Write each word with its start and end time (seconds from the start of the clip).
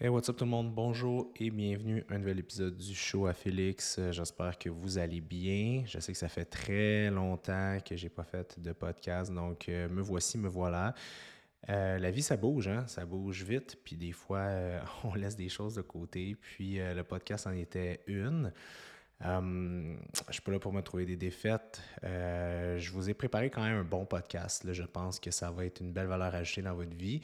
Hey, 0.00 0.08
what's 0.08 0.28
up 0.28 0.36
tout 0.36 0.44
le 0.44 0.50
monde? 0.50 0.74
Bonjour 0.74 1.30
et 1.36 1.50
bienvenue 1.50 2.04
à 2.08 2.14
un 2.14 2.18
nouvel 2.18 2.40
épisode 2.40 2.76
du 2.76 2.96
show 2.96 3.26
à 3.26 3.32
Félix. 3.32 3.94
Euh, 4.00 4.10
J'espère 4.10 4.58
que 4.58 4.68
vous 4.68 4.98
allez 4.98 5.20
bien. 5.20 5.84
Je 5.86 6.00
sais 6.00 6.10
que 6.10 6.18
ça 6.18 6.28
fait 6.28 6.44
très 6.44 7.10
longtemps 7.10 7.78
que 7.78 7.94
j'ai 7.94 8.08
pas 8.08 8.24
fait 8.24 8.58
de 8.58 8.72
podcast, 8.72 9.32
donc 9.32 9.68
euh, 9.68 9.88
me 9.88 10.02
voici, 10.02 10.36
me 10.36 10.48
voilà. 10.48 10.96
Euh, 11.68 11.96
la 12.00 12.10
vie, 12.10 12.22
ça 12.22 12.36
bouge, 12.36 12.66
hein? 12.66 12.84
Ça 12.88 13.06
bouge 13.06 13.44
vite, 13.44 13.78
puis 13.84 13.94
des 13.96 14.10
fois, 14.10 14.48
on 15.04 15.14
laisse 15.14 15.36
des 15.36 15.48
choses 15.48 15.76
de 15.76 15.82
côté. 15.82 16.34
Puis 16.40 16.78
le 16.78 17.02
podcast 17.04 17.46
en 17.46 17.52
était 17.52 18.00
une. 18.08 18.52
Euh, 19.24 19.96
je 20.26 20.32
suis 20.32 20.42
pas 20.42 20.50
là 20.50 20.58
pour 20.58 20.72
me 20.72 20.82
trouver 20.82 21.06
des 21.06 21.16
défaites. 21.16 21.80
Je 22.02 22.90
vous 22.90 23.08
ai 23.08 23.14
préparé 23.14 23.48
quand 23.48 23.62
même 23.62 23.78
un 23.78 23.84
bon 23.84 24.04
podcast. 24.06 24.70
Je 24.72 24.82
pense 24.82 25.20
que 25.20 25.30
ça 25.30 25.52
va 25.52 25.64
être 25.64 25.80
une 25.80 25.92
belle 25.92 26.08
valeur 26.08 26.34
ajoutée 26.34 26.62
dans 26.62 26.74
votre 26.74 26.96
vie. 26.96 27.20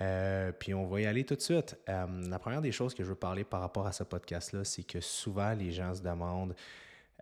Euh, 0.00 0.50
puis 0.52 0.74
on 0.74 0.86
va 0.86 1.00
y 1.00 1.06
aller 1.06 1.24
tout 1.24 1.36
de 1.36 1.40
suite. 1.40 1.76
Euh, 1.88 2.06
la 2.28 2.38
première 2.38 2.60
des 2.60 2.72
choses 2.72 2.94
que 2.94 3.04
je 3.04 3.08
veux 3.10 3.14
parler 3.14 3.44
par 3.44 3.60
rapport 3.60 3.86
à 3.86 3.92
ce 3.92 4.02
podcast-là, 4.02 4.64
c'est 4.64 4.82
que 4.82 5.00
souvent 5.00 5.52
les 5.52 5.70
gens 5.70 5.94
se 5.94 6.02
demandent. 6.02 6.54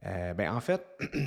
euh, 0.06 0.34
ben 0.34 0.52
en 0.52 0.60
fait, 0.60 0.84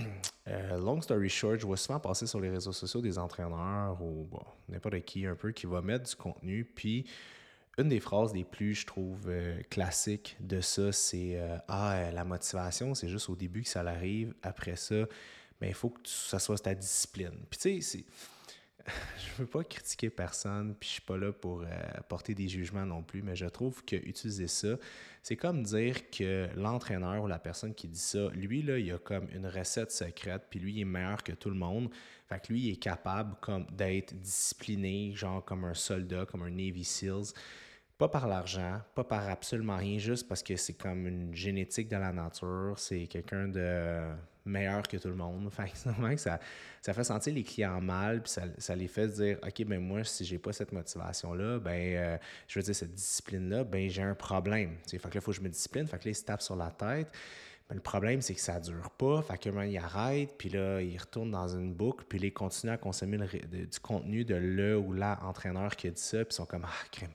euh, 0.48 0.78
long 0.78 1.02
story 1.02 1.30
short, 1.30 1.60
je 1.60 1.66
vois 1.66 1.78
souvent 1.78 2.00
passer 2.00 2.26
sur 2.28 2.40
les 2.40 2.50
réseaux 2.50 2.72
sociaux 2.72 3.02
des 3.02 3.18
entraîneurs 3.20 4.02
ou 4.02 4.28
n'importe 4.70 5.00
qui 5.02 5.26
un 5.26 5.36
peu 5.36 5.52
qui 5.52 5.66
va 5.68 5.82
mettre 5.82 6.10
du 6.10 6.16
contenu. 6.16 6.66
Puis 6.66 7.06
une 7.78 7.90
des 7.90 8.00
phrases 8.00 8.34
les 8.34 8.44
plus, 8.46 8.74
je 8.74 8.86
trouve, 8.86 9.30
classiques 9.70 10.38
de 10.40 10.62
ça, 10.62 10.92
c'est 10.92 11.38
Ah, 11.68 12.10
la 12.14 12.24
motivation, 12.26 12.96
c'est 12.96 13.10
juste 13.10 13.30
au 13.30 13.36
début 13.36 13.64
que 13.64 13.70
ça 13.70 13.82
arrive. 13.82 14.34
Après 14.44 14.78
ça, 14.78 15.06
ben, 15.60 15.68
il 15.68 15.74
faut 15.74 15.90
que 15.90 16.00
ça 16.06 16.40
soit 16.40 16.58
ta 16.58 16.74
discipline. 16.74 17.38
Puis 17.50 17.60
tu 17.60 17.82
sais, 17.82 17.82
c'est 17.82 18.06
je 19.18 19.42
veux 19.42 19.48
pas 19.48 19.64
critiquer 19.64 20.10
personne, 20.10 20.76
puis 20.80 20.88
je 20.88 20.94
suis 20.94 21.02
pas 21.02 21.18
là 21.18 21.32
pour 21.32 21.62
euh, 21.62 21.66
porter 22.08 22.36
des 22.36 22.48
jugements 22.48 22.86
non 22.86 23.02
plus, 23.02 23.22
mais 23.22 23.36
je 23.36 23.48
trouve 23.48 23.84
que 23.84 23.96
utiliser 23.96 24.48
ça, 24.48 24.78
c'est 25.24 25.36
comme 25.36 25.64
dire 25.64 26.10
que 26.12 26.48
l'entraîneur 26.56 27.24
ou 27.24 27.28
la 27.28 27.40
personne 27.40 27.74
qui 27.74 27.88
dit 27.88 28.00
ça, 28.00 28.30
lui 28.34 28.62
là, 28.62 28.78
il 28.78 28.92
a 28.92 29.00
comme 29.00 29.28
une 29.34 29.48
recette 29.48 29.92
secrète, 29.92 30.44
puis 30.50 30.60
lui 30.60 30.74
il 30.74 30.82
est 30.82 30.86
meilleur 30.86 31.24
que 31.24 31.32
tout 31.32 31.50
le 31.50 31.56
monde. 31.56 31.90
Fait 32.30 32.40
que 32.40 32.54
lui 32.54 32.62
il 32.62 32.72
est 32.74 32.82
capable 32.82 33.36
comme 33.42 33.66
d'être 33.72 34.14
discipliné, 34.14 35.14
genre 35.16 35.44
comme 35.44 35.64
un 35.66 35.74
soldat, 35.74 36.26
comme 36.26 36.44
un 36.44 36.52
Navy 36.52 36.84
Seals. 36.84 37.34
Pas 37.98 38.10
par 38.10 38.28
l'argent, 38.28 38.82
pas 38.94 39.06
par 39.06 39.30
absolument 39.30 39.78
rien, 39.78 39.98
juste 39.98 40.28
parce 40.28 40.44
que 40.44 40.58
c'est 40.58 40.74
comme 40.74 41.08
une 41.08 41.34
génétique 41.34 41.88
de 41.88 41.96
la 41.96 42.12
nature, 42.12 42.74
c'est 42.78 43.08
quelqu'un 43.08 43.48
de 43.48 44.02
meilleur 44.46 44.84
que 44.84 44.98
tout 44.98 45.08
le 45.08 45.16
monde. 45.16 45.50
Fait 45.54 45.70
que 45.70 46.18
ça, 46.18 46.40
ça 46.82 46.94
fait 46.94 47.04
sentir 47.04 47.34
les 47.34 47.44
clients 47.44 47.82
mal, 47.82 48.22
puis 48.22 48.32
ça, 48.32 48.44
ça 48.58 48.76
les 48.76 48.88
fait 48.88 49.08
dire 49.08 49.40
OK, 49.42 49.66
ben 49.66 49.80
moi, 49.80 50.04
si 50.04 50.26
j'ai 50.26 50.38
pas 50.38 50.54
cette 50.54 50.72
motivation-là, 50.72 51.60
ben 51.60 51.96
euh, 51.96 52.18
je 52.48 52.60
veux 52.60 52.64
dire 52.64 52.76
cette 52.76 52.94
discipline-là, 52.94 53.64
ben 53.64 53.90
j'ai 53.90 54.04
un 54.04 54.16
problème. 54.16 54.78
Fait 54.88 54.98
que 54.98 55.04
là, 55.06 55.12
il 55.16 55.22
faut 55.22 55.32
que 55.32 55.38
je 55.38 55.42
me 55.42 55.50
discipline, 55.50 55.88
fait 55.88 55.98
que 55.98 56.06
là, 56.06 56.12
il 56.12 56.16
se 56.16 56.24
tape 56.24 56.42
sur 56.42 56.56
la 56.56 56.72
tête. 56.72 57.08
Mais 57.70 57.76
le 57.76 57.82
problème, 57.82 58.22
c'est 58.22 58.36
que 58.36 58.42
ça 58.42 58.60
dure 58.60 58.92
pas. 58.92 59.24
Fait 59.24 59.40
que 59.40 59.50
là, 59.50 59.66
il 59.66 59.76
arrête, 59.78 60.38
puis 60.38 60.50
là, 60.50 60.82
il 60.82 60.96
retourne 61.00 61.32
dans 61.32 61.48
une 61.48 61.74
boucle, 61.74 62.06
puis 62.08 62.20
là, 62.20 62.28
il 62.28 62.34
continue 62.34 62.72
à 62.72 62.78
consommer 62.78 63.18
du 63.18 63.80
contenu 63.82 64.24
de 64.24 64.36
le 64.36 64.78
ou 64.78 64.94
la 64.94 65.20
entraîneur 65.24 65.76
qui 65.76 65.88
a 65.88 65.92
dit 65.92 66.02
ça, 66.02 66.20
puis 66.20 66.34
ils 66.34 66.36
sont 66.36 66.46
comme 66.46 66.66
Ah, 66.66 66.88
crème, 66.92 67.10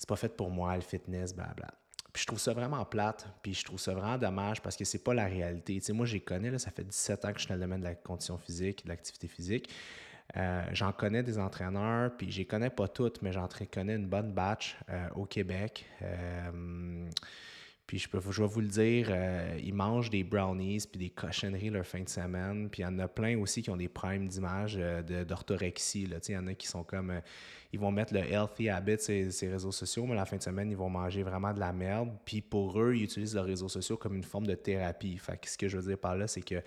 c'est 0.00 0.08
pas 0.08 0.16
fait 0.16 0.34
pour 0.34 0.48
moi, 0.48 0.74
le 0.74 0.80
fitness, 0.80 1.34
blabla. 1.34 1.68
Puis 2.10 2.22
je 2.22 2.26
trouve 2.26 2.38
ça 2.38 2.54
vraiment 2.54 2.82
plate, 2.86 3.28
puis 3.42 3.52
je 3.52 3.62
trouve 3.62 3.78
ça 3.78 3.92
vraiment 3.92 4.16
dommage 4.16 4.62
parce 4.62 4.74
que 4.74 4.86
c'est 4.86 5.04
pas 5.04 5.12
la 5.12 5.26
réalité. 5.26 5.74
Tu 5.74 5.82
sais, 5.82 5.92
moi, 5.92 6.06
j'y 6.06 6.22
connais, 6.22 6.50
là, 6.50 6.58
ça 6.58 6.70
fait 6.70 6.84
17 6.84 7.26
ans 7.26 7.32
que 7.32 7.34
je 7.34 7.40
suis 7.40 7.48
dans 7.48 7.56
le 7.56 7.60
domaine 7.60 7.80
de 7.80 7.84
la 7.84 7.94
condition 7.94 8.38
physique, 8.38 8.82
de 8.84 8.88
l'activité 8.88 9.28
physique. 9.28 9.70
Euh, 10.38 10.64
j'en 10.72 10.92
connais 10.92 11.22
des 11.22 11.38
entraîneurs, 11.38 12.16
puis 12.16 12.28
les 12.28 12.46
connais 12.46 12.70
pas 12.70 12.88
toutes, 12.88 13.20
mais 13.20 13.30
j'en 13.30 13.46
connais 13.70 13.96
une 13.96 14.06
bonne 14.06 14.32
batch 14.32 14.78
euh, 14.88 15.06
au 15.16 15.26
Québec. 15.26 15.84
Euh, 16.00 17.10
puis 17.90 17.98
je, 17.98 18.08
peux, 18.08 18.20
je 18.30 18.40
vais 18.40 18.46
vous 18.46 18.60
le 18.60 18.68
dire, 18.68 19.08
euh, 19.10 19.58
ils 19.60 19.74
mangent 19.74 20.10
des 20.10 20.22
brownies 20.22 20.86
puis 20.88 21.00
des 21.00 21.10
cochonneries 21.10 21.70
leur 21.70 21.84
fin 21.84 22.00
de 22.00 22.08
semaine. 22.08 22.68
Puis 22.70 22.82
il 22.82 22.84
y 22.84 22.88
en 22.88 22.96
a 23.00 23.08
plein 23.08 23.36
aussi 23.36 23.62
qui 23.62 23.70
ont 23.70 23.76
des 23.76 23.88
primes 23.88 24.28
d'images 24.28 24.76
euh, 24.78 25.24
d'orthorexie. 25.24 26.02
Il 26.04 26.32
y 26.32 26.36
en 26.36 26.46
a 26.46 26.54
qui 26.54 26.68
sont 26.68 26.84
comme... 26.84 27.10
euh, 27.10 27.20
ils 27.72 27.80
vont 27.80 27.90
mettre 27.90 28.14
le 28.14 28.20
healthy 28.20 28.68
habit 28.68 29.00
sur 29.00 29.32
ces, 29.32 29.50
réseaux 29.50 29.72
sociaux, 29.72 30.06
mais 30.06 30.14
la 30.14 30.24
fin 30.24 30.36
de 30.36 30.42
semaine, 30.42 30.70
ils 30.70 30.76
vont 30.76 30.88
manger 30.88 31.24
vraiment 31.24 31.52
de 31.52 31.58
la 31.58 31.72
merde. 31.72 32.10
Puis 32.24 32.42
pour 32.42 32.80
eux, 32.80 32.94
ils 32.94 33.02
utilisent 33.02 33.34
leurs 33.34 33.46
réseaux 33.46 33.68
sociaux 33.68 33.96
comme 33.96 34.14
une 34.14 34.22
forme 34.22 34.46
de 34.46 34.54
thérapie. 34.54 35.18
Fait 35.18 35.36
que 35.36 35.50
ce 35.50 35.58
que 35.58 35.66
je 35.66 35.76
veux 35.76 35.88
dire 35.88 35.98
par 35.98 36.14
là, 36.14 36.28
c'est 36.28 36.42
que 36.42 36.62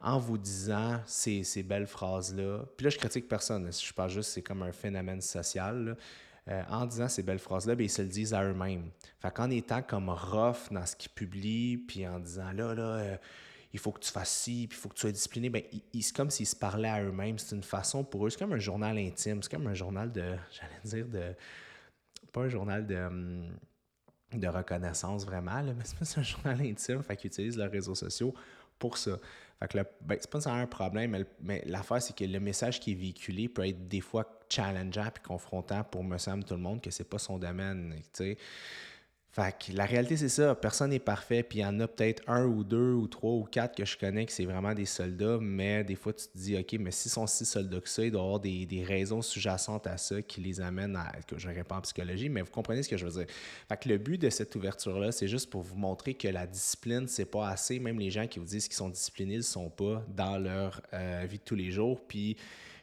en 0.00 0.18
vous 0.18 0.38
disant 0.38 1.02
ces, 1.04 1.44
ces 1.44 1.62
belles 1.62 1.86
phrases-là, 1.86 2.64
puis 2.78 2.84
là, 2.84 2.90
je 2.90 2.96
critique 2.96 3.28
personne. 3.28 3.70
je 3.70 3.92
parle 3.92 4.08
juste, 4.08 4.30
c'est 4.30 4.42
comme 4.42 4.62
un 4.62 4.72
phénomène 4.72 5.20
social. 5.20 5.84
là. 5.84 5.96
Euh, 6.48 6.62
en 6.68 6.86
disant 6.86 7.08
ces 7.08 7.22
belles 7.22 7.38
phrases-là, 7.38 7.76
ben, 7.76 7.84
ils 7.84 7.90
se 7.90 8.02
le 8.02 8.08
disent 8.08 8.34
à 8.34 8.42
eux-mêmes. 8.42 8.90
Fait 9.20 9.32
qu'en 9.32 9.48
étant 9.48 9.80
comme 9.80 10.08
rough 10.08 10.72
dans 10.72 10.84
ce 10.84 10.96
qu'ils 10.96 11.12
publient, 11.12 11.76
puis 11.76 12.06
en 12.06 12.18
disant 12.18 12.50
là, 12.50 12.74
là, 12.74 12.82
euh, 12.82 13.16
il 13.72 13.78
faut 13.78 13.92
que 13.92 14.00
tu 14.00 14.10
fasses 14.10 14.34
ci, 14.38 14.66
puis 14.68 14.76
il 14.76 14.80
faut 14.80 14.88
que 14.88 14.94
tu 14.94 15.02
sois 15.02 15.12
discipliné, 15.12 15.50
ben, 15.50 15.62
c'est 16.00 16.16
comme 16.16 16.30
s'ils 16.30 16.48
se 16.48 16.56
parlaient 16.56 16.88
à 16.88 17.02
eux-mêmes. 17.02 17.38
C'est 17.38 17.54
une 17.54 17.62
façon 17.62 18.02
pour 18.02 18.26
eux, 18.26 18.30
c'est 18.30 18.40
comme 18.40 18.52
un 18.54 18.58
journal 18.58 18.98
intime, 18.98 19.40
c'est 19.40 19.52
comme 19.52 19.68
un 19.68 19.74
journal 19.74 20.10
de, 20.10 20.20
j'allais 20.50 21.04
dire, 21.04 21.06
de, 21.06 21.34
pas 22.32 22.42
un 22.42 22.48
journal 22.48 22.86
de, 22.88 22.96
hum, 22.96 23.46
de 24.32 24.48
reconnaissance 24.48 25.24
vraiment, 25.24 25.62
mais 25.62 25.84
c'est 26.02 26.18
un 26.18 26.22
journal 26.22 26.60
intime, 26.60 27.04
fait 27.04 27.16
qu'ils 27.16 27.28
utilisent 27.28 27.56
leurs 27.56 27.70
réseaux 27.70 27.94
sociaux 27.94 28.34
pour 28.80 28.98
ça. 28.98 29.16
Fait 29.62 29.68
que 29.68 29.78
ben, 30.00 30.18
c'est 30.20 30.30
pas 30.30 30.38
nécessairement 30.38 30.62
un 30.62 30.66
problème, 30.66 31.10
mais, 31.12 31.24
mais 31.40 31.62
l'affaire, 31.66 32.02
c'est 32.02 32.16
que 32.16 32.24
le 32.24 32.40
message 32.40 32.80
qui 32.80 32.92
est 32.92 32.94
véhiculé 32.94 33.48
peut 33.48 33.66
être 33.66 33.86
des 33.86 34.00
fois 34.00 34.26
challengeant 34.48 35.08
puis 35.14 35.22
confrontant 35.22 35.84
pour 35.84 36.02
me 36.02 36.18
semble 36.18 36.44
tout 36.44 36.54
le 36.54 36.60
monde 36.60 36.80
que 36.80 36.90
c'est 36.90 37.08
pas 37.08 37.18
son 37.18 37.38
domaine. 37.38 37.94
Fait 39.34 39.56
que 39.58 39.72
la 39.74 39.86
réalité, 39.86 40.18
c'est 40.18 40.28
ça. 40.28 40.54
Personne 40.54 40.90
n'est 40.90 40.98
parfait. 40.98 41.42
Puis 41.42 41.60
il 41.60 41.62
y 41.62 41.64
en 41.64 41.80
a 41.80 41.88
peut-être 41.88 42.22
un 42.26 42.44
ou 42.44 42.64
deux 42.64 42.92
ou 42.92 43.06
trois 43.08 43.32
ou 43.32 43.44
quatre 43.44 43.74
que 43.74 43.86
je 43.86 43.96
connais 43.96 44.26
que 44.26 44.32
c'est 44.32 44.44
vraiment 44.44 44.74
des 44.74 44.84
soldats. 44.84 45.38
Mais 45.40 45.82
des 45.84 45.94
fois, 45.94 46.12
tu 46.12 46.26
te 46.26 46.36
dis, 46.36 46.54
OK, 46.54 46.76
mais 46.78 46.90
s'ils 46.90 47.10
sont 47.10 47.26
si 47.26 47.46
soldats 47.46 47.80
que 47.80 47.88
ça, 47.88 48.04
il 48.04 48.10
doit 48.10 48.20
y 48.20 48.24
avoir 48.24 48.40
des, 48.40 48.66
des 48.66 48.84
raisons 48.84 49.22
sous-jacentes 49.22 49.86
à 49.86 49.96
ça 49.96 50.20
qui 50.20 50.42
les 50.42 50.60
amènent 50.60 50.96
à. 50.96 51.10
que 51.26 51.38
je 51.38 51.48
pas 51.62 51.76
en 51.76 51.80
psychologie, 51.80 52.28
mais 52.28 52.42
vous 52.42 52.50
comprenez 52.50 52.82
ce 52.82 52.90
que 52.90 52.98
je 52.98 53.06
veux 53.06 53.24
dire. 53.24 53.34
Fait 53.70 53.76
que 53.78 53.88
le 53.88 53.96
but 53.96 54.20
de 54.20 54.28
cette 54.28 54.54
ouverture-là, 54.54 55.12
c'est 55.12 55.28
juste 55.28 55.48
pour 55.48 55.62
vous 55.62 55.76
montrer 55.76 56.12
que 56.12 56.28
la 56.28 56.46
discipline, 56.46 57.08
c'est 57.08 57.24
pas 57.24 57.48
assez. 57.48 57.78
Même 57.78 57.98
les 57.98 58.10
gens 58.10 58.26
qui 58.26 58.38
vous 58.38 58.44
disent 58.44 58.68
qu'ils 58.68 58.76
sont 58.76 58.90
disciplinés, 58.90 59.34
ils 59.34 59.38
ne 59.38 59.42
sont 59.42 59.70
pas 59.70 60.04
dans 60.14 60.36
leur 60.36 60.82
euh, 60.92 61.24
vie 61.26 61.38
de 61.38 61.44
tous 61.44 61.54
les 61.54 61.70
jours. 61.70 62.02
Puis 62.06 62.36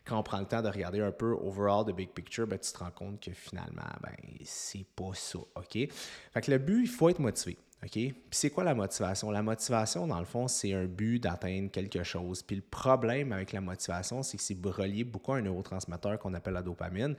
quand 0.10 0.20
on 0.20 0.24
prend 0.24 0.40
le 0.40 0.46
temps 0.46 0.62
de 0.62 0.68
regarder 0.68 1.00
un 1.02 1.12
peu 1.12 1.34
overall 1.34 1.86
the 1.86 1.96
big 1.96 2.10
picture, 2.10 2.48
ben, 2.48 2.58
tu 2.58 2.72
te 2.72 2.78
rends 2.80 2.92
compte 2.92 3.22
que 3.22 3.32
finalement, 3.32 3.84
ben, 4.02 4.16
c'est 4.44 4.86
pas 4.96 5.12
ça? 5.14 5.40
Fait 5.72 6.42
que 6.42 6.52
le 6.52 6.58
but, 6.58 6.82
il 6.82 6.90
faut 6.90 7.10
être 7.10 7.20
motivé, 7.20 7.58
OK? 7.84 7.92
Puis 7.92 8.16
c'est 8.32 8.50
quoi 8.50 8.64
la 8.64 8.74
motivation? 8.74 9.30
La 9.30 9.44
motivation, 9.44 10.08
dans 10.08 10.20
le 10.20 10.26
fond, 10.26 10.48
c'est 10.48 10.74
un 10.74 10.86
but 10.86 11.20
d'atteindre 11.20 11.70
quelque 11.70 12.04
chose. 12.04 12.42
Puis 12.42 12.56
le 12.56 12.62
problème 12.64 13.32
avec 13.32 13.54
la 13.54 13.62
motivation, 13.62 14.24
c'est 14.24 14.38
que 14.38 14.44
c'est 14.44 14.58
relié 14.66 15.04
beaucoup 15.04 15.34
à 15.34 15.38
un 15.38 15.42
neurotransmetteur 15.42 16.18
qu'on 16.18 16.34
appelle 16.34 16.56
la 16.56 16.64
dopamine. 16.64 17.16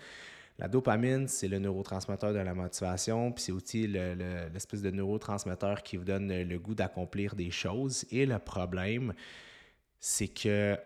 La 0.59 0.69
dopamine, 0.69 1.27
c'est 1.29 1.49
le 1.49 1.59
neurotransmetteur 1.59 2.35
de 2.35 2.39
la 2.39 2.53
motivation, 2.55 3.33
puis 3.33 3.45
c'est 3.45 3.53
aussi 3.53 3.87
le- 3.87 4.15
le- 4.15 4.49
l'espèce 4.53 4.83
de 4.83 4.91
neurotransmetteur 4.91 5.83
qui 5.83 5.97
vous 5.97 6.05
donne 6.05 6.31
le 6.31 6.59
goût 6.59 6.75
d'accomplir 6.75 7.35
des 7.35 7.51
choses. 7.51 8.05
Et 8.11 8.27
le 8.27 8.39
problème, 8.39 9.15
c'est 9.99 10.29
que 10.29 10.77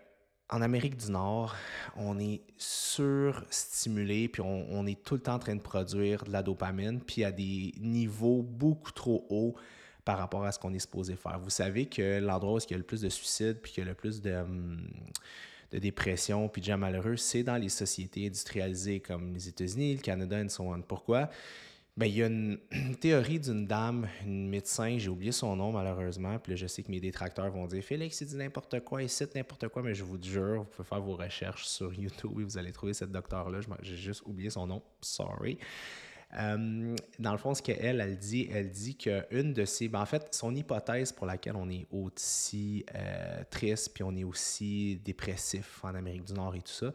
en 0.49 0.61
Amérique 0.61 0.97
du 0.97 1.11
Nord, 1.11 1.55
on 1.95 2.19
est 2.19 2.41
surstimulé, 2.57 4.27
puis 4.27 4.41
on, 4.41 4.67
on 4.69 4.85
est 4.85 5.01
tout 5.03 5.15
le 5.15 5.21
temps 5.21 5.35
en 5.35 5.39
train 5.39 5.55
de 5.55 5.61
produire 5.61 6.23
de 6.23 6.31
la 6.31 6.43
dopamine, 6.43 7.01
puis 7.01 7.23
à 7.23 7.31
des 7.31 7.73
niveaux 7.79 8.43
beaucoup 8.43 8.91
trop 8.91 9.25
hauts 9.29 9.55
par 10.03 10.19
rapport 10.19 10.45
à 10.45 10.51
ce 10.51 10.59
qu'on 10.59 10.73
est 10.73 10.79
supposé 10.79 11.15
faire. 11.15 11.39
Vous 11.39 11.49
savez 11.49 11.87
que 11.87 12.19
l'endroit 12.19 12.53
où 12.53 12.59
il 12.59 12.71
y 12.71 12.75
a 12.75 12.77
le 12.77 12.83
plus 12.83 13.01
de 13.01 13.09
suicides, 13.09 13.59
puis 13.61 13.71
qu'il 13.71 13.83
y 13.83 13.87
a 13.87 13.89
le 13.89 13.95
plus 13.95 14.21
de, 14.21 14.33
hum, 14.33 14.87
de 15.71 15.79
dépression, 15.79 16.47
puis 16.47 16.61
de 16.61 16.67
gens 16.67 16.77
malheureux, 16.77 17.17
c'est 17.17 17.41
dans 17.43 17.57
les 17.57 17.69
sociétés 17.69 18.27
industrialisées 18.27 18.99
comme 18.99 19.33
les 19.33 19.49
États-Unis, 19.49 19.95
le 19.95 20.01
Canada, 20.01 20.39
et 20.39 20.47
so 20.49 20.71
on. 20.71 20.81
Pourquoi? 20.81 21.29
Ben, 21.97 22.07
il 22.07 22.17
y 22.17 22.23
a 22.23 22.27
une, 22.27 22.59
théorie 22.99 23.39
d'une 23.39 23.65
dame, 23.67 24.09
une 24.25 24.49
médecin, 24.49 24.97
j'ai 24.97 25.07
oublié 25.07 25.31
son 25.31 25.55
nom 25.55 25.71
malheureusement, 25.71 26.37
puis 26.39 26.51
là, 26.51 26.55
je 26.57 26.67
sais 26.67 26.83
que 26.83 26.91
mes 26.91 26.99
détracteurs 26.99 27.49
vont 27.51 27.67
dire 27.67 27.81
Félix, 27.81 28.19
il 28.19 28.27
dit 28.27 28.35
n'importe 28.35 28.81
quoi, 28.81 29.01
il 29.01 29.09
cite 29.09 29.33
n'importe 29.33 29.69
quoi, 29.69 29.81
mais 29.81 29.93
je 29.93 30.03
vous 30.03 30.21
jure, 30.21 30.63
vous 30.63 30.69
pouvez 30.75 30.87
faire 30.87 31.01
vos 31.01 31.15
recherches 31.15 31.65
sur 31.65 31.93
YouTube 31.93 32.37
et 32.41 32.43
vous 32.43 32.57
allez 32.57 32.73
trouver 32.73 32.93
cette 32.93 33.11
docteur-là. 33.11 33.59
J'ai 33.81 33.95
juste 33.95 34.23
oublié 34.25 34.49
son 34.49 34.67
nom, 34.67 34.83
sorry. 34.99 35.57
Euh, 36.37 36.95
dans 37.17 37.31
le 37.31 37.37
fond, 37.37 37.53
ce 37.53 37.61
qu'elle, 37.61 38.01
elle 38.01 38.17
dit, 38.17 38.49
elle 38.51 38.69
dit 38.69 38.97
qu'une 38.97 39.53
de 39.53 39.63
ses. 39.63 39.87
ben, 39.87 40.01
en 40.01 40.05
fait, 40.05 40.27
son 40.33 40.53
hypothèse 40.53 41.13
pour 41.13 41.27
laquelle 41.27 41.55
on 41.55 41.69
est 41.69 41.87
aussi 41.91 42.85
euh, 42.93 43.43
triste 43.49 43.93
puis 43.93 44.03
on 44.03 44.13
est 44.17 44.25
aussi 44.25 44.97
dépressif 45.05 45.81
en 45.83 45.95
Amérique 45.95 46.25
du 46.25 46.33
Nord 46.33 46.55
et 46.55 46.61
tout 46.61 46.73
ça, 46.73 46.91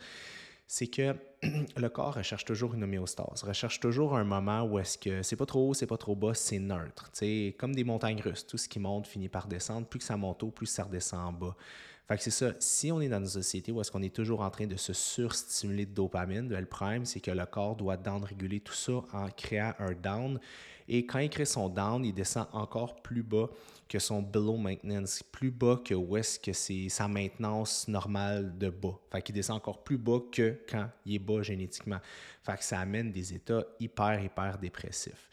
c'est 0.72 0.87
que 0.87 1.17
le 1.76 1.88
corps 1.88 2.14
recherche 2.14 2.44
toujours 2.44 2.75
une 2.75 2.84
homéostase, 2.84 3.43
recherche 3.43 3.81
toujours 3.81 4.17
un 4.17 4.22
moment 4.22 4.62
où 4.62 4.78
est-ce 4.78 4.96
que 4.96 5.20
c'est 5.25 5.34
pas 5.34 5.44
trop 5.44 5.69
haut, 5.70 5.75
c'est 5.75 5.88
pas 5.88 5.96
trop 5.96 6.14
bas, 6.14 6.32
c'est 6.32 6.61
neutre. 6.61 7.11
Tu 7.11 7.19
sais, 7.19 7.56
comme 7.58 7.75
des 7.75 7.82
montagnes 7.82 8.20
russes, 8.20 8.46
tout 8.46 8.56
ce 8.56 8.69
qui 8.69 8.78
monte 8.78 9.08
finit 9.08 9.28
par 9.28 9.49
descendre. 9.49 9.88
Plus 9.88 9.99
que 9.99 10.05
ça 10.05 10.17
monte 10.17 10.44
haut, 10.44 10.52
plus 10.52 10.67
ça 10.67 10.84
redescend 10.84 11.26
en 11.26 11.32
bas. 11.32 11.56
Fait 12.06 12.17
que 12.17 12.22
c'est 12.22 12.31
ça, 12.31 12.52
si 12.61 12.93
on 12.93 13.00
est 13.00 13.08
dans 13.08 13.19
une 13.19 13.26
société 13.26 13.72
où 13.72 13.81
est-ce 13.81 13.90
qu'on 13.90 14.02
est 14.02 14.14
toujours 14.14 14.43
en 14.43 14.50
train 14.50 14.69
de 14.69 14.76
se 14.76 14.93
surstimuler 14.93 15.87
de 15.87 15.93
dopamine, 15.93 16.46
de 16.46 16.55
L', 16.55 16.69
c'est 17.02 17.19
que 17.19 17.32
le 17.32 17.46
corps 17.46 17.75
doit 17.75 17.96
down 17.96 18.22
réguler 18.22 18.61
tout 18.61 18.72
ça 18.72 19.02
en 19.12 19.28
créant 19.37 19.75
un 19.81 19.94
down. 19.94 20.38
Et 20.87 21.05
quand 21.05 21.19
il 21.19 21.31
crée 21.31 21.46
son 21.46 21.69
down, 21.69 22.05
il 22.05 22.14
descend 22.14 22.46
encore 22.52 23.02
plus 23.02 23.25
bas 23.25 23.49
que 23.91 23.99
son 23.99 24.23
below 24.23 24.57
maintenance, 24.57 25.21
plus 25.33 25.51
bas 25.51 25.81
que 25.85 25.95
où 25.95 26.17
est-ce 26.17 26.39
que 26.39 26.53
c'est 26.53 26.89
sa 26.89 27.09
maintenance 27.09 27.89
normale 27.89 28.57
de 28.57 28.71
bas. 28.71 28.97
Fait 29.11 29.21
qu'il 29.21 29.35
descend 29.35 29.57
encore 29.57 29.83
plus 29.83 29.99
bas 29.99 30.21
que 30.31 30.61
quand 30.71 30.89
il 31.05 31.17
est 31.17 31.19
bas 31.19 31.43
génétiquement. 31.43 31.99
Fait 32.45 32.57
que 32.57 32.63
ça 32.63 32.79
amène 32.79 33.11
des 33.11 33.35
états 33.35 33.65
hyper, 33.81 34.23
hyper 34.23 34.59
dépressifs. 34.59 35.29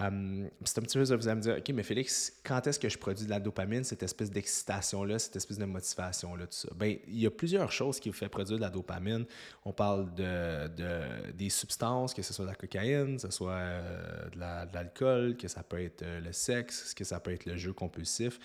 Euh, 0.00 0.48
c'est 0.64 0.78
un 0.78 0.82
petit 0.82 0.96
peu 0.96 1.04
ça, 1.04 1.16
vous 1.16 1.28
allez 1.28 1.36
me 1.36 1.42
dire, 1.42 1.56
OK, 1.58 1.68
mais 1.74 1.82
Félix, 1.82 2.32
quand 2.44 2.66
est-ce 2.66 2.78
que 2.78 2.88
je 2.88 2.96
produis 2.96 3.26
de 3.26 3.30
la 3.30 3.40
dopamine, 3.40 3.84
cette 3.84 4.02
espèce 4.02 4.30
d'excitation-là, 4.30 5.18
cette 5.18 5.36
espèce 5.36 5.58
de 5.58 5.66
motivation-là, 5.66 6.46
tout 6.46 6.56
ça? 6.56 6.68
Bien, 6.74 6.96
il 7.06 7.18
y 7.18 7.26
a 7.26 7.30
plusieurs 7.30 7.70
choses 7.70 8.00
qui 8.00 8.08
vous 8.08 8.14
font 8.14 8.28
produire 8.28 8.56
de 8.56 8.62
la 8.62 8.70
dopamine. 8.70 9.26
On 9.66 9.72
parle 9.72 10.14
de, 10.14 11.32
des 11.32 11.50
substances, 11.50 12.14
que 12.14 12.22
ce 12.22 12.32
soit 12.32 12.46
de 12.46 12.50
la 12.50 12.56
cocaïne, 12.56 13.16
que 13.16 13.22
ce 13.22 13.30
soit 13.30 13.52
euh, 13.52 14.30
de 14.30 14.74
l'alcool, 14.74 15.36
que 15.36 15.48
ça 15.48 15.62
peut 15.62 15.82
être 15.82 16.02
euh, 16.02 16.20
le 16.20 16.32
sexe, 16.32 16.94
que 16.94 17.04
ça 17.04 17.20
peut 17.20 17.32
être 17.32 17.44
le 17.44 17.56
jeu 17.56 17.72
compulsif 17.72 18.38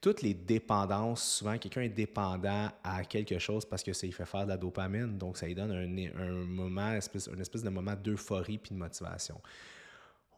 toutes 0.00 0.22
les 0.22 0.34
dépendances, 0.34 1.22
souvent 1.22 1.56
quelqu'un 1.58 1.82
est 1.82 1.88
dépendant 1.88 2.68
à 2.82 3.04
quelque 3.04 3.38
chose 3.38 3.64
parce 3.64 3.84
que 3.84 3.92
ça 3.92 4.04
lui 4.04 4.12
fait 4.12 4.26
faire 4.26 4.42
de 4.42 4.48
la 4.48 4.56
dopamine, 4.56 5.16
donc 5.16 5.38
ça 5.38 5.46
lui 5.46 5.54
donne 5.54 5.70
un, 5.70 6.20
un 6.20 6.44
moment, 6.44 6.88
une 6.88 6.96
espèce, 6.96 7.28
une 7.32 7.40
espèce 7.40 7.62
de 7.62 7.70
moment 7.70 7.94
d'euphorie 7.94 8.58
puis 8.58 8.74
de 8.74 8.78
motivation. 8.80 9.40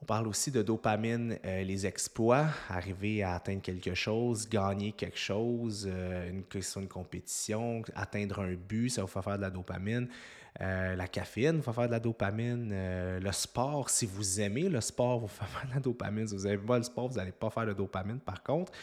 On 0.04 0.06
parle 0.06 0.28
aussi 0.28 0.50
de 0.50 0.60
dopamine, 0.60 1.38
euh, 1.46 1.62
les 1.62 1.86
exploits, 1.86 2.48
arriver 2.68 3.22
à 3.22 3.36
atteindre 3.36 3.62
quelque 3.62 3.94
chose, 3.94 4.46
gagner 4.46 4.92
quelque 4.92 5.16
chose, 5.16 5.88
euh, 5.90 6.28
une, 6.28 6.44
une 6.82 6.88
compétition, 6.88 7.80
atteindre 7.94 8.40
un 8.40 8.52
but, 8.52 8.90
ça 8.90 9.00
vous 9.00 9.08
fait 9.08 9.22
faire 9.22 9.38
de 9.38 9.40
la 9.40 9.48
dopamine. 9.48 10.06
Euh, 10.60 10.94
la 10.94 11.08
caféine 11.08 11.56
vous 11.56 11.72
faire 11.72 11.86
de 11.86 11.92
la 11.92 12.00
dopamine. 12.00 12.68
le 13.18 13.32
sport, 13.32 13.88
si 13.88 14.04
vous 14.04 14.42
aimez 14.42 14.68
le 14.68 14.82
sport, 14.82 15.20
vous 15.20 15.26
fait 15.26 15.46
faire 15.46 15.66
de 15.70 15.74
la 15.74 15.80
dopamine. 15.80 16.28
Si 16.28 16.36
vous 16.36 16.44
n'aimez 16.44 16.58
pas 16.58 16.76
le 16.76 16.84
sport, 16.84 17.08
vous 17.08 17.16
n'allez 17.16 17.32
pas 17.32 17.48
faire 17.48 17.64
de 17.64 17.72
dopamine 17.72 18.20
par 18.20 18.42
contre. 18.42 18.74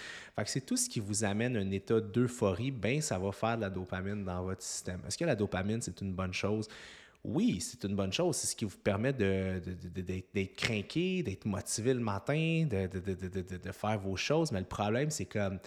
C'est 0.48 0.66
tout 0.66 0.76
ce 0.76 0.90
qui 0.90 1.00
vous 1.00 1.24
amène 1.24 1.56
un 1.56 1.70
état 1.70 2.02
d'euphorie, 2.02 2.72
ben 2.72 3.00
ça 3.00 3.20
va 3.20 3.32
faire 3.32 3.58
de 3.58 3.62
la 3.62 3.70
dopamine 3.70 4.24
dans 4.26 4.42
votre 4.42 4.64
système. 4.64 5.02
Est-ce 5.08 5.20
que 5.20 5.26
la 5.26 5.36
dopamine, 5.36 5.84
c'est 5.84 6.02
une 6.02 6.14
bonne 6.14 6.34
chose? 6.34 6.68
Oui, 7.24 7.62
c'est 7.62 7.84
une 7.84 7.96
bonne 7.96 8.12
chose. 8.12 8.36
C'est 8.36 8.48
ce 8.48 8.56
qui 8.56 8.66
vous 8.66 8.78
permet 8.78 9.14
d'être 9.14 10.56
craqué, 10.56 11.22
d'être 11.22 11.46
motivé 11.46 11.94
le 11.94 12.00
matin, 12.00 12.68
de, 12.70 13.72
faire 13.72 14.00
vos 14.00 14.16
choses. 14.16 14.52
Mais 14.52 14.60
le 14.60 14.66
problème, 14.66 15.12
c'est 15.12 15.26
comme, 15.26 15.60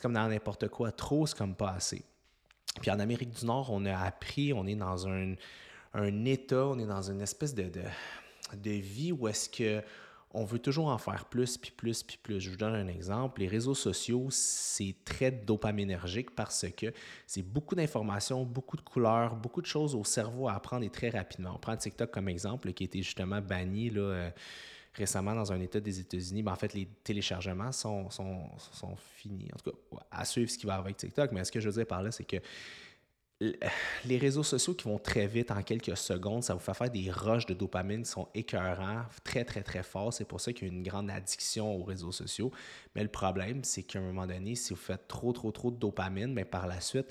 comme 0.00 0.12
dans 0.12 0.28
n'importe 0.28 0.68
quoi. 0.68 0.92
Trop, 0.92 1.26
c'est 1.26 1.36
comme 1.36 1.54
pas 1.54 1.72
assez. 1.72 2.02
Puis 2.80 2.90
en 2.90 3.00
Amérique 3.00 3.30
du 3.30 3.44
Nord, 3.44 3.70
on 3.72 3.84
a 3.86 3.96
appris, 3.96 4.52
on 4.52 4.66
est 4.66 4.76
dans 4.76 5.08
un, 5.08 5.34
état, 6.24 6.66
on 6.66 6.78
est 6.78 6.86
dans 6.86 7.10
une 7.10 7.20
espèce 7.20 7.54
de, 7.54 7.64
de 7.64 8.70
vie 8.70 9.10
où 9.10 9.26
est-ce 9.26 9.48
que 9.48 9.82
on 10.32 10.44
veut 10.44 10.60
toujours 10.60 10.88
en 10.88 10.98
faire 10.98 11.24
plus, 11.24 11.56
puis 11.58 11.72
plus, 11.72 12.02
puis 12.02 12.18
plus. 12.22 12.40
Je 12.40 12.50
vous 12.50 12.56
donne 12.56 12.74
un 12.74 12.86
exemple. 12.86 13.40
Les 13.40 13.48
réseaux 13.48 13.74
sociaux, 13.74 14.28
c'est 14.30 14.94
très 15.04 15.32
dopaminergique 15.32 16.34
parce 16.36 16.66
que 16.76 16.92
c'est 17.26 17.42
beaucoup 17.42 17.74
d'informations, 17.74 18.44
beaucoup 18.44 18.76
de 18.76 18.82
couleurs, 18.82 19.34
beaucoup 19.34 19.60
de 19.60 19.66
choses 19.66 19.94
au 19.94 20.04
cerveau 20.04 20.48
à 20.48 20.54
apprendre 20.54 20.84
et 20.84 20.90
très 20.90 21.10
rapidement. 21.10 21.52
On 21.56 21.58
prend 21.58 21.76
TikTok 21.76 22.12
comme 22.12 22.28
exemple, 22.28 22.72
qui 22.72 22.84
a 22.84 22.86
été 22.86 23.02
justement 23.02 23.40
banni 23.40 23.90
euh, 23.96 24.30
récemment 24.94 25.34
dans 25.34 25.52
un 25.52 25.60
État 25.60 25.80
des 25.80 25.98
États-Unis. 25.98 26.44
Ben, 26.44 26.52
en 26.52 26.56
fait, 26.56 26.74
les 26.74 26.86
téléchargements 27.02 27.72
sont, 27.72 28.08
sont, 28.10 28.50
sont, 28.72 28.94
finis. 29.16 29.48
En 29.52 29.58
tout 29.58 29.72
cas, 29.72 29.98
à 30.12 30.24
suivre 30.24 30.48
ce 30.48 30.58
qui 30.58 30.66
va 30.66 30.76
avec 30.76 30.96
TikTok. 30.96 31.32
Mais 31.32 31.42
ce 31.44 31.50
que 31.50 31.58
je 31.58 31.68
veux 31.68 31.74
dire 31.74 31.86
par 31.86 32.04
là, 32.04 32.12
c'est 32.12 32.24
que 32.24 32.36
les 34.04 34.18
réseaux 34.18 34.42
sociaux 34.42 34.74
qui 34.74 34.84
vont 34.84 34.98
très 34.98 35.26
vite 35.26 35.50
en 35.50 35.62
quelques 35.62 35.96
secondes, 35.96 36.44
ça 36.44 36.54
vous 36.54 36.60
fait 36.60 36.74
faire 36.74 36.90
des 36.90 37.10
rushs 37.10 37.46
de 37.46 37.54
dopamine 37.54 38.02
qui 38.02 38.10
sont 38.10 38.28
écœurants, 38.34 39.04
très, 39.24 39.44
très, 39.44 39.62
très 39.62 39.82
forts. 39.82 40.12
C'est 40.12 40.26
pour 40.26 40.40
ça 40.40 40.52
qu'il 40.52 40.68
y 40.68 40.70
a 40.70 40.74
une 40.74 40.82
grande 40.82 41.10
addiction 41.10 41.74
aux 41.74 41.84
réseaux 41.84 42.12
sociaux. 42.12 42.52
Mais 42.94 43.02
le 43.02 43.08
problème, 43.08 43.64
c'est 43.64 43.82
qu'à 43.82 43.98
un 43.98 44.02
moment 44.02 44.26
donné, 44.26 44.54
si 44.54 44.74
vous 44.74 44.80
faites 44.80 45.08
trop, 45.08 45.32
trop, 45.32 45.50
trop 45.52 45.70
de 45.70 45.76
dopamine, 45.76 46.32
mais 46.32 46.44
par 46.44 46.66
la 46.66 46.80
suite, 46.80 47.06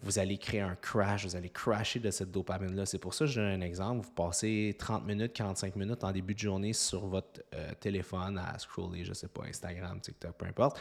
vous 0.00 0.18
allez 0.18 0.36
créer 0.36 0.60
un 0.60 0.74
crash, 0.74 1.24
vous 1.24 1.36
allez 1.36 1.48
crasher 1.48 1.98
de 1.98 2.10
cette 2.10 2.30
dopamine-là. 2.30 2.84
C'est 2.84 2.98
pour 2.98 3.14
ça 3.14 3.24
que 3.24 3.30
je 3.30 3.40
donne 3.40 3.62
un 3.62 3.64
exemple. 3.64 4.04
Vous 4.04 4.12
passez 4.12 4.74
30 4.78 5.06
minutes, 5.06 5.32
45 5.32 5.76
minutes 5.76 6.04
en 6.04 6.12
début 6.12 6.34
de 6.34 6.38
journée 6.38 6.72
sur 6.72 7.06
votre 7.06 7.42
euh, 7.54 7.72
téléphone 7.80 8.38
à 8.38 8.58
scroller, 8.58 9.04
je 9.04 9.14
sais 9.14 9.28
pas, 9.28 9.44
Instagram, 9.44 10.00
TikTok, 10.00 10.36
peu 10.36 10.46
importe. 10.46 10.78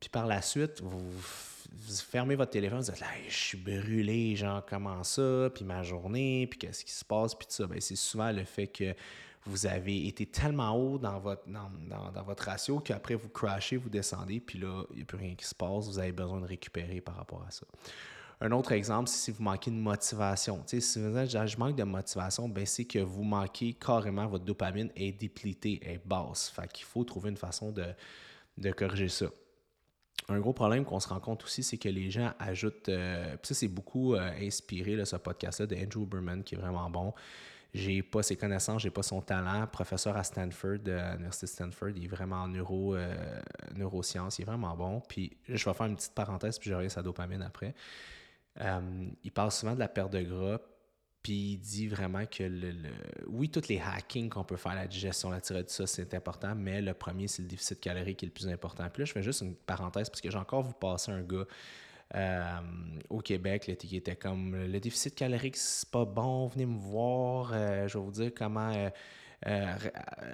Puis 0.00 0.08
par 0.08 0.26
la 0.26 0.42
suite, 0.42 0.80
vous, 0.82 1.10
fermez 2.10 2.34
votre 2.36 2.52
téléphone, 2.52 2.80
vous 2.80 2.90
dites 2.90 3.00
là, 3.00 3.06
je 3.28 3.34
suis 3.34 3.58
brûlé, 3.58 4.36
genre, 4.36 4.64
comment 4.64 5.02
ça, 5.04 5.50
puis 5.54 5.64
ma 5.64 5.82
journée, 5.82 6.46
puis 6.48 6.58
qu'est-ce 6.58 6.84
qui 6.84 6.92
se 6.92 7.04
passe, 7.04 7.34
puis 7.34 7.46
tout 7.46 7.54
ça. 7.54 7.66
Ben, 7.66 7.80
c'est 7.80 7.96
souvent 7.96 8.30
le 8.30 8.44
fait 8.44 8.66
que 8.66 8.94
vous 9.46 9.66
avez 9.66 10.06
été 10.06 10.26
tellement 10.26 10.72
haut 10.72 10.98
dans 10.98 11.18
votre, 11.18 11.46
dans, 11.46 11.70
dans, 12.12 12.22
votre 12.22 12.44
ratio 12.44 12.80
qu'après 12.80 13.14
vous 13.14 13.28
crashez, 13.28 13.76
vous 13.76 13.90
descendez, 13.90 14.40
puis 14.40 14.58
là, 14.58 14.84
il 14.90 14.96
n'y 14.96 15.02
a 15.02 15.04
plus 15.04 15.18
rien 15.18 15.34
qui 15.34 15.44
se 15.44 15.54
passe, 15.54 15.86
vous 15.86 15.98
avez 15.98 16.12
besoin 16.12 16.40
de 16.40 16.46
récupérer 16.46 17.00
par 17.00 17.16
rapport 17.16 17.44
à 17.46 17.50
ça. 17.50 17.66
Un 18.40 18.50
autre 18.52 18.72
exemple, 18.72 19.08
c'est 19.08 19.18
si 19.18 19.30
vous 19.30 19.42
manquez 19.42 19.70
de 19.70 19.76
motivation. 19.76 20.62
si 20.66 20.80
vous 20.98 21.18
dites, 21.18 21.30
je 21.30 21.56
manque 21.56 21.76
de 21.76 21.84
motivation, 21.84 22.48
ben 22.48 22.66
c'est 22.66 22.84
que 22.84 22.98
vous 22.98 23.22
manquez 23.22 23.74
carrément, 23.74 24.26
votre 24.26 24.44
dopamine 24.44 24.90
est 24.96 25.12
déplitée, 25.12 25.80
est 25.82 26.04
basse. 26.04 26.50
Fait 26.50 26.70
qu'il 26.70 26.84
faut 26.84 27.04
trouver 27.04 27.30
une 27.30 27.36
façon 27.36 27.70
de, 27.70 27.86
de 28.58 28.72
corriger 28.72 29.08
ça. 29.08 29.26
Un 30.28 30.40
gros 30.40 30.54
problème 30.54 30.84
qu'on 30.84 31.00
se 31.00 31.08
rend 31.08 31.20
compte 31.20 31.44
aussi, 31.44 31.62
c'est 31.62 31.76
que 31.76 31.88
les 31.88 32.10
gens 32.10 32.32
ajoutent. 32.38 32.88
Euh, 32.88 33.36
ça, 33.42 33.54
c'est 33.54 33.68
beaucoup 33.68 34.14
euh, 34.14 34.30
inspiré, 34.40 34.96
là, 34.96 35.04
ce 35.04 35.16
podcast-là, 35.16 35.66
de 35.66 35.76
Andrew 35.76 36.06
Berman, 36.06 36.42
qui 36.42 36.54
est 36.54 36.58
vraiment 36.58 36.88
bon. 36.88 37.12
J'ai 37.74 38.02
pas 38.02 38.22
ses 38.22 38.36
connaissances, 38.36 38.82
j'ai 38.82 38.90
pas 38.90 39.02
son 39.02 39.20
talent. 39.20 39.66
Professeur 39.66 40.16
à 40.16 40.22
Stanford, 40.22 40.78
à 40.86 41.12
l'Université 41.12 41.46
de 41.46 41.50
Stanford, 41.50 41.90
il 41.96 42.04
est 42.04 42.08
vraiment 42.08 42.36
en 42.36 42.48
neuro, 42.48 42.94
euh, 42.94 43.40
neurosciences, 43.74 44.38
il 44.38 44.42
est 44.42 44.46
vraiment 44.46 44.74
bon. 44.76 45.00
Puis 45.00 45.36
je 45.48 45.62
vais 45.64 45.74
faire 45.74 45.86
une 45.86 45.96
petite 45.96 46.14
parenthèse, 46.14 46.58
puis 46.58 46.70
je 46.70 46.74
reviens 46.74 46.88
sa 46.88 47.02
dopamine 47.02 47.42
après. 47.42 47.74
il 49.24 49.32
parle 49.32 49.50
souvent 49.50 49.74
de 49.74 49.80
la 49.80 49.88
perte 49.88 50.12
de 50.12 50.22
gras, 50.22 50.60
puis 51.24 51.52
il 51.52 51.56
dit 51.56 51.88
vraiment 51.88 52.26
que 52.26 52.44
le, 52.44 52.74
oui, 53.28 53.48
tous 53.48 53.68
les 53.68 53.80
hackings 53.80 54.28
qu'on 54.28 54.44
peut 54.44 54.58
faire, 54.58 54.74
la 54.74 54.86
digestion, 54.86 55.30
la 55.30 55.40
tirade, 55.40 55.66
tout 55.66 55.72
ça, 55.72 55.86
c'est 55.86 56.12
important, 56.12 56.54
mais 56.54 56.82
le 56.82 56.92
premier, 56.92 57.28
c'est 57.28 57.40
le 57.40 57.48
déficit 57.48 57.80
calorique 57.80 58.18
qui 58.18 58.26
est 58.26 58.28
le 58.28 58.32
plus 58.34 58.46
important. 58.46 58.86
Puis 58.92 59.00
là, 59.00 59.04
je 59.06 59.12
fais 59.12 59.22
juste 59.22 59.40
une 59.40 59.54
parenthèse 59.54 60.10
parce 60.10 60.20
que 60.20 60.30
j'ai 60.30 60.36
encore 60.36 60.62
vu 60.64 60.74
passer 60.78 61.12
un 61.12 61.22
gars 61.22 61.46
euh, 62.14 62.60
au 63.08 63.20
Québec 63.20 63.66
là, 63.66 63.74
qui 63.74 63.96
était 63.96 64.16
comme 64.16 64.54
le 64.54 64.78
déficit 64.78 65.14
calorique, 65.14 65.56
c'est 65.56 65.90
pas 65.90 66.04
bon, 66.04 66.46
venez 66.48 66.66
me 66.66 66.78
voir, 66.78 67.52
euh, 67.54 67.88
je 67.88 67.96
vais 67.96 68.04
vous 68.04 68.10
dire 68.10 68.30
comment 68.36 68.90
euh, 69.46 69.76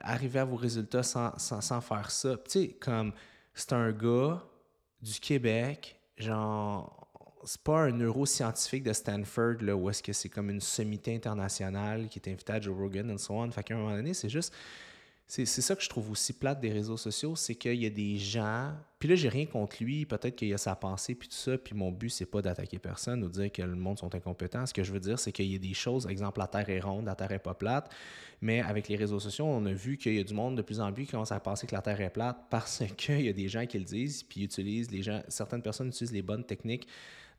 arriver 0.03 0.41
à 0.41 0.45
vos 0.45 0.57
résultats 0.57 1.05
sans, 1.05 1.39
sans, 1.39 1.61
sans 1.61 1.81
faire 1.81 2.11
ça. 2.11 2.37
Tu 2.37 2.43
sais, 2.49 2.69
comme 2.81 3.13
c'est 3.55 3.73
un 3.75 3.93
gars 3.93 4.43
du 5.01 5.21
Québec, 5.21 6.01
genre 6.17 7.00
c'est 7.45 7.61
pas 7.63 7.81
un 7.81 7.93
neuroscientifique 7.93 8.83
de 8.83 8.93
Stanford 8.93 9.57
là, 9.61 9.77
où 9.77 9.89
est-ce 9.91 10.03
que 10.03 10.13
c'est 10.13 10.29
comme 10.29 10.51
une 10.51 10.61
sommité 10.61 11.15
internationale 11.15 12.09
qui 12.09 12.19
est 12.19 12.31
invitée 12.31 12.53
à 12.53 12.61
Joe 12.61 12.77
Rogan 12.77 13.11
et 13.11 13.19
so 13.19 13.35
on. 13.35 13.51
Fait 13.51 13.63
qu'à 13.63 13.75
un 13.75 13.79
moment 13.79 13.97
donné, 13.97 14.15
c'est 14.15 14.29
juste. 14.29 14.55
C'est 15.33 15.47
ça 15.47 15.77
que 15.77 15.83
je 15.83 15.89
trouve 15.89 16.11
aussi 16.11 16.33
plate 16.33 16.59
des 16.59 16.73
réseaux 16.73 16.97
sociaux, 16.97 17.37
c'est 17.37 17.55
qu'il 17.55 17.81
y 17.81 17.87
a 17.87 17.91
des 17.91 18.17
gens. 18.17 18.73
Puis 18.99 19.09
là, 19.09 19.15
j'ai 19.15 19.29
rien 19.29 19.47
contre 19.47 19.77
lui, 19.79 20.05
peut-être 20.05 20.35
qu'il 20.35 20.49
y 20.49 20.55
a 20.55 20.59
sa 20.59 20.75
pensée, 20.75 21.15
puis 21.15 21.29
tout 21.29 21.37
ça. 21.37 21.57
Puis 21.57 21.73
mon 21.73 21.93
but, 21.93 22.11
c'est 22.11 22.27
pas 22.27 22.43
d'attaquer 22.43 22.81
personne 22.81 23.23
ou 23.23 23.29
de 23.29 23.33
dire 23.35 23.53
que 23.53 23.63
le 23.63 23.77
monde 23.77 23.97
sont 23.97 24.13
incompétents. 24.13 24.67
Ce 24.67 24.75
que 24.75 24.83
je 24.83 24.93
veux 24.93 24.99
dire, 24.99 25.21
c'est 25.21 25.31
qu'il 25.31 25.47
y 25.47 25.55
a 25.55 25.59
des 25.61 25.73
choses, 25.73 26.09
exemple, 26.09 26.41
la 26.41 26.49
Terre 26.49 26.69
est 26.69 26.81
ronde, 26.81 27.07
la 27.07 27.15
Terre 27.15 27.31
est 27.31 27.39
pas 27.39 27.55
plate. 27.55 27.93
Mais 28.41 28.61
avec 28.61 28.89
les 28.89 28.97
réseaux 28.97 29.21
sociaux, 29.21 29.45
on 29.45 29.65
a 29.67 29.73
vu 29.73 29.99
qu'il 29.99 30.15
y 30.15 30.19
a 30.19 30.25
du 30.25 30.35
monde 30.35 30.57
de 30.57 30.63
plus 30.63 30.81
en 30.81 30.93
plus 30.93 31.05
qui 31.05 31.13
commence 31.13 31.31
à 31.31 31.39
penser 31.39 31.69
que 31.69 31.77
la 31.77 31.83
Terre 31.83 32.01
est 32.01 32.11
plate 32.11 32.47
parce 32.51 32.83
qu'il 32.97 33.21
y 33.21 33.29
a 33.29 33.33
des 33.33 33.49
gens 33.49 33.67
qui 33.67 33.79
le 33.79 33.85
disent, 33.85 34.25
puis 34.25 34.43
utilisent, 34.43 34.91
les 34.91 35.05
gens, 35.05 35.23
certaines 35.29 35.63
personnes 35.63 35.91
utilisent 35.91 36.13
les 36.13 36.23
bonnes 36.23 36.45
techniques 36.45 36.89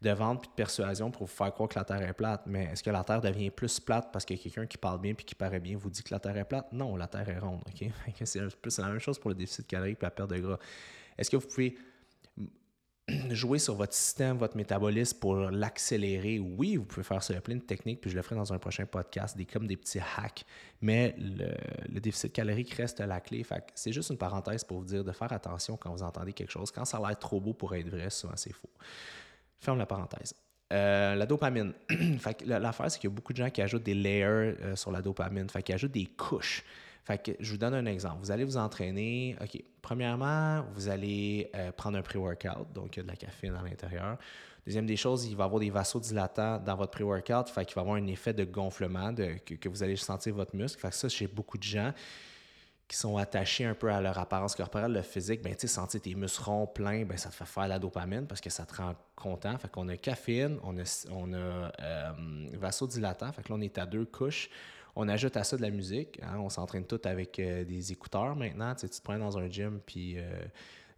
de 0.02 0.10
vente 0.12 0.42
puis 0.42 0.50
de 0.50 0.56
persuasion 0.56 1.12
pour 1.12 1.28
vous 1.28 1.34
faire 1.34 1.54
croire 1.54 1.70
que 1.70 1.78
la 1.78 1.86
Terre 1.86 2.02
est 2.02 2.14
plate. 2.14 2.44
Mais 2.48 2.66
est-ce 2.66 2.84
que 2.84 2.90
la 2.90 3.04
Terre 3.04 3.22
devient 3.22 3.52
plus 3.52 3.80
plate 3.80 4.12
parce 4.12 4.26
que 4.26 4.34
quelqu'un 4.34 4.66
qui 4.66 4.78
parle 4.78 5.00
bien 5.00 5.14
puis 5.14 5.26
qui 5.26 5.36
paraît 5.36 5.60
bien 5.60 5.78
vous 5.78 5.90
dit 5.90 6.04
que 6.04 6.14
la 6.14 6.20
Terre 6.20 6.38
est 6.38 6.46
plate? 6.46 6.72
Non, 6.74 6.96
la 6.96 7.08
Terre 7.08 7.30
est 7.30 7.40
ronde. 7.40 7.62
OK? 7.68 7.90
C'est 8.24 8.82
la 8.82 8.90
même 8.90 9.00
chose 9.00 9.20
pour 9.20 9.30
le 9.30 9.36
déficit 9.36 9.68
calorique 9.68 10.00
et 10.02 10.06
la 10.06 10.12
perte 10.12 10.32
de 10.32 10.38
gras. 10.38 10.58
Est-ce 11.18 11.30
que 11.30 11.38
vous 11.38 11.48
pouvez 11.48 11.78
jouer 13.32 13.60
sur 13.60 13.76
votre 13.76 13.94
système, 13.94 14.38
votre 14.38 14.58
métabolisme 14.58 15.20
pour 15.20 15.36
l'accélérer, 15.36 16.40
oui, 16.40 16.78
vous 16.78 16.86
pouvez 16.86 17.04
faire 17.04 17.22
ça. 17.22 17.34
Il 17.34 17.36
y 17.36 17.38
a 17.38 17.42
plein 17.42 17.56
de 17.56 17.62
techniques, 17.62 18.02
puis 18.02 18.10
je 18.10 18.16
le 18.16 18.22
ferai 18.22 18.36
dans 18.36 18.54
un 18.54 18.58
prochain 18.58 18.86
podcast, 18.86 19.38
des 19.38 19.46
comme 19.46 19.68
des 19.68 19.78
petits 19.78 20.00
hacks. 20.00 20.46
Mais 20.82 21.16
le, 21.18 22.00
déficit 22.00 22.34
calorique 22.34 22.74
reste 22.74 23.00
la 23.00 23.20
clé. 23.20 23.46
c'est 23.76 23.92
juste 23.94 24.10
une 24.10 24.18
parenthèse 24.18 24.64
pour 24.64 24.80
vous 24.80 24.86
dire 24.86 25.04
de 25.04 25.12
faire 25.12 25.32
attention 25.32 25.78
quand 25.78 25.92
vous 25.92 26.04
entendez 26.04 26.34
quelque 26.34 26.52
chose. 26.52 26.72
Quand 26.72 26.86
ça 26.86 26.98
a 26.98 27.08
l'air 27.08 27.20
trop 27.20 27.40
beau 27.40 27.54
pour 27.54 27.76
être 27.76 27.90
vrai, 27.90 28.10
souvent 28.10 28.36
c'est 28.36 28.54
faux. 28.54 28.70
Ferme 29.62 29.78
la 29.78 29.86
parenthèse. 29.86 30.34
Euh, 30.74 31.16
la 31.16 31.26
dopamine. 31.26 31.74
l'affaire, 32.46 32.90
c'est 32.90 33.00
qu'il 33.00 33.10
y 33.10 33.14
a 33.14 33.16
beaucoup 33.16 33.34
de 33.34 33.38
gens 33.38 33.50
qui 33.50 33.62
ajoutent 33.62 33.84
des 33.84 33.94
layers 33.94 34.56
euh, 34.62 34.76
sur 34.76 34.92
la 34.92 35.02
dopamine. 35.02 35.50
Fait 35.50 35.62
qu'ils 35.62 35.76
ajoutent 35.76 35.92
des 35.92 36.06
couches. 36.06 36.64
Fait 37.04 37.38
je 37.40 37.52
vous 37.52 37.58
donne 37.58 37.74
un 37.74 37.86
exemple. 37.86 38.18
Vous 38.22 38.32
allez 38.32 38.44
vous 38.44 38.58
entraîner. 38.58 39.36
OK. 39.42 39.62
Premièrement, 39.82 40.64
vous 40.74 40.90
allez 40.90 41.50
euh, 41.56 41.72
prendre 41.72 41.98
un 41.98 42.02
pré-workout, 42.02 42.72
donc 42.74 42.96
il 42.96 43.00
y 43.00 43.02
a 43.02 43.04
de 43.04 43.08
la 43.10 43.16
caféine 43.16 43.56
à 43.56 43.64
l'intérieur. 43.64 44.18
Deuxième 44.66 44.86
des 44.86 44.96
choses, 44.96 45.26
il 45.26 45.36
va 45.36 45.44
y 45.44 45.48
avoir 45.48 45.60
des 45.60 45.72
vasodilatants 45.72 46.60
dans 46.60 46.76
votre 46.76 46.92
pré-workout, 46.92 47.50
fait 47.50 47.66
qu'il 47.66 47.74
va 47.76 47.82
y 47.82 47.84
avoir 47.84 47.98
un 47.98 48.06
effet 48.08 48.34
de 48.34 48.44
gonflement 48.44 49.14
que, 49.14 49.70
vous 49.70 49.82
allez 49.82 49.96
sentir 49.96 50.36
votre 50.36 50.56
muscle. 50.56 50.80
Fait 50.80 50.90
que 50.90 50.96
ça, 50.96 51.10
chez 51.10 51.26
beaucoup 51.26 51.58
de 51.58 51.64
gens 51.64 51.92
qui 52.92 52.98
sont 52.98 53.16
attachés 53.16 53.64
un 53.64 53.74
peu 53.74 53.90
à 53.90 54.02
leur 54.02 54.18
apparence 54.18 54.54
corporelle, 54.54 54.92
le 54.92 55.02
physique, 55.02 55.42
ben, 55.42 55.58
sentir 55.58 56.02
tes 56.02 56.14
muscles 56.14 56.44
ronds, 56.44 56.68
pleins, 56.68 57.06
ben, 57.06 57.18
ça 57.18 57.30
te 57.30 57.36
fait 57.36 57.46
faire 57.46 57.70
la 57.70 57.80
dopamine 57.80 58.28
parce 58.28 58.42
que 58.42 58.50
ça 58.50 58.66
te 58.66 58.76
rend 58.76 58.96
content. 59.16 59.58
Fait 59.60 59.72
qu'on 59.72 59.88
a 59.88 59.96
caféine, 59.96 60.60
on 60.62 60.78
a, 60.78 61.06
on 61.10 61.32
a 61.32 61.38
euh, 61.38 62.12
vasodilatant, 62.52 63.32
fait 63.32 63.48
là, 63.48 63.56
on 63.56 63.62
est 63.62 63.78
à 63.78 63.86
deux 63.86 64.04
couches. 64.04 64.50
On 64.98 65.08
ajoute 65.08 65.38
à 65.38 65.46
ça 65.46 65.56
de 65.56 65.62
la 65.62 65.70
musique. 65.70 66.20
Hein. 66.22 66.40
on 66.40 66.50
s'entraîne 66.50 66.86
tout 66.86 67.00
avec 67.06 67.40
euh, 67.40 67.64
des 67.64 67.94
écouteurs 67.94 68.36
maintenant. 68.36 68.76
Tu, 68.76 68.90
te 68.90 69.02
prends 69.02 69.18
dans 69.18 69.38
un 69.38 69.50
gym, 69.50 69.80
puis 69.86 70.16
euh, 70.18 70.24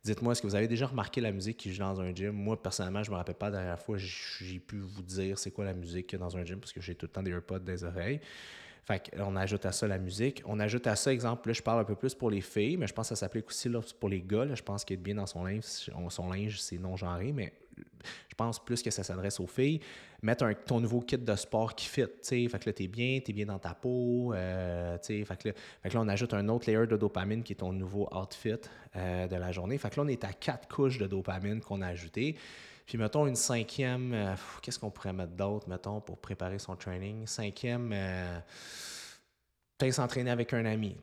dites-moi, 0.04 0.32
est-ce 0.32 0.42
que 0.42 0.48
vous 0.48 0.56
avez 0.56 0.68
déjà 0.68 0.88
remarqué 0.88 1.22
la 1.22 1.32
musique 1.32 1.58
qui 1.58 1.72
joue 1.72 1.84
dans 1.84 2.02
un 2.02 2.12
gym? 2.12 2.32
Moi, 2.32 2.60
personnellement, 2.60 3.04
je 3.04 3.12
me 3.12 3.18
rappelle 3.18 3.36
pas 3.36 3.52
la 3.52 3.60
dernière 3.60 3.80
fois, 3.80 3.98
j'ai 4.00 4.58
pu 4.58 4.80
vous 4.80 5.04
dire 5.04 5.38
c'est 5.38 5.52
quoi 5.52 5.64
la 5.64 5.76
musique 5.76 6.16
dans 6.16 6.36
un 6.36 6.44
gym 6.44 6.60
parce 6.60 6.74
que 6.74 6.82
j'ai 6.82 6.96
tout 6.96 7.06
le 7.06 7.12
temps 7.12 7.22
des 7.22 7.30
AirPods 7.30 7.60
les 7.68 7.84
oreilles. 7.84 8.20
Fait 8.86 9.12
qu'on 9.12 9.36
ajoute 9.38 9.66
à 9.66 9.72
ça 9.72 9.88
la 9.88 9.98
musique. 9.98 10.42
On 10.46 10.60
ajoute 10.60 10.88
à 10.88 10.96
ça, 10.96 11.14
exemple, 11.14 11.48
là, 11.48 11.54
je 11.54 11.62
parle 11.62 11.80
un 11.80 11.86
peu 11.86 11.96
plus 11.96 12.14
pour 12.14 12.30
les 12.30 12.42
filles, 12.42 12.76
mais 12.76 12.88
je 12.88 12.94
pense 12.94 13.10
que 13.10 13.16
ça 13.16 13.20
s'applique 13.22 13.48
aussi 13.48 13.70
pour 14.00 14.10
les 14.10 14.22
gars. 14.22 14.46
je 14.54 14.62
pense 14.62 14.84
qu'être 14.84 15.02
bien 15.02 15.16
dans 15.16 15.26
son 15.26 15.46
linge, 15.46 15.90
son 16.10 16.30
linge, 16.30 16.60
c'est 16.60 16.78
non-genré, 16.78 17.32
mais 17.32 17.54
je 18.30 18.36
pense 18.36 18.64
plus 18.64 18.82
que 18.82 18.92
ça 18.92 19.04
s'adresse 19.04 19.40
aux 19.40 19.48
filles. 19.48 19.80
Mettre 20.22 20.44
un, 20.44 20.54
ton 20.54 20.80
nouveau 20.80 21.02
kit 21.02 21.18
de 21.18 21.36
sport 21.36 21.76
qui 21.76 21.86
fit, 21.86 22.06
tu 22.22 22.50
Fait 22.50 22.60
que 22.60 22.70
là, 22.70 22.74
t'es 22.74 22.88
bien, 22.88 23.20
t'es 23.24 23.34
bien 23.34 23.46
dans 23.46 23.60
ta 23.60 23.74
peau, 23.74 24.34
euh, 24.34 24.98
Fait 25.02 25.24
que, 25.26 25.50
là, 25.50 25.54
fait 25.82 25.90
que 25.90 25.94
là, 25.94 26.02
on 26.02 26.08
ajoute 26.08 26.34
un 26.34 26.48
autre 26.50 26.70
layer 26.70 26.88
de 26.88 26.98
dopamine 26.98 27.44
qui 27.44 27.54
est 27.54 27.58
ton 27.58 27.72
nouveau 27.72 28.10
outfit 28.14 28.56
euh, 28.96 29.28
de 29.28 29.36
la 29.36 29.52
journée. 29.52 29.78
Fait 29.78 29.90
que 29.90 29.98
là, 29.98 30.04
on 30.04 30.08
est 30.08 30.24
à 30.24 30.34
quatre 30.34 30.68
couches 30.68 30.98
de 30.98 31.08
dopamine 31.08 31.62
qu'on 31.62 31.82
a 31.82 31.88
ajoutées. 31.88 32.36
Puis 32.86 32.98
mettons 32.98 33.28
une 33.28 33.36
cinquième, 33.36 34.14
euh, 34.14 34.36
qu'est-ce 34.62 34.80
qu'on 34.80 34.90
pourrait 34.90 35.14
mettre 35.14 35.34
d'autre, 35.34 35.70
mettons, 35.70 36.02
pour 36.02 36.18
préparer 36.18 36.60
son 36.60 36.76
training? 36.76 37.26
Cinquième, 37.28 37.92
euh, 37.94 38.40
peut-être 39.78 39.94
s'entraîner 39.94 40.32
avec 40.32 40.54
un 40.54 40.66
ami. 40.66 40.98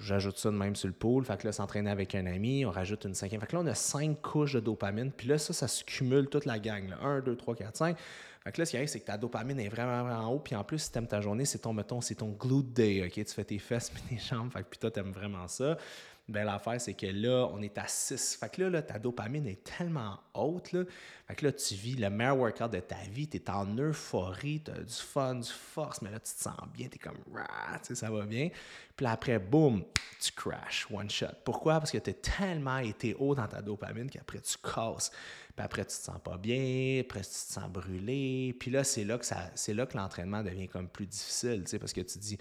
J'ajoute 0.00 0.38
ça 0.38 0.50
de 0.50 0.56
même 0.56 0.76
sur 0.76 0.88
le 0.88 0.94
pool. 0.94 1.24
Fait 1.24 1.38
que 1.38 1.46
là, 1.46 1.52
s'entraîner 1.52 1.90
avec 1.90 2.14
un 2.14 2.26
ami, 2.26 2.64
on 2.66 2.70
rajoute 2.70 3.04
une 3.04 3.14
cinquième. 3.14 3.40
Fait 3.40 3.46
que 3.46 3.56
là, 3.56 3.62
on 3.62 3.66
a 3.66 3.74
cinq 3.74 4.20
couches 4.20 4.54
de 4.54 4.60
dopamine. 4.60 5.10
Puis 5.12 5.28
là, 5.28 5.38
ça, 5.38 5.52
ça 5.52 5.68
se 5.68 5.82
cumule 5.82 6.28
toute 6.28 6.44
la 6.44 6.58
gang. 6.58 6.94
1, 7.02 7.20
2, 7.20 7.36
3, 7.36 7.54
4, 7.54 7.76
5. 7.76 7.98
Fait 8.44 8.52
que 8.52 8.60
là, 8.60 8.66
ce 8.66 8.70
qui 8.72 8.76
arrive, 8.76 8.88
c'est 8.88 9.00
que 9.00 9.06
ta 9.06 9.16
dopamine 9.16 9.58
est 9.58 9.70
vraiment, 9.70 10.04
vraiment 10.04 10.28
en 10.28 10.32
haut. 10.34 10.38
Puis 10.38 10.54
en 10.54 10.64
plus, 10.64 10.78
si 10.78 10.92
t'aimes 10.92 11.06
ta 11.06 11.22
journée, 11.22 11.46
c'est 11.46 11.60
ton, 11.60 11.72
mettons, 11.72 12.02
c'est 12.02 12.16
ton 12.16 12.28
glute 12.28 12.74
day, 12.74 13.02
OK? 13.06 13.12
Tu 13.12 13.24
fais 13.24 13.44
tes 13.44 13.58
fesses 13.58 13.88
puis 13.94 14.02
tes 14.02 14.18
jambes. 14.18 14.52
Fait 14.52 14.62
que 14.62 14.68
puis 14.68 14.78
toi, 14.78 14.90
t'aimes 14.90 15.12
vraiment 15.12 15.48
ça. 15.48 15.78
Ben, 16.26 16.44
l'affaire, 16.44 16.80
c'est 16.80 16.94
que 16.94 17.06
là, 17.06 17.50
on 17.52 17.60
est 17.60 17.76
à 17.76 17.86
6. 17.86 18.36
Fait 18.40 18.48
que 18.48 18.62
là, 18.62 18.80
ta 18.80 18.98
dopamine 18.98 19.46
est 19.46 19.62
tellement 19.62 20.18
haute. 20.32 20.72
Là. 20.72 20.84
Fait 21.26 21.34
que 21.34 21.44
là, 21.44 21.52
tu 21.52 21.74
vis 21.74 21.96
le 21.96 22.08
meilleur 22.08 22.38
workout 22.38 22.70
de 22.70 22.80
ta 22.80 22.96
vie. 23.10 23.28
Tu 23.28 23.36
es 23.36 23.50
en 23.50 23.76
euphorie, 23.76 24.62
tu 24.64 24.70
as 24.70 24.78
du 24.80 24.94
fun, 24.94 25.34
du 25.34 25.50
force, 25.50 26.00
mais 26.00 26.10
là, 26.10 26.18
tu 26.18 26.32
te 26.32 26.40
sens 26.40 26.56
bien. 26.72 26.88
Tu 26.88 26.94
es 26.94 26.98
comme, 26.98 27.18
tu 27.26 27.40
sais, 27.82 27.94
ça 27.94 28.10
va 28.10 28.24
bien. 28.24 28.48
Puis 28.96 29.04
après, 29.04 29.38
boum, 29.38 29.84
tu 30.18 30.32
crashes, 30.32 30.86
one 30.90 31.10
shot. 31.10 31.26
Pourquoi? 31.44 31.78
Parce 31.78 31.90
que 31.90 31.98
tu 31.98 32.08
as 32.08 32.14
tellement 32.14 32.78
été 32.78 33.14
haut 33.18 33.34
dans 33.34 33.46
ta 33.46 33.60
dopamine 33.60 34.08
qu'après, 34.08 34.40
tu 34.40 34.56
casses. 34.56 35.10
Puis 35.54 35.64
après, 35.64 35.82
tu 35.82 35.88
te 35.88 36.02
sens 36.04 36.20
pas 36.24 36.38
bien. 36.38 37.02
Après, 37.02 37.20
tu 37.20 37.28
te 37.28 37.52
sens 37.52 37.68
brûlé. 37.68 38.56
Puis 38.58 38.70
là, 38.70 38.82
c'est 38.82 39.04
là 39.04 39.18
que, 39.18 39.26
c'est 39.54 39.74
là 39.74 39.84
que 39.84 39.96
l'entraînement 39.98 40.42
devient 40.42 40.68
comme 40.68 40.88
plus 40.88 41.06
difficile, 41.06 41.64
tu 41.64 41.72
sais, 41.72 41.78
parce 41.78 41.92
que 41.92 42.00
tu 42.00 42.18
dis, 42.18 42.38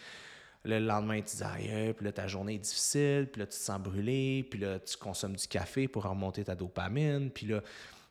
le 0.65 0.79
lendemain, 0.79 1.21
tu 1.21 1.35
dis 1.35 1.43
aïe, 1.43 1.93
puis 1.93 2.05
là, 2.05 2.11
ta 2.11 2.27
journée 2.27 2.55
est 2.55 2.59
difficile, 2.59 3.27
puis 3.31 3.39
là, 3.39 3.45
tu 3.45 3.57
te 3.57 3.63
sens 3.63 3.79
brûlé, 3.79 4.47
puis 4.49 4.59
là, 4.59 4.79
tu 4.79 4.95
consommes 4.97 5.35
du 5.35 5.47
café 5.47 5.87
pour 5.87 6.03
remonter 6.03 6.43
ta 6.43 6.55
dopamine, 6.55 7.29
puis 7.31 7.47
là, 7.47 7.61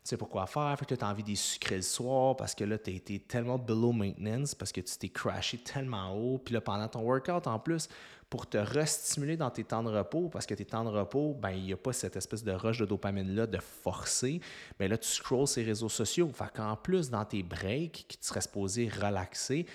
tu 0.03 0.09
sais 0.09 0.17
pourquoi 0.17 0.45
faire. 0.47 0.77
Fait 0.77 0.85
que 0.85 0.95
tu 0.95 1.03
as 1.03 1.07
envie 1.07 1.23
des 1.23 1.37
sucrés 1.37 1.77
le 1.77 1.81
soir 1.81 2.35
parce 2.35 2.53
que 2.53 2.65
là, 2.65 2.77
tu 2.77 2.91
été 2.91 3.19
tellement 3.19 3.57
below 3.57 3.93
maintenance, 3.93 4.53
parce 4.53 4.73
que 4.73 4.81
tu 4.81 4.97
t'es 4.97 5.07
crashé 5.07 5.57
tellement 5.59 6.13
haut. 6.13 6.37
Puis 6.37 6.53
là, 6.53 6.59
pendant 6.59 6.89
ton 6.89 7.03
workout, 7.03 7.47
en 7.47 7.57
plus, 7.57 7.87
pour 8.29 8.49
te 8.49 8.57
restimuler 8.57 9.37
dans 9.37 9.49
tes 9.49 9.63
temps 9.63 9.81
de 9.81 9.89
repos, 9.89 10.27
parce 10.27 10.45
que 10.45 10.55
tes 10.55 10.65
temps 10.65 10.83
de 10.83 10.89
repos, 10.89 11.37
ben 11.39 11.51
il 11.51 11.63
n'y 11.63 11.73
a 11.73 11.77
pas 11.77 11.93
cette 11.93 12.17
espèce 12.17 12.43
de 12.43 12.51
rush 12.51 12.79
de 12.79 12.85
dopamine-là 12.85 13.47
de 13.47 13.59
forcer. 13.59 14.41
Mais 14.77 14.89
là, 14.89 14.97
tu 14.97 15.07
scrolls 15.07 15.47
ces 15.47 15.63
réseaux 15.63 15.87
sociaux. 15.87 16.29
Fait 16.33 16.51
qu'en 16.53 16.75
plus, 16.75 17.09
dans 17.09 17.23
tes 17.23 17.41
breaks, 17.41 18.05
qui 18.07 18.17
tu 18.17 18.27
serais 18.27 18.41
supposé 18.41 18.89
relaxer, 18.89 19.65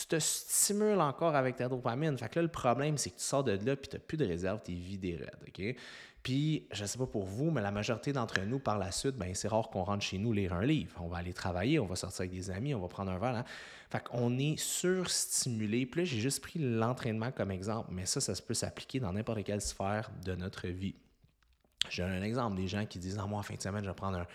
tu 0.00 0.06
te 0.06 0.18
stimules 0.18 1.00
encore 1.00 1.34
avec 1.34 1.56
ta 1.56 1.68
dopamine. 1.68 2.16
Fait 2.16 2.28
que 2.28 2.38
là, 2.38 2.42
le 2.42 2.48
problème, 2.48 2.98
c'est 2.98 3.10
que 3.10 3.16
tu 3.16 3.24
sors 3.24 3.44
de 3.44 3.52
là 3.52 3.76
puis 3.76 3.88
tu 3.88 3.96
n'as 3.96 4.00
plus 4.00 4.16
de 4.16 4.24
réserve, 4.24 4.60
tu 4.64 4.72
es 4.72 4.74
vidé 4.74 5.16
raide, 5.16 5.38
OK? 5.46 5.76
Puis, 6.22 6.66
je 6.72 6.82
ne 6.82 6.86
sais 6.86 6.98
pas 6.98 7.06
pour 7.06 7.24
vous, 7.24 7.50
mais 7.50 7.62
la 7.62 7.70
majorité 7.70 8.12
d'entre 8.12 8.40
nous, 8.40 8.58
par 8.58 8.76
la 8.76 8.90
suite, 8.90 9.16
ben, 9.16 9.34
c'est 9.34 9.48
rare 9.48 9.70
qu'on 9.70 9.84
rentre 9.84 10.04
chez 10.04 10.18
nous 10.18 10.32
lire 10.32 10.52
un 10.52 10.64
livre. 10.64 11.00
On 11.00 11.08
va 11.08 11.18
aller 11.18 11.32
travailler, 11.32 11.78
on 11.78 11.86
va 11.86 11.96
sortir 11.96 12.22
avec 12.22 12.32
des 12.32 12.50
amis, 12.50 12.74
on 12.74 12.80
va 12.80 12.88
prendre 12.88 13.10
un 13.10 13.18
verre. 13.18 13.36
Hein? 13.36 13.44
Fait 13.88 14.02
qu'on 14.02 14.36
est 14.38 14.58
surstimulé. 14.58 15.86
Puis 15.86 16.02
là, 16.02 16.04
j'ai 16.04 16.20
juste 16.20 16.42
pris 16.42 16.58
l'entraînement 16.58 17.32
comme 17.32 17.50
exemple, 17.50 17.88
mais 17.92 18.04
ça, 18.04 18.20
ça 18.20 18.34
peut 18.46 18.54
s'appliquer 18.54 19.00
dans 19.00 19.12
n'importe 19.12 19.44
quelle 19.44 19.60
sphère 19.60 20.10
de 20.24 20.34
notre 20.34 20.68
vie. 20.68 20.96
J'ai 21.88 22.02
un 22.02 22.22
exemple 22.22 22.56
des 22.56 22.68
gens 22.68 22.84
qui 22.84 22.98
disent 22.98 23.18
ah, 23.18 23.26
Moi, 23.26 23.38
en 23.38 23.42
fin 23.42 23.54
de 23.54 23.62
semaine, 23.62 23.84
je 23.84 23.88
vais 23.88 23.94
prendre 23.94 24.18
un, 24.18 24.26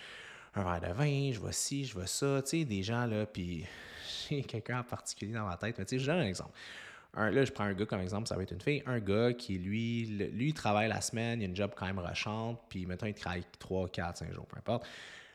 un 0.56 0.64
verre 0.64 0.90
de 0.90 0.94
vin, 0.94 1.32
je 1.32 1.40
vois 1.40 1.52
ci, 1.52 1.86
je 1.86 1.94
vois 1.94 2.08
ça. 2.08 2.42
Tu 2.44 2.60
sais, 2.60 2.66
des 2.66 2.84
gens, 2.84 3.06
là, 3.06 3.26
puis 3.26 3.66
j'ai 4.30 4.44
quelqu'un 4.44 4.80
en 4.80 4.84
particulier 4.84 5.34
dans 5.34 5.48
ma 5.48 5.58
tête, 5.58 5.78
mais 5.78 5.86
tu 5.86 5.98
sais, 5.98 6.04
je 6.04 6.10
donne 6.10 6.22
un 6.22 6.28
exemple. 6.28 6.52
là, 7.16 7.46
je 7.46 7.52
prends 7.52 7.66
un 7.66 7.74
gars 7.74 7.86
comme 7.86 8.02
exemple, 8.02 8.28
ça 8.28 8.36
va 8.36 8.44
être 8.44 8.52
une 8.52 8.62
fille. 8.62 8.84
Un 8.86 9.00
gars 9.00 9.34
qui, 9.34 9.58
lui, 9.58 10.06
lui, 10.06 10.54
travaille 10.54 10.90
la 10.90 11.02
semaine, 11.02 11.42
il 11.42 11.46
a 11.46 11.48
une 11.48 11.56
job 11.56 11.72
quand 11.76 11.86
même 11.86 12.00
rushante, 12.00 12.60
puis 12.70 12.86
maintenant, 12.86 13.08
il 13.08 13.14
travaille 13.14 13.44
3, 13.60 13.90
4, 13.90 14.18
5 14.18 14.34
jours, 14.34 14.46
peu 14.46 14.58
importe. 14.58 14.86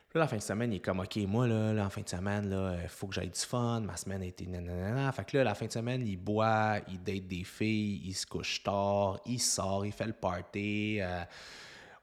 Puis 0.09 0.17
là, 0.17 0.23
la 0.23 0.27
fin 0.27 0.37
de 0.37 0.41
semaine, 0.41 0.73
il 0.73 0.77
est 0.77 0.79
comme, 0.79 1.01
OK, 1.01 1.17
moi, 1.27 1.47
là, 1.47 1.71
là 1.71 1.85
en 1.85 1.89
fin 1.91 2.01
de 2.01 2.09
semaine, 2.09 2.49
il 2.81 2.89
faut 2.89 3.05
que 3.05 3.13
j'aille 3.13 3.29
du 3.29 3.39
fun, 3.39 3.81
ma 3.81 3.95
semaine 3.95 4.23
a 4.23 4.25
été 4.25 4.47
nanana. 4.47 5.11
Fait 5.11 5.23
que 5.23 5.37
là, 5.37 5.43
la 5.43 5.53
fin 5.53 5.67
de 5.67 5.71
semaine, 5.71 6.01
il 6.07 6.17
boit, 6.17 6.77
il 6.87 7.03
date 7.03 7.27
des 7.27 7.43
filles, 7.43 8.01
il 8.03 8.13
se 8.15 8.25
couche 8.25 8.63
tard, 8.63 9.19
il 9.27 9.39
sort, 9.39 9.85
il 9.85 9.91
fait 9.91 10.07
le 10.07 10.13
party. 10.13 10.97
Euh, 10.99 11.23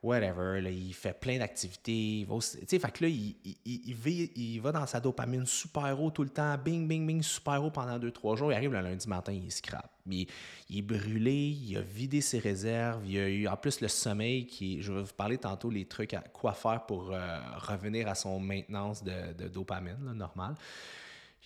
whatever, 0.07 0.61
il 0.71 0.95
fait 0.95 1.19
plein 1.19 1.39
d'activités. 1.39 2.27
Tu 2.29 2.41
sais, 2.41 2.79
fait 2.79 2.93
que 2.93 3.05
là, 3.05 3.11
il, 3.11 3.35
il, 3.65 4.61
va 4.61 4.73
dans 4.73 4.87
sa 4.87 5.01
dopamine 5.01 5.45
super 5.45 6.01
haut 6.01 6.11
tout 6.11 6.23
le 6.23 6.29
temps, 6.29 6.57
bing, 6.57 6.87
bing, 6.87 7.07
bing, 7.07 7.23
super 7.23 7.63
haut 7.63 7.71
pendant 7.71 7.99
deux, 7.99 8.13
trois 8.13 8.37
jours. 8.37 8.53
Il 8.53 8.55
arrive 8.55 8.73
le 8.73 8.81
lundi 8.81 9.09
matin, 9.09 9.33
il 9.33 9.51
scrape. 9.51 9.91
Il, 10.09 10.27
il 10.71 10.79
est 10.79 10.83
brûlé, 10.83 11.49
il 11.49 11.77
a 11.77 11.81
vidé 11.81 12.21
ses 12.21 12.39
réserves, 12.39 13.03
il 13.05 13.19
a 13.19 13.29
eu 13.29 13.49
en 13.49 13.57
plus 13.57 13.81
le 13.81 13.89
sommeil 13.89 14.47
qui 14.47 14.81
je 14.81 14.93
vais 14.93 15.03
vous 15.03 15.15
parler 15.15 15.39
tantôt 15.39 15.71
les 15.71 15.85
trucs 15.85 16.15
à 16.15 16.21
quoi 16.21 16.53
faire 16.53 16.87
pour 16.87 17.11
euh, 17.11 17.39
revenir 17.59 18.09
à 18.09 18.15
son 18.15 18.39
maintenance 18.39 19.03
de, 19.03 19.33
de 19.33 19.49
dopamine, 19.49 19.99
là, 20.05 20.15
normal 20.15 20.55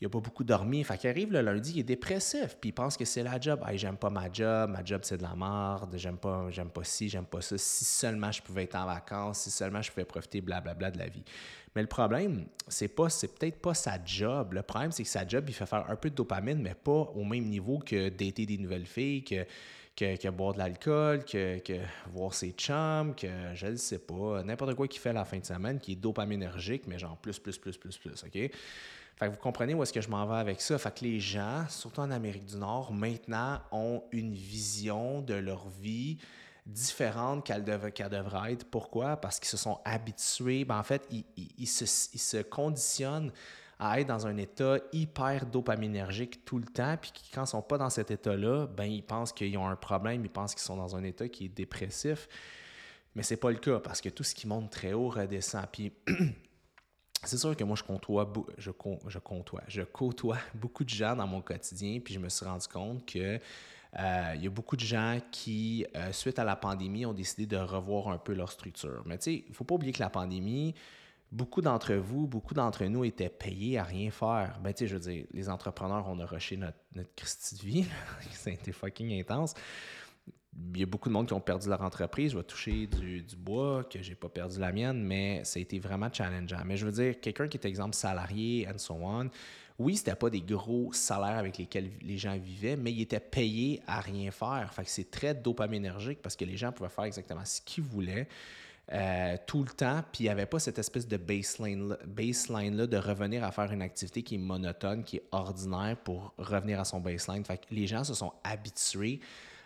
il 0.01 0.05
n'a 0.07 0.11
pas 0.11 0.21
beaucoup 0.21 0.45
dormi. 0.45 0.83
Fait 0.83 0.97
qu'il 0.97 1.11
arrive 1.11 1.31
le 1.31 1.43
lundi, 1.43 1.73
il 1.75 1.81
est 1.81 1.85
dépressif, 1.85 2.57
puis 2.59 2.71
il 2.71 2.73
pense 2.73 2.97
que 2.97 3.05
c'est 3.05 3.23
la 3.23 3.39
job. 3.39 3.61
Hey, 3.67 3.77
j'aime 3.77 3.99
pas 3.99 4.09
ma 4.09 4.33
job, 4.33 4.71
ma 4.71 4.83
job 4.83 5.03
c'est 5.05 5.19
de 5.19 5.23
la 5.23 5.35
merde, 5.37 5.95
j'aime 5.97 6.17
pas, 6.17 6.47
j'aime 6.51 6.71
pas 6.71 6.85
ci, 6.85 7.11
j'aime 7.11 7.27
pas 7.27 7.43
ça. 7.43 7.59
Si 7.59 7.85
seulement 7.85 8.33
je 8.33 8.41
pouvais 8.41 8.65
être 8.65 8.77
en 8.77 8.87
vacances, 8.87 9.41
si 9.41 9.51
seulement 9.51 9.83
je 9.83 9.91
pouvais 9.91 10.07
profiter, 10.07 10.41
blablabla, 10.41 10.91
de 10.91 10.99
la 10.99 11.09
vie. 11.09 11.25
Mais 11.77 11.83
le 11.83 11.89
problème, 11.89 12.47
c'est 12.67 12.89
pas, 12.89 13.11
c'est 13.11 13.29
peut-être 13.39 13.61
pas 13.61 13.75
sa 13.75 14.03
job. 14.03 14.55
Le 14.55 14.63
problème, 14.63 14.91
c'est 14.91 15.03
que 15.03 15.09
sa 15.09 15.27
job, 15.27 15.45
il 15.49 15.55
fait 15.55 15.67
faire 15.67 15.85
un 15.89 15.97
peu 15.97 16.09
de 16.09 16.15
dopamine, 16.15 16.63
mais 16.63 16.75
pas 16.75 17.13
au 17.15 17.25
même 17.25 17.45
niveau 17.45 17.79
que 17.79 18.09
dater 18.09 18.47
des 18.47 18.57
nouvelles 18.57 18.87
filles, 18.87 19.23
que, 19.23 19.45
que, 19.95 20.31
boire 20.31 20.55
de 20.55 20.59
l'alcool, 20.59 21.25
que, 21.27 21.59
que, 21.59 21.75
voir 22.11 22.33
ses 22.33 22.53
chums, 22.53 23.15
que 23.15 23.29
je 23.55 23.67
ne 23.67 23.77
sais 23.77 23.99
pas, 23.99 24.43
n'importe 24.43 24.75
quoi 24.75 24.89
qu'il 24.89 25.01
fait 25.01 25.13
la 25.13 25.27
fin 25.27 25.39
de 25.39 25.45
semaine 25.45 25.79
qui 25.79 25.93
est 25.93 25.97
dopaminergique, 25.97 26.87
mais 26.87 26.99
genre 26.99 27.19
plus, 27.19 27.39
plus, 27.39 27.59
plus, 27.59 27.77
plus, 27.77 27.99
plus, 27.99 28.25
OK? 28.25 28.51
Vous 29.29 29.37
comprenez 29.37 29.75
où 29.75 29.83
est-ce 29.83 29.93
que 29.93 30.01
je 30.01 30.09
m'en 30.09 30.27
vais 30.27 30.39
avec 30.39 30.61
ça. 30.61 30.79
Fait 30.79 30.95
que 30.95 31.05
les 31.05 31.21
gens, 31.21 31.67
surtout 31.69 32.01
en 32.01 32.11
Amérique 32.11 32.47
du 32.47 32.57
Nord, 32.57 32.93
maintenant 32.93 33.61
ont 33.71 34.03
une 34.13 34.33
vision 34.33 35.21
de 35.21 35.35
leur 35.35 35.69
vie 35.69 36.19
différente 36.65 37.45
qu'elle 37.45 37.65
devrait 37.65 38.53
être. 38.53 38.65
Pourquoi? 38.65 39.17
Parce 39.17 39.39
qu'ils 39.39 39.49
se 39.49 39.57
sont 39.57 39.81
habitués. 39.85 40.65
Ben, 40.65 40.79
en 40.79 40.83
fait, 40.83 41.07
ils, 41.11 41.67
se, 41.67 42.43
conditionnent 42.43 43.33
à 43.79 44.01
être 44.01 44.07
dans 44.07 44.27
un 44.27 44.37
état 44.37 44.77
hyper 44.93 45.47
dopaminergique 45.47 46.45
tout 46.45 46.59
le 46.59 46.67
temps, 46.67 46.97
puis 47.01 47.13
quand 47.35 47.41
ils 47.41 47.45
ne 47.45 47.49
sont 47.49 47.63
pas 47.63 47.79
dans 47.79 47.89
cet 47.89 48.11
état-là, 48.11 48.67
ben 48.67 48.85
ils 48.85 49.03
pensent 49.03 49.33
qu'ils 49.33 49.57
ont 49.57 49.67
un 49.67 49.77
problème, 49.77 50.23
ils 50.23 50.31
pensent 50.31 50.55
qu'ils 50.55 50.65
sont 50.65 50.77
dans 50.77 50.97
un 50.97 51.03
état 51.03 51.29
qui 51.29 51.47
est 51.47 51.49
dépressif. 51.49 52.29
Mais 53.15 53.23
c'est 53.23 53.39
pas 53.39 53.51
le 53.51 53.57
cas, 53.57 53.81
parce 53.81 54.01
que 54.01 54.11
tout 54.11 54.23
ce 54.23 54.35
qui 54.35 54.47
monte 54.47 54.71
très 54.71 54.93
haut 54.93 55.09
redescend. 55.09 55.65
Puis 55.73 55.93
c'est 57.25 57.39
sûr 57.39 57.57
que 57.57 57.65
moi, 57.65 57.77
je 57.77 57.83
côtoie, 57.83 58.33
je, 58.57 58.71
je, 59.09 59.19
je 59.69 59.83
côtoie 59.83 60.39
beaucoup 60.55 60.85
de 60.85 60.89
gens 60.89 61.15
dans 61.15 61.27
mon 61.27 61.41
quotidien, 61.41 62.01
puis 62.01 62.15
je 62.15 62.19
me 62.19 62.29
suis 62.29 62.47
rendu 62.47 62.67
compte 62.67 63.05
que 63.07 63.39
euh, 63.99 64.33
il 64.37 64.45
y 64.45 64.47
a 64.47 64.51
beaucoup 64.51 64.77
de 64.77 64.85
gens 64.85 65.19
qui, 65.31 65.85
euh, 65.97 66.13
suite 66.13 66.39
à 66.39 66.45
la 66.45 66.57
pandémie, 66.57 67.05
ont 67.07 67.13
décidé 67.13 67.47
de 67.47 67.57
revoir 67.57 68.09
un 68.09 68.19
peu 68.19 68.33
leur 68.35 68.51
structure. 68.51 69.03
Mais 69.05 69.19
tu 69.19 69.25
sais, 69.25 69.35
il 69.47 69.51
ne 69.51 69.55
faut 69.55 69.65
pas 69.65 69.75
oublier 69.75 69.93
que 69.93 70.01
la 70.01 70.11
pandémie, 70.11 70.75
beaucoup 71.33 71.61
d'entre 71.61 71.95
vous, 71.95 72.27
beaucoup 72.27 72.55
d'entre 72.55 72.85
nous 72.85 73.05
étaient 73.05 73.29
payés 73.29 73.79
à 73.79 73.85
rien 73.85 74.11
faire. 74.11 74.59
Ben, 74.63 74.73
tu 74.73 74.85
sais, 74.85 74.87
je 74.87 74.95
veux 74.95 75.01
dire, 75.01 75.27
les 75.33 75.49
entrepreneurs, 75.49 76.07
on 76.09 76.19
a 76.21 76.27
rushé 76.27 76.57
notre, 76.57 76.79
notre 76.95 77.15
Christie 77.17 77.57
de 77.57 77.63
vie. 77.63 77.87
Ça 78.33 78.51
a 78.51 78.53
été 78.53 78.73
fucking 78.73 79.21
intense. 79.21 79.55
Il 80.75 80.81
y 80.81 80.83
a 80.83 80.87
beaucoup 80.87 81.09
de 81.09 81.15
monde 81.15 81.27
qui 81.27 81.33
ont 81.33 81.41
perdu 81.41 81.69
leur 81.69 81.81
entreprise. 81.83 82.33
Je 82.33 82.37
vais 82.37 82.45
toucher 82.45 82.87
du, 82.87 83.25
bois, 83.37 83.85
que 83.85 84.03
j'ai 84.03 84.15
pas 84.15 84.29
perdu 84.29 84.59
la 84.59 84.73
mienne, 84.73 85.03
mais 85.03 85.43
ça 85.45 85.59
a 85.59 85.63
été 85.63 85.79
vraiment 85.79 86.09
challengeant. 86.13 86.63
Mais 86.65 86.77
je 86.77 86.87
veux 86.87 86.93
dire, 86.93 87.21
quelqu'un 87.21 87.49
qui 87.49 87.57
est, 87.57 87.65
exemple, 87.65 87.95
salarié, 87.95 88.69
and 88.69 88.79
so 88.79 88.95
on, 89.01 89.31
oui, 89.79 89.97
c'était 89.97 90.15
pas 90.15 90.29
des 90.29 90.43
gros 90.43 90.93
salaires 90.93 91.39
avec 91.39 91.57
lesquels 91.57 91.91
les 92.03 92.19
gens 92.19 92.37
vivaient, 92.37 92.77
mais 92.77 92.93
ils 92.93 93.03
étaient 93.03 93.19
payés 93.19 93.81
à 93.87 94.01
rien 94.01 94.31
faire. 94.31 94.73
Fait 94.75 94.85
que 94.85 94.91
c'est 94.91 95.11
très 95.11 95.35
dopaminergique 95.35 96.21
parce 96.21 96.37
que 96.37 96.45
les 96.45 96.57
gens 96.57 96.71
pouvaient 96.71 96.91
faire 96.91 97.05
exactement 97.05 97.45
ce 97.45 97.63
qu'ils 97.63 97.85
voulaient. 97.85 98.29
Euh, 98.93 99.37
tout 99.47 99.63
le 99.63 99.71
temps, 99.71 100.03
puis 100.13 100.25
il 100.25 100.27
n'y 100.27 100.31
avait 100.31 100.47
pas 100.47 100.59
cette 100.59 100.79
espèce 100.79 101.07
de 101.07 101.17
baseline-là 101.17 101.97
baseline 102.05 102.87
de 102.87 102.97
revenir 102.97 103.45
à 103.45 103.53
faire 103.53 103.71
une 103.73 103.83
activité 103.83 104.23
qui 104.23 104.35
est 104.35 104.39
monotone, 104.39 105.05
qui 105.05 105.19
est 105.19 105.25
ordinaire 105.31 105.97
pour 105.97 106.35
revenir 106.39 106.81
à 106.81 106.85
son 106.85 107.01
baseline. 107.01 107.45
Fait 107.45 107.59
que 107.59 107.73
les 107.73 107.87
gens 107.87 108.03
se 108.03 108.15
sont 108.15 108.33
habitués 108.43 109.21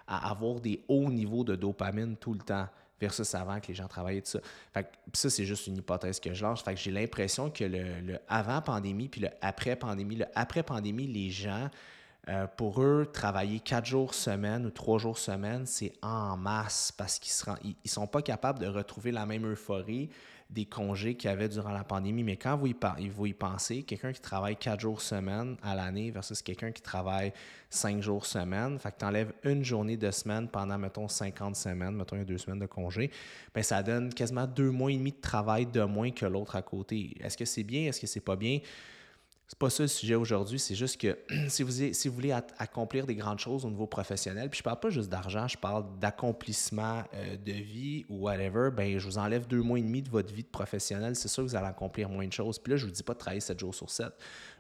à 0.06 0.30
avoir 0.30 0.60
des 0.60 0.84
hauts 0.88 1.10
niveaux 1.10 1.44
de 1.44 1.56
dopamine 1.56 2.16
tout 2.16 2.34
le 2.34 2.40
temps 2.40 2.68
versus 3.00 3.34
avant 3.34 3.60
que 3.60 3.68
les 3.68 3.74
gens 3.74 3.88
travaillaient 3.88 4.20
de 4.20 4.26
ça. 4.26 4.40
Fait 4.72 4.86
ça, 5.12 5.30
c'est 5.30 5.44
juste 5.44 5.66
une 5.66 5.76
hypothèse 5.76 6.20
que 6.20 6.32
je 6.32 6.42
lance. 6.42 6.62
Fait 6.62 6.74
que 6.74 6.80
j'ai 6.80 6.90
l'impression 6.90 7.50
que 7.50 7.64
le, 7.64 8.18
avant-pandémie 8.28 9.08
puis 9.08 9.20
le 9.20 9.28
après-pandémie, 9.40 10.16
le 10.16 10.26
après-pandémie, 10.34 11.06
les 11.06 11.30
gens, 11.30 11.68
euh, 12.28 12.46
pour 12.56 12.82
eux, 12.82 13.06
travailler 13.12 13.60
quatre 13.60 13.84
jours 13.84 14.14
semaine 14.14 14.64
ou 14.64 14.70
trois 14.70 14.98
jours 14.98 15.18
semaine, 15.18 15.66
c'est 15.66 15.92
en 16.02 16.36
masse 16.36 16.92
parce 16.96 17.18
qu'ils 17.18 17.52
ne 17.62 17.88
sont 17.88 18.06
pas 18.06 18.22
capables 18.22 18.58
de 18.58 18.66
retrouver 18.66 19.12
la 19.12 19.26
même 19.26 19.46
euphorie 19.50 20.08
des 20.50 20.66
congés 20.66 21.16
qu'il 21.16 21.28
y 21.28 21.32
avait 21.32 21.48
durant 21.48 21.72
la 21.72 21.84
pandémie. 21.84 22.22
Mais 22.22 22.36
quand 22.36 22.56
vous 22.56 22.68
y, 22.68 23.08
vous 23.08 23.26
y 23.26 23.32
pensez, 23.32 23.82
quelqu'un 23.82 24.12
qui 24.12 24.20
travaille 24.20 24.56
quatre 24.56 24.80
jours 24.80 25.00
semaine 25.00 25.56
à 25.62 25.74
l'année 25.74 26.10
versus 26.10 26.40
quelqu'un 26.42 26.70
qui 26.70 26.80
travaille 26.80 27.32
cinq 27.68 28.00
jours 28.00 28.24
semaine, 28.24 28.78
fait 28.78 28.92
que 28.92 28.98
tu 28.98 29.04
enlèves 29.04 29.32
une 29.42 29.64
journée 29.64 29.96
de 29.96 30.10
semaine 30.10 30.48
pendant, 30.48 30.78
mettons, 30.78 31.08
50 31.08 31.56
semaines, 31.56 31.96
mettons, 31.96 32.16
il 32.16 32.20
y 32.20 32.22
a 32.22 32.26
deux 32.26 32.38
semaines 32.38 32.60
de 32.60 32.66
congé, 32.66 33.10
bien, 33.52 33.62
ça 33.62 33.82
donne 33.82 34.12
quasiment 34.14 34.46
deux 34.46 34.70
mois 34.70 34.92
et 34.92 34.96
demi 34.96 35.12
de 35.12 35.20
travail 35.20 35.66
de 35.66 35.82
moins 35.82 36.10
que 36.10 36.26
l'autre 36.26 36.56
à 36.56 36.62
côté. 36.62 37.14
Est-ce 37.20 37.36
que 37.36 37.44
c'est 37.44 37.64
bien? 37.64 37.88
Est-ce 37.88 38.00
que 38.00 38.06
c'est 38.06 38.20
pas 38.20 38.36
bien? 38.36 38.60
C'est 39.46 39.58
pas 39.58 39.68
ça 39.68 39.82
le 39.82 39.88
sujet 39.88 40.14
aujourd'hui, 40.14 40.58
c'est 40.58 40.74
juste 40.74 40.98
que 40.98 41.18
si 41.48 41.62
vous, 41.62 41.70
si 41.92 42.08
vous 42.08 42.14
voulez 42.14 42.32
accomplir 42.32 43.06
des 43.06 43.14
grandes 43.14 43.38
choses 43.38 43.66
au 43.66 43.70
niveau 43.70 43.86
professionnel, 43.86 44.48
puis 44.48 44.58
je 44.58 44.62
parle 44.62 44.80
pas 44.80 44.88
juste 44.88 45.10
d'argent, 45.10 45.46
je 45.46 45.58
parle 45.58 45.84
d'accomplissement 45.98 47.04
euh, 47.14 47.36
de 47.36 47.52
vie 47.52 48.06
ou 48.08 48.24
whatever, 48.24 48.70
ben 48.74 48.98
je 48.98 49.04
vous 49.04 49.18
enlève 49.18 49.46
deux 49.46 49.60
mois 49.60 49.78
et 49.78 49.82
demi 49.82 50.00
de 50.00 50.08
votre 50.08 50.32
vie 50.32 50.44
de 50.44 50.48
professionnel, 50.48 51.14
c'est 51.14 51.28
sûr 51.28 51.44
que 51.44 51.48
vous 51.50 51.56
allez 51.56 51.66
accomplir 51.66 52.08
moins 52.08 52.26
de 52.26 52.32
choses. 52.32 52.58
Puis 52.58 52.70
là, 52.70 52.78
je 52.78 52.86
vous 52.86 52.90
dis 52.90 53.02
pas 53.02 53.12
de 53.12 53.18
travailler 53.18 53.40
7 53.40 53.60
jours 53.60 53.74
sur 53.74 53.90
7, 53.90 54.06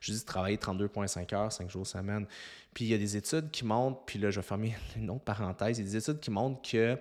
je 0.00 0.12
vous 0.12 0.18
dis 0.18 0.22
de 0.22 0.28
travailler 0.28 0.56
32,5 0.58 1.34
heures, 1.34 1.50
5 1.50 1.70
jours 1.70 1.86
semaine. 1.86 2.26
Puis 2.74 2.84
il 2.84 2.88
y 2.88 2.94
a 2.94 2.98
des 2.98 3.16
études 3.16 3.50
qui 3.50 3.64
montrent, 3.64 4.04
puis 4.04 4.18
là, 4.18 4.30
je 4.30 4.38
vais 4.38 4.46
fermer 4.46 4.76
une 4.96 5.08
autre 5.08 5.24
parenthèse, 5.24 5.78
il 5.78 5.86
y 5.86 5.88
a 5.88 5.90
des 5.90 5.96
études 5.96 6.20
qui 6.20 6.30
montrent 6.30 6.60
que 6.60 6.98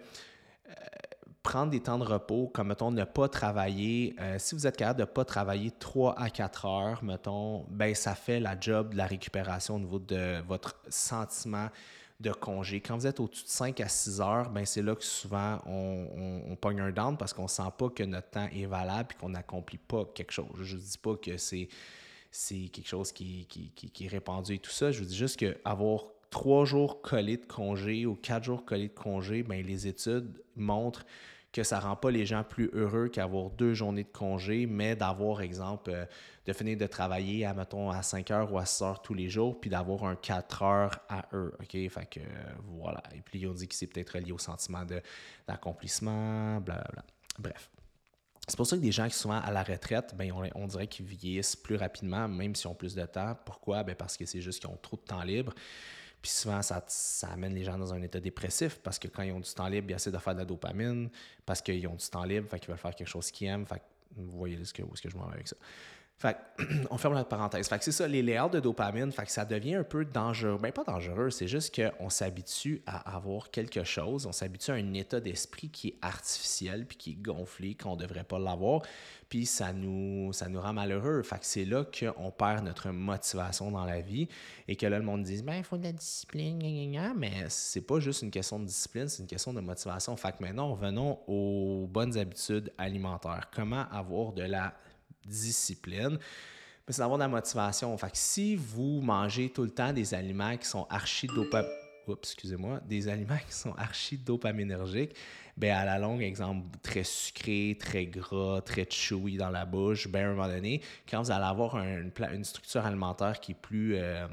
prendre 1.43 1.71
des 1.71 1.81
temps 1.81 1.99
de 1.99 2.05
repos, 2.05 2.49
comme 2.53 2.69
mettons 2.69 2.89
ne 2.89 3.03
pas 3.03 3.27
travailler, 3.27 4.15
euh, 4.19 4.37
si 4.39 4.55
vous 4.55 4.65
êtes 4.65 4.77
capable 4.77 4.99
de 4.99 5.03
ne 5.03 5.09
pas 5.09 5.25
travailler 5.25 5.71
3 5.71 6.17
à 6.17 6.29
4 6.29 6.65
heures, 6.65 7.03
mettons, 7.03 7.65
ben 7.69 7.93
ça 7.93 8.15
fait 8.15 8.39
la 8.39 8.57
job 8.57 8.93
de 8.93 8.97
la 8.97 9.05
récupération 9.05 9.75
au 9.75 9.79
niveau 9.79 9.99
de 9.99 10.41
votre 10.47 10.75
sentiment 10.87 11.67
de 12.21 12.31
congé. 12.31 12.79
Quand 12.79 12.97
vous 12.97 13.05
êtes 13.05 13.19
au-dessus 13.19 13.43
de 13.43 13.49
5 13.49 13.81
à 13.81 13.89
6 13.89 14.21
heures, 14.21 14.49
ben 14.49 14.65
c'est 14.65 14.81
là 14.81 14.95
que 14.95 15.03
souvent 15.03 15.59
on, 15.65 16.43
on, 16.49 16.55
pogne 16.55 16.79
un 16.79 16.91
down 16.91 17.17
parce 17.17 17.33
qu'on 17.33 17.43
ne 17.43 17.47
sent 17.47 17.71
pas 17.77 17.89
que 17.89 18.03
notre 18.03 18.29
temps 18.29 18.47
est 18.53 18.65
valable 18.65 19.09
et 19.13 19.19
qu'on 19.19 19.29
n'accomplit 19.29 19.79
pas 19.79 20.05
quelque 20.15 20.31
chose. 20.31 20.47
Je 20.61 20.77
ne 20.77 20.81
dis 20.81 20.97
pas 20.97 21.17
que 21.17 21.35
c'est 21.37 21.67
quelque 22.69 22.87
chose 22.87 23.11
qui, 23.11 23.45
qui, 23.47 23.69
qui, 23.71 24.05
est 24.05 24.07
répandu 24.07 24.53
et 24.53 24.59
tout 24.59 24.71
ça. 24.71 24.91
Je 24.91 24.99
vous 24.99 25.05
dis 25.05 25.17
juste 25.17 25.37
qu'avoir 25.37 26.05
trois 26.33 26.65
jours 26.65 27.03
collés 27.03 27.37
de 27.37 27.45
congé 27.45 28.07
ou 28.07 28.15
quatre 28.15 28.43
jours 28.43 28.65
collés 28.65 28.87
de 28.87 28.93
congé, 28.93 29.43
ben, 29.43 29.63
les 29.63 29.85
études 29.85 30.41
montrent 30.55 31.05
que 31.51 31.61
ça 31.61 31.77
ne 31.77 31.83
rend 31.83 31.95
pas 31.95 32.09
les 32.09 32.25
gens 32.25 32.43
plus 32.43 32.71
heureux 32.73 33.07
qu'avoir 33.07 33.51
deux 33.51 33.75
journées 33.75 34.03
de 34.03 34.11
congé, 34.11 34.65
mais 34.65 34.95
d'avoir, 34.95 35.41
exemple, 35.41 35.91
euh, 35.91 36.05
de 36.47 36.53
finir 36.53 36.75
de 36.75 36.87
travailler 36.87 37.45
à, 37.45 37.53
mettons, 37.53 37.91
à 37.91 38.01
5 38.01 38.31
heures 38.31 38.51
ou 38.51 38.57
à 38.57 38.65
6 38.65 38.83
heures 38.83 39.01
tous 39.03 39.13
les 39.13 39.29
jours, 39.29 39.61
puis 39.61 39.69
d'avoir 39.69 40.05
un 40.05 40.15
4 40.15 40.63
heures 40.63 40.99
à 41.07 41.27
eux. 41.33 41.53
OK? 41.59 41.69
Fait 41.69 42.09
que, 42.09 42.19
voilà. 42.79 43.03
Et 43.15 43.21
puis, 43.21 43.45
on 43.45 43.53
dit 43.53 43.67
que 43.67 43.75
c'est 43.75 43.85
peut-être 43.85 44.17
lié 44.17 44.31
au 44.31 44.39
sentiment 44.39 44.83
d'accomplissement, 45.47 46.59
blablabla. 46.61 47.05
Bref. 47.37 47.69
C'est 48.47 48.57
pour 48.57 48.65
ça 48.65 48.75
que 48.75 48.81
des 48.81 48.91
gens 48.91 49.07
qui 49.07 49.13
sont 49.13 49.29
souvent 49.29 49.39
à 49.39 49.51
la 49.51 49.61
retraite, 49.61 50.15
ben, 50.17 50.31
on, 50.31 50.49
on 50.55 50.65
dirait 50.65 50.87
qu'ils 50.87 51.05
vieillissent 51.05 51.55
plus 51.55 51.75
rapidement, 51.75 52.27
même 52.27 52.55
s'ils 52.55 52.69
ont 52.69 52.75
plus 52.75 52.95
de 52.95 53.05
temps. 53.05 53.37
Pourquoi? 53.45 53.83
Ben, 53.83 53.93
parce 53.95 54.17
que 54.17 54.25
c'est 54.25 54.41
juste 54.41 54.59
qu'ils 54.59 54.71
ont 54.71 54.79
trop 54.81 54.97
de 54.97 55.03
temps 55.03 55.21
libre. 55.21 55.53
Puis 56.23 56.31
souvent, 56.31 56.61
ça, 56.61 56.81
ça, 56.87 57.27
amène 57.27 57.53
les 57.53 57.65
gens 57.65 57.77
dans 57.77 57.93
un 57.93 58.01
état 58.01 58.17
dépressif 58.17 58.79
parce 58.81 58.97
que 58.97 59.09
quand 59.09 59.23
ils 59.23 59.33
ont 59.33 59.41
du 59.41 59.53
temps 59.53 59.67
libre, 59.67 59.91
ils 59.91 59.93
essaient 59.93 60.09
de 60.09 60.17
faire 60.17 60.33
de 60.33 60.39
la 60.39 60.45
dopamine 60.45 61.09
parce 61.45 61.61
qu'ils 61.61 61.85
ont 61.85 61.95
du 61.95 62.07
temps 62.07 62.23
libre, 62.23 62.49
fait 62.49 62.59
qu'ils 62.59 62.69
veulent 62.69 62.77
faire 62.77 62.95
quelque 62.95 63.09
chose 63.09 63.29
qu'ils 63.29 63.49
aiment. 63.49 63.65
Vous 64.15 64.37
voyez 64.37 64.63
ce 64.63 64.73
que, 64.73 64.83
où 64.83 64.93
est-ce 64.93 65.01
que 65.01 65.09
je 65.09 65.17
m'en 65.17 65.27
vais 65.27 65.33
avec 65.33 65.49
ça. 65.49 65.57
Fait 66.17 66.37
on 66.91 66.97
ferme 66.97 67.15
la 67.15 67.25
parenthèse. 67.25 67.67
Fait 67.67 67.77
que 67.77 67.83
c'est 67.83 67.91
ça, 67.91 68.07
les 68.07 68.21
layers 68.21 68.49
de 68.51 68.59
dopamine, 68.59 69.11
fait 69.11 69.25
que 69.25 69.31
ça 69.31 69.45
devient 69.45 69.75
un 69.75 69.83
peu 69.83 70.05
dangereux. 70.05 70.57
Ben, 70.61 70.71
pas 70.71 70.83
dangereux, 70.83 71.31
c'est 71.31 71.47
juste 71.47 71.75
qu'on 71.75 72.09
s'habitue 72.09 72.81
à 72.85 73.15
avoir 73.15 73.51
quelque 73.51 73.83
chose, 73.83 74.25
on 74.25 74.31
s'habitue 74.31 74.71
à 74.71 74.75
un 74.75 74.93
état 74.93 75.19
d'esprit 75.19 75.69
qui 75.69 75.89
est 75.89 75.97
artificiel 76.01 76.85
puis 76.85 76.97
qui 76.97 77.11
est 77.11 77.21
gonflé, 77.21 77.75
qu'on 77.75 77.95
ne 77.95 78.01
devrait 78.01 78.23
pas 78.23 78.39
l'avoir, 78.39 78.83
puis 79.27 79.45
ça 79.45 79.73
nous, 79.73 80.31
ça 80.31 80.47
nous 80.47 80.61
rend 80.61 80.73
malheureux. 80.73 81.23
Fait 81.23 81.39
que 81.39 81.45
c'est 81.45 81.65
là 81.65 81.83
qu'on 81.83 82.31
perd 82.31 82.63
notre 82.63 82.91
motivation 82.91 83.71
dans 83.71 83.85
la 83.85 83.99
vie 83.99 84.27
et 84.67 84.75
que 84.75 84.85
là, 84.85 84.99
le 84.99 85.05
monde 85.05 85.23
dit 85.23 85.41
ben, 85.41 85.55
il 85.55 85.63
faut 85.63 85.77
de 85.77 85.83
la 85.83 85.91
discipline, 85.91 86.59
gna, 86.59 87.13
mais 87.15 87.45
c'est 87.49 87.81
pas 87.81 87.99
juste 87.99 88.21
une 88.21 88.31
question 88.31 88.59
de 88.59 88.65
discipline, 88.65 89.09
c'est 89.09 89.23
une 89.23 89.27
question 89.27 89.51
de 89.51 89.61
motivation. 89.61 90.15
Fait 90.15 90.31
que 90.31 90.41
maintenant, 90.41 90.71
revenons 90.73 91.19
aux 91.27 91.87
bonnes 91.91 92.17
habitudes 92.17 92.71
alimentaires. 92.77 93.49
Comment 93.53 93.89
avoir 93.91 94.31
de 94.33 94.43
la 94.43 94.73
discipline, 95.25 96.17
mais 96.87 96.93
c'est 96.93 96.99
d'avoir 96.99 97.17
de 97.17 97.23
la 97.23 97.29
motivation. 97.29 97.97
Fait 97.97 98.11
que 98.11 98.17
si 98.17 98.55
vous 98.55 99.01
mangez 99.01 99.49
tout 99.49 99.63
le 99.63 99.71
temps 99.71 99.93
des 99.93 100.13
aliments 100.13 100.57
qui 100.57 100.67
sont 100.67 100.85
archi 100.89 101.27
excusez-moi, 102.11 102.81
des 102.85 103.07
aliments 103.07 103.37
qui 103.47 103.55
sont 103.55 103.73
archi 103.75 104.17
dopaminergiques, 104.17 105.15
ben 105.55 105.71
à 105.71 105.85
la 105.85 105.99
longue, 105.99 106.21
exemple, 106.21 106.67
très 106.81 107.03
sucré, 107.03 107.77
très 107.79 108.05
gras, 108.05 108.61
très 108.61 108.87
chewy 108.89 109.37
dans 109.37 109.49
la 109.49 109.65
bouche, 109.65 110.07
ben 110.07 110.25
à 110.25 110.29
un 110.29 110.33
moment 110.33 110.47
donné, 110.47 110.81
quand 111.09 111.21
vous 111.21 111.31
allez 111.31 111.45
avoir 111.45 111.77
une 111.77 112.43
structure 112.43 112.85
alimentaire 112.85 113.39
qui 113.39 113.51
est 113.51 113.55
plus, 113.55 113.95
euh, 113.95 114.27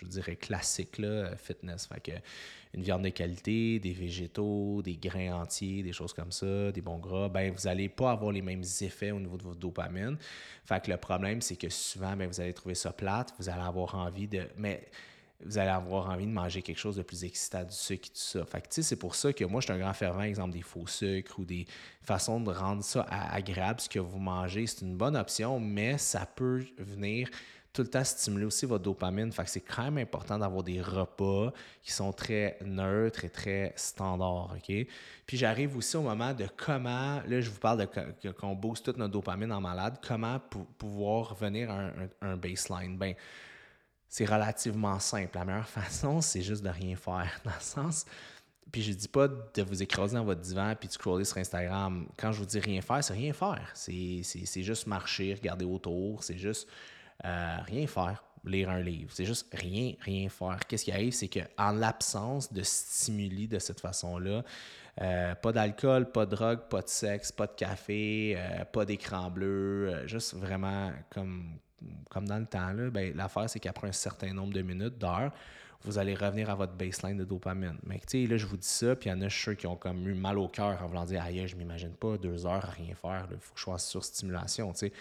je 0.00 0.06
dirais, 0.06 0.36
classique, 0.36 0.98
là, 0.98 1.36
fitness, 1.36 1.86
fait 1.86 2.00
que 2.00 2.12
une 2.74 2.82
viande 2.82 3.02
de 3.02 3.08
qualité, 3.08 3.78
des 3.78 3.92
végétaux, 3.92 4.82
des 4.82 4.96
grains 4.96 5.40
entiers, 5.40 5.82
des 5.82 5.92
choses 5.92 6.12
comme 6.12 6.32
ça, 6.32 6.70
des 6.70 6.82
bons 6.82 6.98
gras, 6.98 7.28
ben 7.28 7.52
vous 7.52 7.66
n'allez 7.66 7.88
pas 7.88 8.10
avoir 8.10 8.32
les 8.32 8.42
mêmes 8.42 8.64
effets 8.82 9.10
au 9.10 9.20
niveau 9.20 9.36
de 9.38 9.42
votre 9.42 9.58
dopamine. 9.58 10.16
Fait 10.64 10.84
que 10.84 10.90
le 10.90 10.96
problème, 10.98 11.40
c'est 11.40 11.56
que 11.56 11.70
souvent, 11.70 12.14
ben, 12.16 12.28
vous 12.28 12.40
allez 12.40 12.52
trouver 12.52 12.74
ça 12.74 12.92
plate, 12.92 13.34
vous 13.38 13.48
allez 13.48 13.62
avoir 13.62 13.94
envie 13.94 14.28
de. 14.28 14.46
Mais 14.56 14.86
vous 15.44 15.56
allez 15.56 15.70
avoir 15.70 16.10
envie 16.10 16.26
de 16.26 16.32
manger 16.32 16.62
quelque 16.62 16.78
chose 16.78 16.96
de 16.96 17.02
plus 17.02 17.22
excitant, 17.24 17.62
du 17.62 17.74
sucre 17.74 18.08
et 18.08 18.12
tout 18.12 18.20
ça. 18.20 18.44
Fait 18.44 18.60
que, 18.60 18.82
c'est 18.82 18.96
pour 18.96 19.14
ça 19.14 19.32
que 19.32 19.44
moi, 19.44 19.60
je 19.60 19.66
suis 19.66 19.72
un 19.72 19.78
grand 19.78 19.92
fervent, 19.92 20.22
exemple, 20.22 20.52
des 20.52 20.62
faux 20.62 20.88
sucres 20.88 21.38
ou 21.38 21.44
des 21.44 21.64
façons 22.02 22.40
de 22.40 22.50
rendre 22.50 22.82
ça 22.82 23.02
agréable, 23.02 23.80
ce 23.80 23.88
que 23.88 24.00
vous 24.00 24.18
mangez. 24.18 24.66
C'est 24.66 24.84
une 24.84 24.96
bonne 24.96 25.16
option, 25.16 25.60
mais 25.60 25.96
ça 25.96 26.26
peut 26.26 26.64
venir 26.76 27.30
tout 27.72 27.82
le 27.82 27.88
temps 27.88 28.04
stimuler 28.04 28.46
aussi 28.46 28.66
votre 28.66 28.84
dopamine. 28.84 29.30
Fait 29.32 29.44
que 29.44 29.50
c'est 29.50 29.60
quand 29.60 29.84
même 29.84 29.98
important 29.98 30.38
d'avoir 30.38 30.62
des 30.62 30.80
repas 30.80 31.52
qui 31.82 31.92
sont 31.92 32.12
très 32.12 32.58
neutres 32.64 33.24
et 33.24 33.30
très 33.30 33.72
standards, 33.76 34.54
OK? 34.56 34.86
Puis 35.26 35.36
j'arrive 35.36 35.76
aussi 35.76 35.96
au 35.96 36.02
moment 36.02 36.32
de 36.32 36.46
comment, 36.56 37.20
là, 37.26 37.40
je 37.40 37.50
vous 37.50 37.58
parle 37.58 37.86
de 38.22 38.30
qu'on 38.30 38.54
booste 38.54 38.84
toute 38.84 38.96
notre 38.96 39.12
dopamine 39.12 39.52
en 39.52 39.60
malade, 39.60 39.98
comment 40.06 40.40
pouvoir 40.78 41.30
revenir 41.30 41.70
à 41.70 41.90
un, 42.22 42.36
baseline? 42.36 42.96
Ben, 42.96 43.14
c'est 44.08 44.24
relativement 44.24 44.98
simple. 44.98 45.36
La 45.36 45.44
meilleure 45.44 45.68
façon, 45.68 46.20
c'est 46.20 46.42
juste 46.42 46.62
de 46.62 46.70
rien 46.70 46.96
faire, 46.96 47.40
dans 47.44 47.50
le 47.50 47.60
sens... 47.60 48.04
Puis 48.70 48.82
je 48.82 48.92
dis 48.92 49.08
pas 49.08 49.28
de 49.28 49.62
vous 49.62 49.82
écraser 49.82 50.14
dans 50.14 50.24
votre 50.24 50.42
divan 50.42 50.74
puis 50.78 50.88
de 50.88 50.92
scroller 50.92 51.24
sur 51.24 51.38
Instagram. 51.38 52.06
Quand 52.18 52.32
je 52.32 52.40
vous 52.40 52.44
dis 52.44 52.60
rien 52.60 52.82
faire, 52.82 53.02
c'est 53.02 53.14
rien 53.14 53.32
faire. 53.32 53.70
C'est 53.72 54.22
juste 54.62 54.86
marcher, 54.86 55.32
regarder 55.32 55.64
autour, 55.64 56.22
c'est 56.22 56.36
juste 56.36 56.68
euh, 57.24 57.56
rien 57.66 57.86
faire, 57.86 58.22
lire 58.44 58.70
un 58.70 58.80
livre. 58.80 59.10
C'est 59.12 59.24
juste 59.24 59.46
rien, 59.52 59.94
rien 60.00 60.28
faire. 60.28 60.60
Qu'est-ce 60.68 60.84
qui 60.84 60.92
arrive, 60.92 61.12
c'est 61.12 61.28
qu'en 61.28 61.72
l'absence 61.72 62.52
de 62.52 62.62
stimuli 62.62 63.48
de 63.48 63.58
cette 63.58 63.80
façon-là, 63.80 64.44
euh, 65.00 65.34
pas 65.34 65.52
d'alcool, 65.52 66.10
pas 66.10 66.26
de 66.26 66.34
drogue, 66.34 66.60
pas 66.68 66.82
de 66.82 66.88
sexe, 66.88 67.32
pas 67.32 67.46
de 67.46 67.52
café, 67.52 68.34
euh, 68.36 68.64
pas 68.64 68.84
d'écran 68.84 69.30
bleu, 69.30 70.06
juste 70.06 70.34
vraiment 70.34 70.92
comme, 71.10 71.58
comme 72.08 72.26
dans 72.26 72.38
le 72.38 72.46
temps, 72.46 72.72
là, 72.72 72.90
ben, 72.90 73.14
l'affaire, 73.16 73.48
c'est 73.48 73.60
qu'après 73.60 73.88
un 73.88 73.92
certain 73.92 74.32
nombre 74.32 74.52
de 74.52 74.62
minutes, 74.62 74.98
d'heures, 74.98 75.32
vous 75.84 75.98
allez 75.98 76.14
revenir 76.14 76.50
à 76.50 76.54
votre 76.54 76.72
baseline 76.72 77.16
de 77.16 77.24
dopamine. 77.24 77.78
Mais 77.84 77.98
tu 78.00 78.22
sais, 78.22 78.26
là, 78.26 78.36
je 78.36 78.46
vous 78.46 78.56
dis 78.56 78.66
ça, 78.66 78.96
puis 78.96 79.10
il 79.10 79.12
y 79.12 79.16
en 79.16 79.22
a 79.22 79.30
ceux 79.30 79.54
qui 79.54 79.66
ont 79.66 79.76
comme 79.76 80.06
eu 80.08 80.14
mal 80.14 80.38
au 80.38 80.48
cœur 80.48 80.82
en 80.82 80.86
voulant 80.88 81.04
dire 81.04 81.22
Aïe, 81.22 81.46
je 81.46 81.56
m'imagine 81.56 81.92
pas 81.92 82.16
deux 82.16 82.46
heures 82.46 82.64
à 82.64 82.70
rien 82.70 82.94
faire, 82.94 83.26
il 83.30 83.38
faut 83.38 83.54
que 83.54 83.58
je 83.58 83.64
sois 83.64 83.78
sur 83.78 84.04
stimulation, 84.04 84.72
tu 84.72 84.78
sais. 84.78 84.92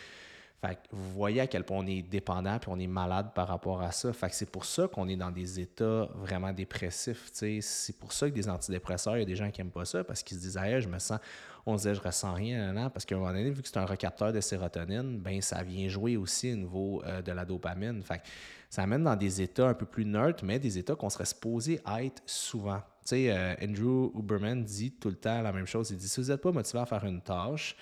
Fait 0.60 0.76
que 0.76 0.80
vous 0.92 1.12
voyez 1.12 1.42
à 1.42 1.48
quel 1.48 1.64
point 1.64 1.78
on 1.78 1.86
est 1.86 2.02
dépendant 2.02 2.58
puis 2.58 2.72
on 2.74 2.80
est 2.80 2.88
malade 2.88 3.32
par 3.36 3.48
rapport 3.48 3.82
à 3.82 3.92
ça. 3.92 4.12
Fait 4.12 4.30
que 4.30 4.36
c'est 4.36 4.50
pour 4.50 4.66
ça 4.66 4.88
qu'on 4.88 5.08
est 5.08 5.16
dans 5.16 5.30
des 5.30 5.60
états 5.60 6.10
vraiment 6.16 6.52
dépressifs. 6.52 7.30
C'est 7.32 7.98
pour 8.00 8.12
ça 8.12 8.28
que 8.28 8.34
des 8.34 8.50
antidépresseurs, 8.50 9.18
il 9.18 9.20
y 9.20 9.24
a 9.24 9.26
des 9.26 9.36
gens 9.36 9.52
qui 9.52 9.62
n'aiment 9.62 9.72
pas 9.72 9.86
ça 9.86 10.04
parce 10.04 10.24
qu'ils 10.24 10.38
se 10.38 10.42
disent 10.42 10.58
ah, 10.58 10.80
je 10.80 10.88
me 10.88 10.98
sens, 10.98 11.20
on 11.68 11.78
se 11.78 11.88
dit 11.88 11.96
je 11.96 12.02
ressens 12.02 12.34
rien, 12.34 12.74
non, 12.74 12.90
parce 12.90 13.06
qu'à 13.06 13.16
un 13.16 13.20
moment 13.20 13.32
donné, 13.32 13.52
vu 13.52 13.62
que 13.62 13.68
c'est 13.68 13.78
un 13.78 13.86
recapteur 13.86 14.34
de 14.34 14.42
sérotonine, 14.42 15.20
ben 15.20 15.42
ça 15.42 15.62
vient 15.62 15.88
jouer 15.90 16.18
aussi 16.18 16.52
au 16.54 16.56
niveau 16.56 17.04
euh, 17.06 17.22
de 17.22 17.32
la 17.32 17.46
dopamine. 17.46 18.02
Fait 18.02 18.18
que 18.18 18.24
ça 18.70 18.82
amène 18.82 19.04
dans 19.04 19.16
des 19.16 19.44
états 19.44 19.68
un 19.68 19.74
peu 19.76 19.86
plus 19.86 20.06
neutres, 20.06 20.44
mais 20.44 20.58
des 20.58 20.80
états 20.80 20.96
qu'on 20.96 21.10
serait 21.10 21.26
supposé 21.26 21.82
être 22.00 22.24
souvent. 22.26 22.80
Tu 23.02 23.10
sais, 23.10 23.32
euh, 23.32 23.54
Andrew 23.62 24.12
Huberman 24.18 24.64
dit 24.64 24.92
tout 24.92 25.10
le 25.10 25.16
temps 25.16 25.42
la 25.42 25.52
même 25.52 25.68
chose. 25.68 25.92
Il 25.92 25.98
dit 25.98 26.10
si 26.10 26.20
vous 26.20 26.30
n'êtes 26.30 26.42
pas 26.42 26.52
motivé 26.52 26.80
à 26.80 26.86
faire 26.88 27.06
une 27.06 27.22
tâche, 27.22 27.76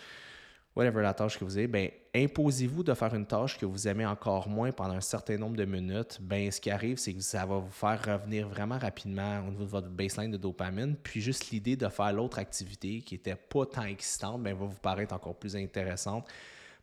whatever 0.75 1.01
la 1.01 1.13
tâche 1.13 1.39
que 1.39 1.45
vous 1.45 1.57
avez, 1.57 1.67
ben, 1.67 1.89
imposez-vous 2.13 2.83
de 2.83 2.93
faire 2.93 3.13
une 3.15 3.25
tâche 3.25 3.57
que 3.57 3.65
vous 3.65 3.87
aimez 3.87 4.05
encore 4.05 4.49
moins 4.49 4.71
pendant 4.71 4.95
un 4.95 5.01
certain 5.01 5.37
nombre 5.37 5.55
de 5.55 5.65
minutes. 5.65 6.19
Ben, 6.21 6.51
ce 6.51 6.59
qui 6.59 6.69
arrive, 6.69 6.97
c'est 6.97 7.13
que 7.13 7.21
ça 7.21 7.45
va 7.45 7.57
vous 7.57 7.71
faire 7.71 8.01
revenir 8.03 8.47
vraiment 8.47 8.77
rapidement 8.77 9.39
au 9.47 9.51
niveau 9.51 9.63
de 9.63 9.69
votre 9.69 9.89
baseline 9.89 10.31
de 10.31 10.37
dopamine. 10.37 10.95
Puis 11.01 11.21
juste 11.21 11.49
l'idée 11.51 11.77
de 11.77 11.87
faire 11.87 12.11
l'autre 12.11 12.39
activité 12.39 13.01
qui 13.01 13.15
n'était 13.15 13.35
pas 13.35 13.65
tant 13.65 13.85
excitante, 13.85 14.43
ben, 14.43 14.53
va 14.53 14.65
vous 14.65 14.79
paraître 14.79 15.13
encore 15.13 15.35
plus 15.35 15.55
intéressante 15.55 16.27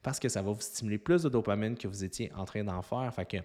parce 0.03 0.19
que 0.19 0.29
ça 0.29 0.43
va 0.43 0.51
vous 0.51 0.61
stimuler 0.61 0.99
plus 0.99 1.23
de 1.23 1.29
dopamine 1.29 1.77
que 1.77 1.87
vous 1.87 2.03
étiez 2.03 2.33
en 2.35 2.45
train 2.45 2.65
d'en 2.65 2.83
faire. 2.83 3.13
Fait 3.15 3.27
que 3.27 3.37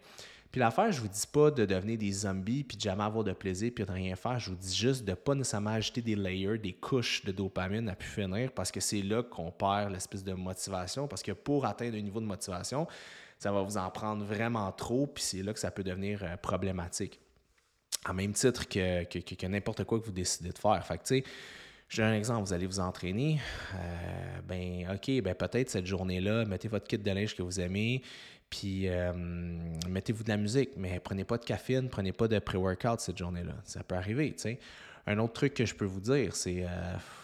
puis 0.51 0.59
l'affaire, 0.59 0.91
je 0.91 1.01
vous 1.01 1.07
dis 1.07 1.27
pas 1.31 1.51
de 1.51 1.65
devenir 1.65 1.97
des 1.97 2.11
zombies 2.11 2.63
puis 2.63 2.77
de 2.77 2.81
jamais 2.81 3.03
avoir 3.03 3.23
de 3.23 3.33
plaisir 3.33 3.71
puis 3.75 3.83
de 3.83 3.91
rien 3.91 4.15
faire. 4.15 4.39
Je 4.39 4.49
vous 4.49 4.55
dis 4.55 4.75
juste 4.75 5.03
de 5.03 5.13
pas 5.13 5.35
nécessairement 5.35 5.71
ajouter 5.71 6.01
des 6.01 6.15
layers, 6.15 6.57
des 6.57 6.73
couches 6.73 7.25
de 7.25 7.31
dopamine 7.31 7.89
à 7.89 7.95
pu 7.95 8.07
finir 8.07 8.51
parce 8.53 8.71
que 8.71 8.79
c'est 8.79 9.01
là 9.01 9.23
qu'on 9.23 9.51
perd 9.51 9.91
l'espèce 9.91 10.23
de 10.23 10.33
motivation. 10.33 11.07
Parce 11.07 11.21
que 11.21 11.33
pour 11.33 11.65
atteindre 11.65 11.97
un 11.97 12.01
niveau 12.01 12.21
de 12.21 12.25
motivation, 12.25 12.87
ça 13.37 13.51
va 13.51 13.61
vous 13.61 13.77
en 13.77 13.89
prendre 13.89 14.23
vraiment 14.23 14.71
trop 14.71 15.05
puis 15.07 15.23
c'est 15.23 15.43
là 15.43 15.53
que 15.53 15.59
ça 15.59 15.69
peut 15.69 15.83
devenir 15.83 16.23
euh, 16.23 16.37
problématique. 16.37 17.19
En 18.07 18.13
même 18.13 18.31
titre 18.31 18.67
que, 18.69 19.47
n'importe 19.47 19.83
quoi 19.83 19.99
que 19.99 20.05
vous 20.05 20.11
décidez 20.11 20.49
de 20.49 20.57
faire. 20.57 20.85
Fait 20.85 20.97
que, 20.97 21.03
tu 21.03 21.17
sais, 21.17 21.23
je 21.89 22.01
un 22.01 22.13
exemple, 22.13 22.45
vous 22.45 22.53
allez 22.53 22.67
vous 22.67 22.79
entraîner. 22.79 23.39
Euh, 23.75 24.39
ben, 24.45 24.87
OK, 24.93 25.21
ben 25.21 25.33
peut-être 25.33 25.69
cette 25.69 25.85
journée-là, 25.85 26.45
mettez 26.45 26.67
votre 26.67 26.85
kit 26.85 26.97
de 26.97 27.11
linge 27.11 27.35
que 27.35 27.41
vous 27.41 27.59
aimez, 27.59 28.01
puis 28.49 28.87
euh, 28.87 29.11
mettez-vous 29.89 30.23
de 30.23 30.29
la 30.29 30.37
musique, 30.37 30.71
mais 30.77 30.99
prenez 30.99 31.23
pas 31.23 31.37
de 31.37 31.45
caféine, 31.45 31.89
prenez 31.89 32.13
pas 32.13 32.27
de 32.27 32.39
pré-workout 32.39 32.99
cette 32.99 33.17
journée-là. 33.17 33.55
Ça 33.63 33.83
peut 33.83 33.95
arriver, 33.95 34.33
tu 34.33 34.43
sais. 34.43 34.59
Un 35.09 35.19
autre 35.19 35.31
truc 35.31 35.53
que 35.53 35.65
je 35.65 35.73
peux 35.73 35.85
vous 35.85 36.01
dire, 36.01 36.35
c'est 36.35 36.65
euh, 36.65 36.67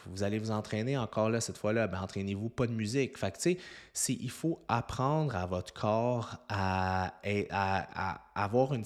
vous 0.05 0.23
allez 0.23 0.39
vous 0.39 0.51
entraîner 0.51 0.97
encore 0.97 1.29
là, 1.29 1.41
cette 1.41 1.57
fois-là, 1.57 1.87
ben, 1.87 1.99
entraînez-vous 1.99 2.47
pas 2.47 2.65
de 2.65 2.71
musique. 2.71 3.17
Fait 3.17 3.31
tu 3.31 3.57
sais, 3.91 4.13
il 4.13 4.29
faut 4.29 4.63
apprendre 4.69 5.35
à 5.35 5.45
votre 5.45 5.73
corps 5.73 6.37
à, 6.47 7.13
à, 7.51 8.21
avoir 8.35 8.73
une 8.73 8.85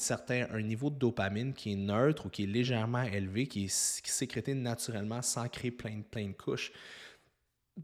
un 0.51 0.61
niveau 0.63 0.89
de 0.89 0.95
dopamine 0.95 1.53
qui 1.53 1.73
est 1.73 1.75
neutre 1.75 2.25
ou 2.25 2.29
qui 2.29 2.45
est 2.45 2.47
légèrement 2.47 3.03
élevé, 3.03 3.45
qui 3.45 3.65
est, 3.65 3.71
sécrété 3.71 4.55
naturellement 4.55 5.21
sans 5.21 5.47
créer 5.47 5.69
plein, 5.69 6.01
plein 6.09 6.29
de 6.29 6.33
couches. 6.33 6.71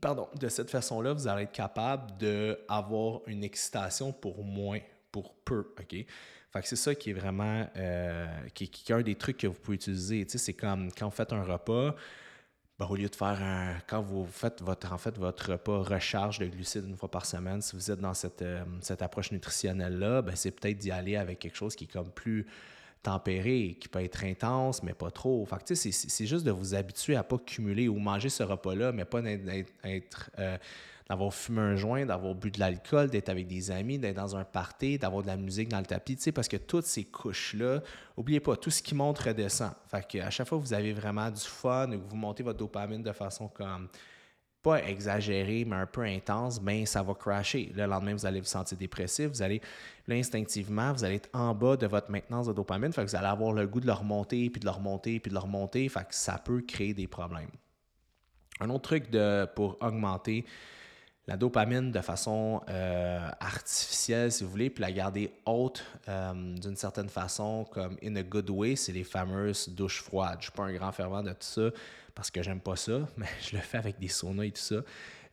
Pardon, 0.01 0.27
de 0.39 0.47
cette 0.49 0.69
façon-là, 0.69 1.13
vous 1.13 1.27
allez 1.27 1.43
être 1.43 1.51
capable 1.51 2.17
d'avoir 2.17 3.21
une 3.27 3.43
excitation 3.43 4.11
pour 4.11 4.43
moins, 4.43 4.79
pour 5.11 5.35
peu, 5.35 5.73
OK? 5.79 6.05
Fait 6.53 6.61
que 6.61 6.67
c'est 6.67 6.75
ça 6.75 6.93
qui 6.93 7.09
est 7.09 7.13
vraiment, 7.13 7.67
euh, 7.77 8.27
qui, 8.53 8.65
est 8.65 8.91
un 8.91 9.01
des 9.01 9.15
trucs 9.15 9.37
que 9.37 9.47
vous 9.47 9.53
pouvez 9.53 9.75
utiliser. 9.75 10.23
Tu 10.25 10.33
sais, 10.33 10.37
c'est 10.37 10.53
comme 10.53 10.91
quand 10.91 11.05
vous 11.05 11.15
faites 11.15 11.33
un 11.33 11.43
repas, 11.43 11.95
ben, 12.77 12.87
au 12.87 12.95
lieu 12.95 13.09
de 13.09 13.15
faire 13.15 13.41
un, 13.41 13.75
quand 13.87 14.01
vous 14.01 14.25
faites 14.25 14.61
votre, 14.61 14.91
en 14.93 14.97
fait, 14.97 15.17
votre 15.17 15.51
repas 15.51 15.81
recharge 15.81 16.39
de 16.39 16.45
glucides 16.45 16.85
une 16.87 16.97
fois 16.97 17.09
par 17.09 17.25
semaine, 17.25 17.61
si 17.61 17.75
vous 17.75 17.91
êtes 17.91 17.99
dans 17.99 18.13
cette, 18.13 18.43
euh, 18.43 18.63
cette 18.81 19.01
approche 19.01 19.31
nutritionnelle-là, 19.31 20.21
ben, 20.21 20.35
c'est 20.35 20.51
peut-être 20.51 20.77
d'y 20.77 20.91
aller 20.91 21.15
avec 21.15 21.39
quelque 21.39 21.57
chose 21.57 21.75
qui 21.75 21.85
est 21.85 21.91
comme 21.91 22.11
plus 22.11 22.45
tempéré, 23.03 23.77
qui 23.79 23.87
peut 23.87 24.03
être 24.03 24.23
intense, 24.23 24.81
mais 24.81 24.93
pas 24.93 25.11
trop. 25.11 25.45
Fait 25.45 25.75
c'est 25.75 26.25
juste 26.25 26.45
de 26.45 26.51
vous 26.51 26.73
habituer 26.73 27.15
à 27.15 27.19
ne 27.19 27.23
pas 27.23 27.37
cumuler 27.37 27.87
ou 27.87 27.99
manger 27.99 28.29
ce 28.29 28.43
repas-là, 28.43 28.91
mais 28.91 29.05
pas 29.05 29.21
d'être. 29.21 30.31
Euh, 30.39 30.57
d'avoir 31.09 31.33
fumé 31.33 31.59
un 31.59 31.75
joint, 31.75 32.05
d'avoir 32.05 32.33
bu 32.33 32.49
de 32.49 32.59
l'alcool, 32.59 33.09
d'être 33.09 33.27
avec 33.27 33.45
des 33.45 33.71
amis, 33.71 33.99
d'être 33.99 34.15
dans 34.15 34.37
un 34.37 34.45
party, 34.45 34.97
d'avoir 34.97 35.21
de 35.21 35.27
la 35.27 35.35
musique 35.35 35.67
dans 35.67 35.79
le 35.79 35.85
tapis, 35.85 36.17
parce 36.33 36.47
que 36.47 36.55
toutes 36.55 36.85
ces 36.85 37.03
couches-là, 37.03 37.81
n'oubliez 38.17 38.39
pas, 38.39 38.55
tout 38.55 38.69
ce 38.69 38.81
qui 38.81 38.95
monte 38.95 39.19
redescend. 39.19 39.71
Fait 39.91 40.07
que 40.07 40.19
à 40.19 40.29
chaque 40.29 40.47
fois 40.47 40.57
que 40.57 40.63
vous 40.63 40.73
avez 40.73 40.93
vraiment 40.93 41.29
du 41.29 41.41
fun, 41.41 41.89
que 41.89 41.95
vous 41.95 42.15
montez 42.15 42.41
votre 42.41 42.57
dopamine 42.57 43.03
de 43.03 43.11
façon 43.11 43.49
comme 43.49 43.89
pas 44.63 44.81
exagéré, 44.81 45.65
mais 45.65 45.75
un 45.75 45.85
peu 45.85 46.01
intense, 46.01 46.59
ben 46.59 46.85
ça 46.85 47.03
va 47.03 47.13
crasher. 47.13 47.71
Le 47.75 47.85
lendemain, 47.85 48.13
vous 48.13 48.25
allez 48.25 48.39
vous 48.39 48.45
sentir 48.45 48.77
dépressif, 48.77 49.27
vous 49.27 49.41
allez, 49.41 49.61
instinctivement, 50.09 50.93
vous 50.93 51.03
allez 51.03 51.15
être 51.15 51.29
en 51.33 51.53
bas 51.53 51.75
de 51.75 51.85
votre 51.85 52.09
maintenance 52.09 52.47
de 52.47 52.53
dopamine, 52.53 52.93
fait 52.93 53.03
que 53.03 53.09
vous 53.09 53.15
allez 53.15 53.27
avoir 53.27 53.51
le 53.51 53.67
goût 53.67 53.81
de 53.81 53.85
le 53.85 53.93
remonter, 53.93 54.49
puis 54.49 54.61
de 54.61 54.65
le 54.65 54.71
remonter, 54.71 55.19
puis 55.19 55.29
de 55.29 55.35
le 55.35 55.41
remonter, 55.41 55.87
fait 55.89 56.07
que 56.07 56.15
ça 56.15 56.37
peut 56.37 56.61
créer 56.61 56.93
des 56.93 57.07
problèmes. 57.07 57.51
Un 58.61 58.69
autre 58.69 58.83
truc 58.83 59.11
de, 59.11 59.45
pour 59.53 59.77
augmenter 59.81 60.45
la 61.27 61.37
dopamine 61.37 61.91
de 61.91 62.01
façon 62.01 62.61
euh, 62.69 63.29
artificielle, 63.39 64.31
si 64.31 64.43
vous 64.43 64.49
voulez, 64.49 64.69
puis 64.69 64.81
la 64.81 64.91
garder 64.91 65.33
haute 65.45 65.83
euh, 66.07 66.33
d'une 66.33 66.75
certaine 66.75 67.09
façon, 67.09 67.65
comme 67.71 67.97
in 68.03 68.15
a 68.15 68.23
good 68.23 68.49
way, 68.49 68.75
c'est 68.75 68.91
les 68.91 69.05
fameuses 69.05 69.69
douches 69.69 70.01
froides. 70.01 70.33
Je 70.33 70.37
ne 70.37 70.41
suis 70.43 70.51
pas 70.51 70.63
un 70.63 70.73
grand 70.73 70.91
fervent 70.91 71.23
de 71.23 71.31
tout 71.31 71.37
ça 71.39 71.69
parce 72.15 72.31
que 72.31 72.41
j'aime 72.41 72.59
pas 72.59 72.75
ça, 72.75 73.07
mais 73.17 73.27
je 73.41 73.55
le 73.55 73.61
fais 73.61 73.77
avec 73.77 73.99
des 73.99 74.07
saunas 74.07 74.43
et 74.43 74.51
tout 74.51 74.61
ça. 74.61 74.77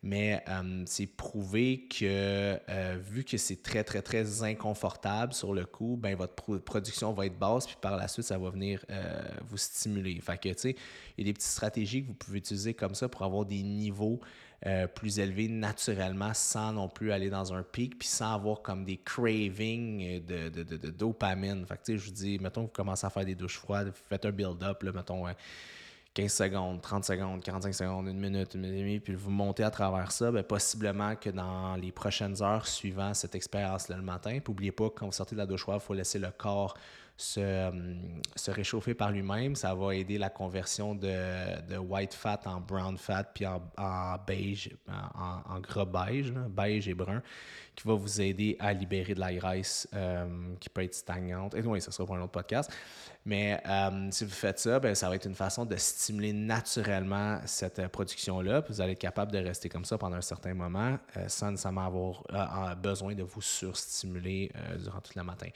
Mais 0.03 0.43
euh, 0.49 0.81
c'est 0.87 1.05
prouvé 1.05 1.87
que 1.87 2.59
vu 2.97 3.23
que 3.23 3.37
c'est 3.37 3.61
très, 3.61 3.83
très, 3.83 4.01
très 4.01 4.41
inconfortable 4.41 5.31
sur 5.31 5.53
le 5.53 5.63
coup, 5.63 5.95
ben 5.95 6.15
votre 6.15 6.57
production 6.57 7.13
va 7.13 7.27
être 7.27 7.37
basse, 7.37 7.67
puis 7.67 7.77
par 7.79 7.97
la 7.97 8.07
suite, 8.07 8.25
ça 8.25 8.39
va 8.39 8.49
venir 8.49 8.83
vous 9.47 9.57
stimuler. 9.57 10.19
Fait 10.19 10.39
que, 10.39 10.49
tu 10.49 10.57
sais, 10.57 10.75
il 11.17 11.23
y 11.23 11.29
a 11.29 11.31
des 11.31 11.33
petites 11.33 11.51
stratégies 11.51 12.01
que 12.01 12.07
vous 12.07 12.15
pouvez 12.15 12.39
utiliser 12.39 12.73
comme 12.73 12.95
ça 12.95 13.09
pour 13.09 13.21
avoir 13.21 13.45
des 13.45 13.61
niveaux 13.61 14.19
euh, 14.67 14.85
plus 14.85 15.17
élevé 15.17 15.47
naturellement 15.47 16.35
sans 16.35 16.71
non 16.73 16.87
plus 16.87 17.11
aller 17.11 17.31
dans 17.31 17.51
un 17.51 17.63
pic 17.63 17.97
puis 17.97 18.07
sans 18.07 18.35
avoir 18.35 18.61
comme 18.61 18.85
des 18.85 18.97
cravings 18.97 20.23
de, 20.23 20.49
de, 20.49 20.61
de, 20.61 20.89
dopamine. 20.91 21.65
Fait 21.65 21.79
que, 21.83 21.97
je 21.97 22.05
vous 22.05 22.11
dis, 22.11 22.37
mettons, 22.37 22.61
vous 22.61 22.67
commencez 22.67 23.07
à 23.07 23.09
faire 23.09 23.25
des 23.25 23.33
douches 23.33 23.57
froides, 23.57 23.87
vous 23.87 24.03
faites 24.07 24.23
un 24.23 24.31
build-up, 24.31 24.83
mettons, 24.83 25.25
15 26.13 26.33
secondes, 26.33 26.81
30 26.81 27.05
secondes, 27.05 27.41
45 27.41 27.73
secondes, 27.73 28.07
une 28.07 28.19
minute, 28.19 28.53
une 28.53 28.61
minute 28.61 28.77
et 28.77 28.81
demie, 28.81 28.99
puis 28.99 29.15
vous 29.15 29.29
montez 29.29 29.63
à 29.63 29.71
travers 29.71 30.11
ça, 30.11 30.29
bien, 30.31 30.43
possiblement 30.43 31.15
que 31.15 31.29
dans 31.29 31.75
les 31.75 31.91
prochaines 31.93 32.41
heures 32.43 32.67
suivant 32.67 33.13
cette 33.13 33.33
expérience-là 33.33 33.95
le 33.95 34.03
matin, 34.03 34.31
puis 34.31 34.51
n'oubliez 34.51 34.73
pas, 34.73 34.89
quand 34.89 35.05
vous 35.05 35.13
sortez 35.13 35.35
de 35.35 35.39
la 35.39 35.45
douche 35.45 35.61
froide, 35.61 35.79
il 35.81 35.85
faut 35.85 35.93
laisser 35.93 36.19
le 36.19 36.29
corps 36.37 36.75
se, 37.17 37.71
se 38.35 38.51
réchauffer 38.51 38.93
par 38.93 39.11
lui-même. 39.11 39.55
Ça 39.55 39.73
va 39.75 39.95
aider 39.95 40.17
la 40.17 40.29
conversion 40.29 40.95
de, 40.95 41.61
de, 41.69 41.77
white 41.77 42.13
fat 42.13 42.39
en 42.45 42.59
brown 42.59 42.97
fat, 42.97 43.25
puis 43.33 43.45
en, 43.45 43.61
en 43.77 44.15
beige, 44.25 44.71
en, 44.87 45.55
en, 45.55 45.59
gras 45.59 45.85
beige, 45.85 46.31
beige 46.31 46.87
et 46.87 46.93
brun, 46.93 47.21
qui 47.75 47.87
va 47.87 47.93
vous 47.93 48.21
aider 48.21 48.57
à 48.59 48.73
libérer 48.73 49.13
de 49.13 49.19
la 49.19 49.33
graisse 49.33 49.87
euh, 49.93 50.55
qui 50.59 50.69
peut 50.69 50.83
être 50.83 50.95
stagnante. 50.95 51.55
Et 51.55 51.61
oui, 51.61 51.81
ça 51.81 51.91
sera 51.91 52.05
pour 52.05 52.15
un 52.15 52.21
autre 52.21 52.31
podcast. 52.31 52.71
Mais 53.23 53.61
euh, 53.67 54.07
si 54.09 54.25
vous 54.25 54.31
faites 54.31 54.59
ça, 54.59 54.79
ben, 54.79 54.95
ça 54.95 55.07
va 55.07 55.15
être 55.15 55.27
une 55.27 55.35
façon 55.35 55.63
de 55.63 55.75
stimuler 55.75 56.33
naturellement 56.33 57.39
cette 57.45 57.87
production-là. 57.87 58.63
Vous 58.67 58.81
allez 58.81 58.93
être 58.93 58.99
capable 58.99 59.31
de 59.31 59.37
rester 59.37 59.69
comme 59.69 59.85
ça 59.85 59.97
pendant 59.97 60.17
un 60.17 60.21
certain 60.21 60.55
moment 60.55 60.97
euh, 61.17 61.27
sans 61.27 61.51
nécessairement 61.51 61.85
avoir 61.85 62.75
besoin 62.77 63.13
de 63.13 63.23
vous 63.23 63.41
surstimuler 63.41 64.51
durant 64.79 65.01
toute 65.01 65.15
la 65.15 65.23
matin. 65.23 65.47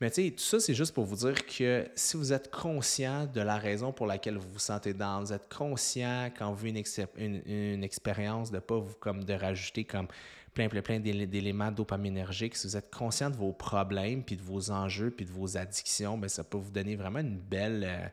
Mais 0.00 0.10
tu 0.10 0.24
sais, 0.24 0.30
tout 0.32 0.42
ça, 0.42 0.60
c'est 0.60 0.74
juste 0.74 0.92
pour 0.92 1.04
vous 1.04 1.16
dire 1.16 1.46
que 1.46 1.88
si 1.94 2.16
vous 2.16 2.32
êtes 2.32 2.50
conscient 2.50 3.26
de 3.26 3.40
la 3.40 3.56
raison 3.56 3.92
pour 3.92 4.06
laquelle 4.06 4.36
vous 4.36 4.48
vous 4.48 4.58
sentez 4.58 4.92
dans, 4.92 5.20
vous 5.20 5.32
êtes 5.32 5.52
conscient 5.54 6.30
quand 6.36 6.52
vous 6.52 6.66
une, 6.66 7.42
une, 7.46 7.84
expérience 7.84 8.50
de 8.50 8.58
pas 8.58 8.76
vous 8.76 8.94
comme 8.98 9.22
de 9.22 9.34
rajouter 9.34 9.84
comme 9.84 10.08
plein, 10.52 10.68
plein, 10.68 10.82
plein 10.82 11.00
d'éléments 11.00 11.70
dopaminergiques, 11.70 12.56
si 12.56 12.66
vous 12.66 12.76
êtes 12.76 12.92
conscient 12.92 13.30
de 13.30 13.36
vos 13.36 13.52
problèmes, 13.52 14.22
puis 14.22 14.36
de 14.36 14.42
vos 14.42 14.70
enjeux, 14.70 15.10
puis 15.10 15.26
de 15.26 15.30
vos 15.30 15.56
addictions, 15.56 16.16
bien, 16.16 16.28
ça 16.28 16.44
peut 16.44 16.58
vous 16.58 16.70
donner 16.70 16.96
vraiment 16.96 17.20
une 17.20 17.38
belle, 17.38 17.84
euh, 17.86 18.08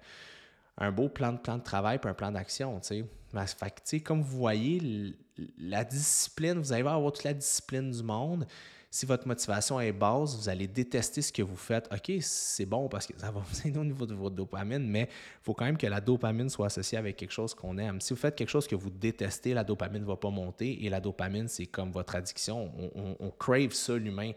un 0.77 0.91
beau 0.91 1.09
plan 1.09 1.33
de, 1.33 1.37
plan 1.37 1.57
de 1.57 1.63
travail, 1.63 1.99
puis 1.99 2.09
un 2.09 2.13
plan 2.13 2.31
d'action, 2.31 2.79
tu 2.79 2.87
sais. 2.87 3.05
Fait 3.47 3.71
que, 3.71 4.03
comme 4.03 4.21
vous 4.21 4.37
voyez, 4.37 5.13
la 5.57 5.85
discipline, 5.85 6.59
vous 6.59 6.73
allez 6.73 6.81
avoir 6.81 7.13
toute 7.13 7.23
la 7.23 7.33
discipline 7.33 7.91
du 7.91 8.03
monde, 8.03 8.45
si 8.93 9.05
votre 9.05 9.25
motivation 9.25 9.79
est 9.79 9.93
basse, 9.93 10.35
vous 10.35 10.49
allez 10.49 10.67
détester 10.67 11.21
ce 11.21 11.31
que 11.31 11.41
vous 11.41 11.55
faites. 11.55 11.87
OK, 11.93 12.11
c'est 12.19 12.65
bon 12.65 12.89
parce 12.89 13.07
que 13.07 13.17
ça 13.17 13.31
va 13.31 13.39
vous 13.39 13.67
aider 13.67 13.79
au 13.79 13.85
niveau 13.85 14.05
de 14.05 14.13
votre 14.13 14.35
dopamine, 14.35 14.85
mais 14.85 15.03
il 15.03 15.43
faut 15.43 15.53
quand 15.53 15.63
même 15.63 15.77
que 15.77 15.87
la 15.87 16.01
dopamine 16.01 16.49
soit 16.49 16.65
associée 16.65 16.97
avec 16.97 17.15
quelque 17.15 17.31
chose 17.31 17.53
qu'on 17.53 17.77
aime. 17.77 18.01
Si 18.01 18.13
vous 18.13 18.19
faites 18.19 18.35
quelque 18.35 18.49
chose 18.49 18.67
que 18.67 18.75
vous 18.75 18.89
détestez, 18.89 19.53
la 19.53 19.63
dopamine 19.63 20.01
ne 20.01 20.07
va 20.07 20.17
pas 20.17 20.29
monter 20.29 20.83
et 20.85 20.89
la 20.89 20.99
dopamine, 20.99 21.47
c'est 21.47 21.67
comme 21.67 21.89
votre 21.89 22.15
addiction. 22.15 22.69
On, 22.93 23.31
crave 23.39 23.71
ça, 23.71 23.95
l'humain. 23.95 24.33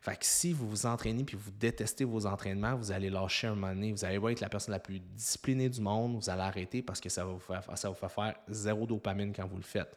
Fait 0.00 0.16
que 0.16 0.24
si 0.24 0.54
vous 0.54 0.66
vous 0.66 0.86
entraînez 0.86 1.24
puis 1.24 1.36
vous 1.36 1.50
détestez 1.50 2.04
vos 2.04 2.24
entraînements, 2.24 2.76
vous 2.76 2.90
allez 2.90 3.10
lâcher 3.10 3.48
un 3.48 3.56
moment 3.56 3.74
donné. 3.74 3.92
Vous 3.92 4.06
allez 4.06 4.16
être 4.32 4.40
la 4.40 4.48
personne 4.48 4.72
la 4.72 4.80
plus 4.80 5.00
disciplinée 5.00 5.68
du 5.68 5.82
monde. 5.82 6.16
Vous 6.16 6.30
allez 6.30 6.40
arrêter 6.40 6.80
parce 6.80 7.00
que 7.00 7.10
ça 7.10 7.26
va 7.26 7.32
vous 7.32 7.40
faire, 7.40 7.62
ça 7.74 7.88
va 7.88 7.92
vous 7.92 8.00
faire 8.00 8.12
faire 8.12 8.36
zéro 8.48 8.86
dopamine 8.86 9.34
quand 9.34 9.46
vous 9.46 9.58
le 9.58 9.62
faites. 9.62 9.94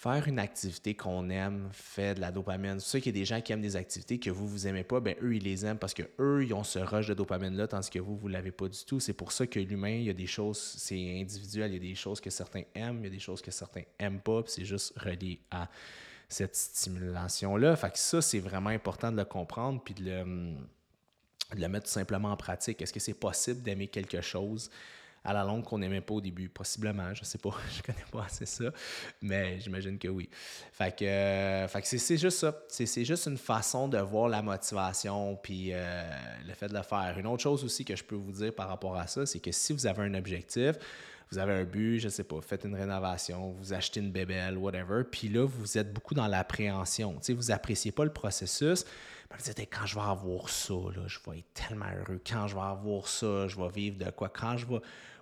Faire 0.00 0.26
une 0.28 0.38
activité 0.38 0.94
qu'on 0.94 1.28
aime 1.28 1.68
fait 1.72 2.14
de 2.14 2.20
la 2.20 2.32
dopamine. 2.32 2.80
C'est 2.80 2.88
sûr 2.88 3.00
qu'il 3.02 3.14
y 3.14 3.18
a 3.18 3.20
des 3.20 3.26
gens 3.26 3.42
qui 3.42 3.52
aiment 3.52 3.60
des 3.60 3.76
activités 3.76 4.18
que 4.18 4.30
vous, 4.30 4.48
vous 4.48 4.66
aimez 4.66 4.82
pas, 4.82 4.98
ben 4.98 5.14
eux, 5.20 5.34
ils 5.34 5.42
les 5.42 5.66
aiment 5.66 5.76
parce 5.76 5.92
que 5.92 6.04
eux, 6.18 6.42
ils 6.42 6.54
ont 6.54 6.64
ce 6.64 6.78
rush 6.78 7.08
de 7.08 7.12
dopamine-là, 7.12 7.68
tandis 7.68 7.90
que 7.90 7.98
vous, 7.98 8.16
vous 8.16 8.28
l'avez 8.28 8.50
pas 8.50 8.66
du 8.66 8.82
tout. 8.86 8.98
C'est 8.98 9.12
pour 9.12 9.30
ça 9.30 9.46
que 9.46 9.60
l'humain, 9.60 9.90
il 9.90 10.04
y 10.04 10.08
a 10.08 10.14
des 10.14 10.26
choses, 10.26 10.58
c'est 10.58 11.20
individuel, 11.20 11.72
il 11.72 11.74
y 11.74 11.76
a 11.76 11.90
des 11.90 11.94
choses 11.94 12.18
que 12.18 12.30
certains 12.30 12.62
aiment, 12.74 13.00
il 13.00 13.04
y 13.04 13.06
a 13.08 13.10
des 13.10 13.18
choses 13.18 13.42
que 13.42 13.50
certains 13.50 13.82
aiment 13.98 14.20
pas, 14.20 14.42
puis 14.42 14.52
c'est 14.54 14.64
juste 14.64 14.98
relié 14.98 15.38
à 15.50 15.68
cette 16.30 16.56
stimulation-là. 16.56 17.76
Fait 17.76 17.90
que 17.90 17.98
ça, 17.98 18.22
c'est 18.22 18.40
vraiment 18.40 18.70
important 18.70 19.12
de 19.12 19.18
le 19.18 19.26
comprendre, 19.26 19.82
puis 19.84 19.92
de 19.92 20.04
le, 20.04 20.24
de 21.56 21.60
le 21.60 21.68
mettre 21.68 21.84
tout 21.84 21.92
simplement 21.92 22.30
en 22.30 22.38
pratique. 22.38 22.80
Est-ce 22.80 22.94
que 22.94 23.00
c'est 23.00 23.12
possible 23.12 23.60
d'aimer 23.60 23.88
quelque 23.88 24.22
chose? 24.22 24.70
À 25.24 25.32
la 25.32 25.44
longue 25.44 25.64
qu'on 25.64 25.78
n'aimait 25.78 26.00
pas 26.00 26.14
au 26.14 26.20
début. 26.20 26.48
Possiblement, 26.48 27.14
je 27.14 27.24
sais 27.24 27.38
pas, 27.38 27.50
je 27.76 27.82
connais 27.82 28.04
pas 28.10 28.24
assez 28.24 28.46
ça, 28.46 28.64
mais 29.20 29.60
j'imagine 29.60 29.98
que 29.98 30.08
oui. 30.08 30.28
Fait 30.72 30.96
que, 30.96 31.04
euh, 31.04 31.68
c'est 31.82 32.16
juste 32.16 32.38
ça. 32.38 32.54
C'est 32.68 33.04
juste 33.04 33.26
une 33.26 33.38
façon 33.38 33.88
de 33.88 33.98
voir 33.98 34.28
la 34.28 34.42
motivation 34.42 35.36
puis 35.36 35.70
euh, 35.72 36.10
le 36.46 36.54
fait 36.54 36.68
de 36.68 36.74
le 36.74 36.82
faire. 36.82 37.16
Une 37.18 37.26
autre 37.26 37.42
chose 37.42 37.64
aussi 37.64 37.84
que 37.84 37.96
je 37.96 38.04
peux 38.04 38.16
vous 38.16 38.32
dire 38.32 38.54
par 38.54 38.68
rapport 38.68 38.96
à 38.96 39.06
ça, 39.06 39.26
c'est 39.26 39.40
que 39.40 39.52
si 39.52 39.72
vous 39.72 39.86
avez 39.86 40.02
un 40.02 40.14
objectif, 40.14 40.76
vous 41.30 41.38
avez 41.38 41.52
un 41.52 41.64
but, 41.64 42.00
je 42.00 42.08
sais 42.08 42.24
pas, 42.24 42.40
faites 42.40 42.64
une 42.64 42.74
rénovation, 42.74 43.52
vous 43.52 43.72
achetez 43.72 44.00
une 44.00 44.10
bébelle, 44.10 44.58
whatever, 44.58 45.04
puis 45.04 45.28
là, 45.28 45.46
vous 45.46 45.78
êtes 45.78 45.92
beaucoup 45.92 46.14
dans 46.14 46.26
l'appréhension. 46.26 47.20
Vous 47.28 47.52
appréciez 47.52 47.92
pas 47.92 48.04
le 48.04 48.12
processus. 48.12 48.84
Vous 49.30 49.44
dites, 49.44 49.60
quand 49.70 49.86
je 49.86 49.94
vais 49.94 50.00
avoir 50.00 50.48
ça, 50.48 50.74
là, 50.74 51.06
je 51.06 51.18
vais 51.24 51.38
être 51.38 51.54
tellement 51.54 51.86
heureux. 51.86 52.20
Quand 52.28 52.48
je 52.48 52.56
vais 52.56 52.62
avoir 52.62 53.06
ça, 53.06 53.46
je 53.46 53.56
vais 53.56 53.68
vivre 53.68 54.04
de 54.04 54.10
quoi? 54.10 54.28
Quand 54.28 54.56
je 54.56 54.66
vais 54.66 54.80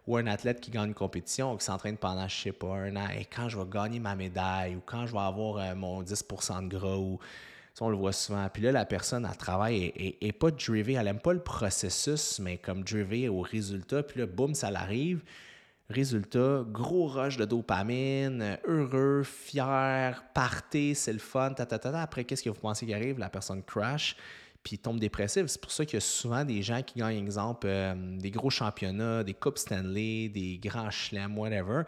ou 0.09 0.17
un 0.17 0.27
athlète 0.27 0.61
qui 0.61 0.71
gagne 0.71 0.89
une 0.89 0.95
compétition, 0.95 1.55
qui 1.57 1.65
s'entraîne 1.65 1.99
pendant, 1.99 2.27
je 2.27 2.35
sais 2.35 2.53
pas, 2.53 2.75
un 2.75 2.97
an, 2.97 3.09
et 3.17 3.27
quand 3.27 3.51
je 3.51 3.59
vais 3.59 3.67
gagner 3.71 4.01
ma 4.01 4.17
médaille, 4.17 4.75
ou 4.75 4.83
quand 4.85 5.07
je 5.07 5.13
vais 5.13 5.19
avoir 5.19 5.59
euh, 5.59 5.75
mon 5.75 6.03
10% 6.03 6.67
de 6.67 6.77
gras, 6.77 6.97
ou 6.97 7.19
on 7.81 7.91
le 7.91 7.97
voit 7.97 8.13
souvent. 8.13 8.49
Puis 8.53 8.63
là, 8.63 8.73
la 8.73 8.85
personne, 8.85 9.29
elle 9.31 9.37
travaille 9.37 9.93
et, 9.95 10.33
pas 10.33 10.51
drivée, 10.51 10.95
elle 10.95 11.05
n'aime 11.05 11.21
pas 11.21 11.33
le 11.33 11.43
processus, 11.43 12.41
mais 12.41 12.57
comme 12.57 12.83
drivée 12.83 13.29
au 13.29 13.41
résultat. 13.41 14.03
Puis 14.03 14.19
là, 14.19 14.27
boum, 14.27 14.55
ça 14.55 14.71
l'arrive. 14.71 15.23
Résultat, 15.91 16.65
gros 16.67 17.07
rush 17.07 17.37
de 17.37 17.45
dopamine, 17.45 18.59
heureux, 18.67 19.23
fier, 19.23 20.23
parté, 20.35 20.95
c'est 20.95 21.13
le 21.13 21.19
fun, 21.19 21.53
ta, 21.53 21.65
ta, 21.65 22.01
Après, 22.01 22.25
qu'est-ce 22.25 22.43
que 22.43 22.51
vous 22.51 22.61
pensez 22.61 22.85
qui 22.85 22.93
arrive? 22.93 23.19
La 23.19 23.31
personne 23.31 23.63
crash 23.63 24.17
puis 24.63 24.79
tombe 24.79 25.01
dépressif. 25.01 25.47
C'est 25.47 25.61
pour 25.61 25.71
ça 25.71 25.85
qu'il 25.85 25.95
y 25.95 25.99
a 25.99 26.01
souvent 26.01 26.45
des 26.45 26.63
gens 26.63 26.83
qui 26.83 26.99
gagnent, 26.99 27.19
exemple, 27.19 27.67
euh, 27.69 27.95
des 28.19 28.31
gros 28.31 28.51
championnats, 28.51 29.25
des 29.25 29.35
Coupes 29.35 29.59
Stanley, 29.59 30.29
des 30.29 30.59
grands 30.63 30.91
chelems, 30.91 31.39
whatever, 31.39 31.83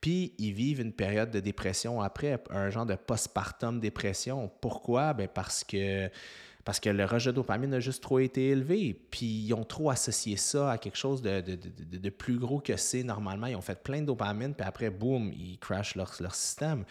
puis 0.00 0.34
ils 0.38 0.52
vivent 0.52 0.80
une 0.80 0.92
période 0.92 1.30
de 1.30 1.40
dépression 1.40 2.00
après, 2.00 2.42
un 2.50 2.70
genre 2.70 2.86
de 2.86 2.94
postpartum 2.94 3.80
dépression. 3.80 4.50
Pourquoi? 4.60 5.14
Ben 5.14 5.28
parce 5.28 5.64
que 5.64 6.10
parce 6.66 6.80
que 6.80 6.90
le 6.90 7.04
rejet 7.04 7.30
de 7.30 7.36
dopamine 7.36 7.72
a 7.74 7.80
juste 7.80 8.02
trop 8.02 8.18
été 8.18 8.48
élevé. 8.48 8.92
Puis 9.12 9.26
ils 9.26 9.54
ont 9.54 9.62
trop 9.62 9.88
associé 9.88 10.36
ça 10.36 10.72
à 10.72 10.78
quelque 10.78 10.96
chose 10.96 11.22
de, 11.22 11.40
de, 11.40 12.10
plus 12.10 12.40
gros 12.40 12.58
que 12.58 12.76
c'est 12.76 13.04
normalement. 13.04 13.46
Ils 13.46 13.54
ont 13.54 13.60
fait 13.60 13.80
plein 13.80 14.00
de 14.00 14.06
dopamine, 14.06 14.52
puis 14.52 14.66
après, 14.66 14.90
boum, 14.90 15.32
ils 15.32 15.60
crashent 15.60 15.94
leur, 15.94 16.12
leur 16.18 16.34
système. 16.34 16.84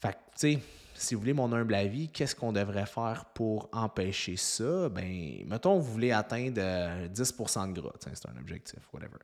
Fait 0.00 0.08
que, 0.08 0.14
tu 0.14 0.54
sais, 0.54 0.58
si 1.00 1.14
vous 1.14 1.20
voulez 1.20 1.32
mon 1.32 1.50
humble 1.52 1.74
avis, 1.74 2.08
qu'est-ce 2.08 2.36
qu'on 2.36 2.52
devrait 2.52 2.86
faire 2.86 3.24
pour 3.34 3.68
empêcher 3.72 4.36
ça? 4.36 4.88
Ben, 4.90 5.44
mettons, 5.46 5.78
vous 5.78 5.92
voulez 5.92 6.12
atteindre 6.12 6.60
10% 6.60 6.60
euh, 6.60 7.72
de 7.72 7.80
gras, 7.80 7.92
c'est 7.98 8.28
un 8.28 8.38
objectif, 8.38 8.80
whatever. 8.92 9.18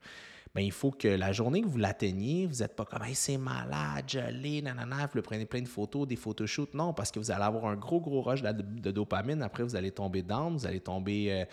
Ben, 0.55 0.63
il 0.63 0.73
faut 0.73 0.91
que 0.91 1.09
la 1.09 1.33
journée 1.33 1.61
que 1.61 1.67
vous 1.67 1.77
l'atteigniez, 1.77 2.47
vous 2.47 2.61
n'êtes 2.61 2.75
pas 2.75 2.87
comme 2.87 3.03
c'est 3.13 3.37
malade, 3.37 4.07
je 4.09 4.21
l'ai, 4.31 4.63
nanana, 4.63 5.07
vous 5.13 5.21
prenez 5.21 5.45
plein 5.45 5.61
de 5.61 5.69
photos, 5.69 6.09
des 6.09 6.17
photoshoots. 6.17 6.73
Non, 6.73 6.95
parce 6.95 7.11
que 7.11 7.19
vous 7.19 7.31
allez 7.31 7.45
avoir 7.45 7.67
un 7.67 7.77
gros, 7.77 8.01
gros 8.01 8.23
rush 8.23 8.43
de, 8.43 8.91
dopamine. 8.91 9.43
Après, 9.43 9.63
vous 9.63 9.77
allez 9.77 9.91
tomber 9.91 10.23
down, 10.23 10.57
vous 10.57 10.67
allez 10.67 10.81
tomber 10.81 11.31
euh, 11.31 11.45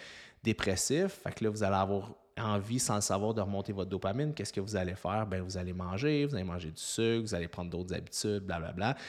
dépressif. 0.41 1.19
Fait 1.21 1.33
que 1.33 1.43
là, 1.43 1.49
vous 1.49 1.63
allez 1.63 1.75
avoir 1.75 2.13
envie, 2.37 2.79
sans 2.79 2.95
le 2.95 3.01
savoir, 3.01 3.33
de 3.33 3.41
remonter 3.41 3.73
votre 3.73 3.89
dopamine. 3.89 4.33
Qu'est-ce 4.33 4.53
que 4.53 4.61
vous 4.61 4.77
allez 4.77 4.95
faire? 4.95 5.27
Ben, 5.27 5.41
vous 5.41 5.57
allez 5.57 5.73
manger, 5.73 6.25
vous 6.25 6.35
allez 6.35 6.45
manger 6.45 6.71
du 6.71 6.81
sucre, 6.81 7.23
vous 7.23 7.35
allez 7.35 7.49
prendre 7.49 7.69
d'autres 7.69 7.93
habitudes, 7.93 8.43
blablabla. 8.45 8.73
Bla, 8.73 8.93
bla. 8.93 9.01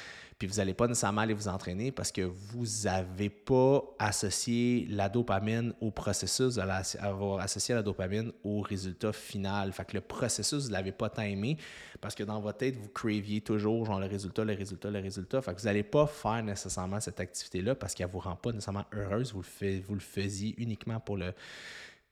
Puis 0.44 0.52
vous 0.52 0.58
n'allez 0.58 0.74
pas 0.74 0.86
nécessairement 0.86 1.22
aller 1.22 1.32
vous 1.32 1.48
entraîner 1.48 1.90
parce 1.90 2.12
que 2.12 2.20
vous 2.20 2.66
n'avez 2.84 3.30
pas 3.30 3.82
associé 3.98 4.86
la 4.90 5.08
dopamine 5.08 5.72
au 5.80 5.90
processus, 5.90 6.58
vous 6.58 6.98
avoir 7.00 7.40
associé 7.40 7.74
la 7.74 7.82
dopamine 7.82 8.30
au 8.44 8.60
résultat 8.60 9.14
final. 9.14 9.72
Fait 9.72 9.86
que 9.86 9.94
le 9.94 10.02
processus, 10.02 10.64
vous 10.64 10.68
ne 10.68 10.74
l'avez 10.74 10.92
pas 10.92 11.08
tant 11.08 11.22
aimé 11.22 11.56
parce 11.98 12.14
que 12.14 12.24
dans 12.24 12.40
votre 12.40 12.58
tête, 12.58 12.76
vous 12.76 12.90
craviez 12.90 13.40
toujours 13.40 13.86
genre 13.86 13.98
le 13.98 14.06
résultat, 14.06 14.44
le 14.44 14.52
résultat, 14.52 14.90
le 14.90 15.00
résultat. 15.00 15.40
Fait 15.40 15.54
que 15.54 15.60
vous 15.60 15.66
n'allez 15.66 15.82
pas 15.82 16.06
faire 16.06 16.42
nécessairement 16.42 17.00
cette 17.00 17.20
activité-là 17.20 17.74
parce 17.74 17.94
qu'elle 17.94 18.08
ne 18.08 18.12
vous 18.12 18.18
rend 18.18 18.36
pas 18.36 18.52
nécessairement 18.52 18.84
heureuse. 18.92 19.32
Vous 19.32 19.40
le, 19.62 19.80
vous 19.80 19.94
le 19.94 20.00
faisiez 20.00 20.54
uniquement 20.58 21.00
pour 21.00 21.16
le 21.16 21.32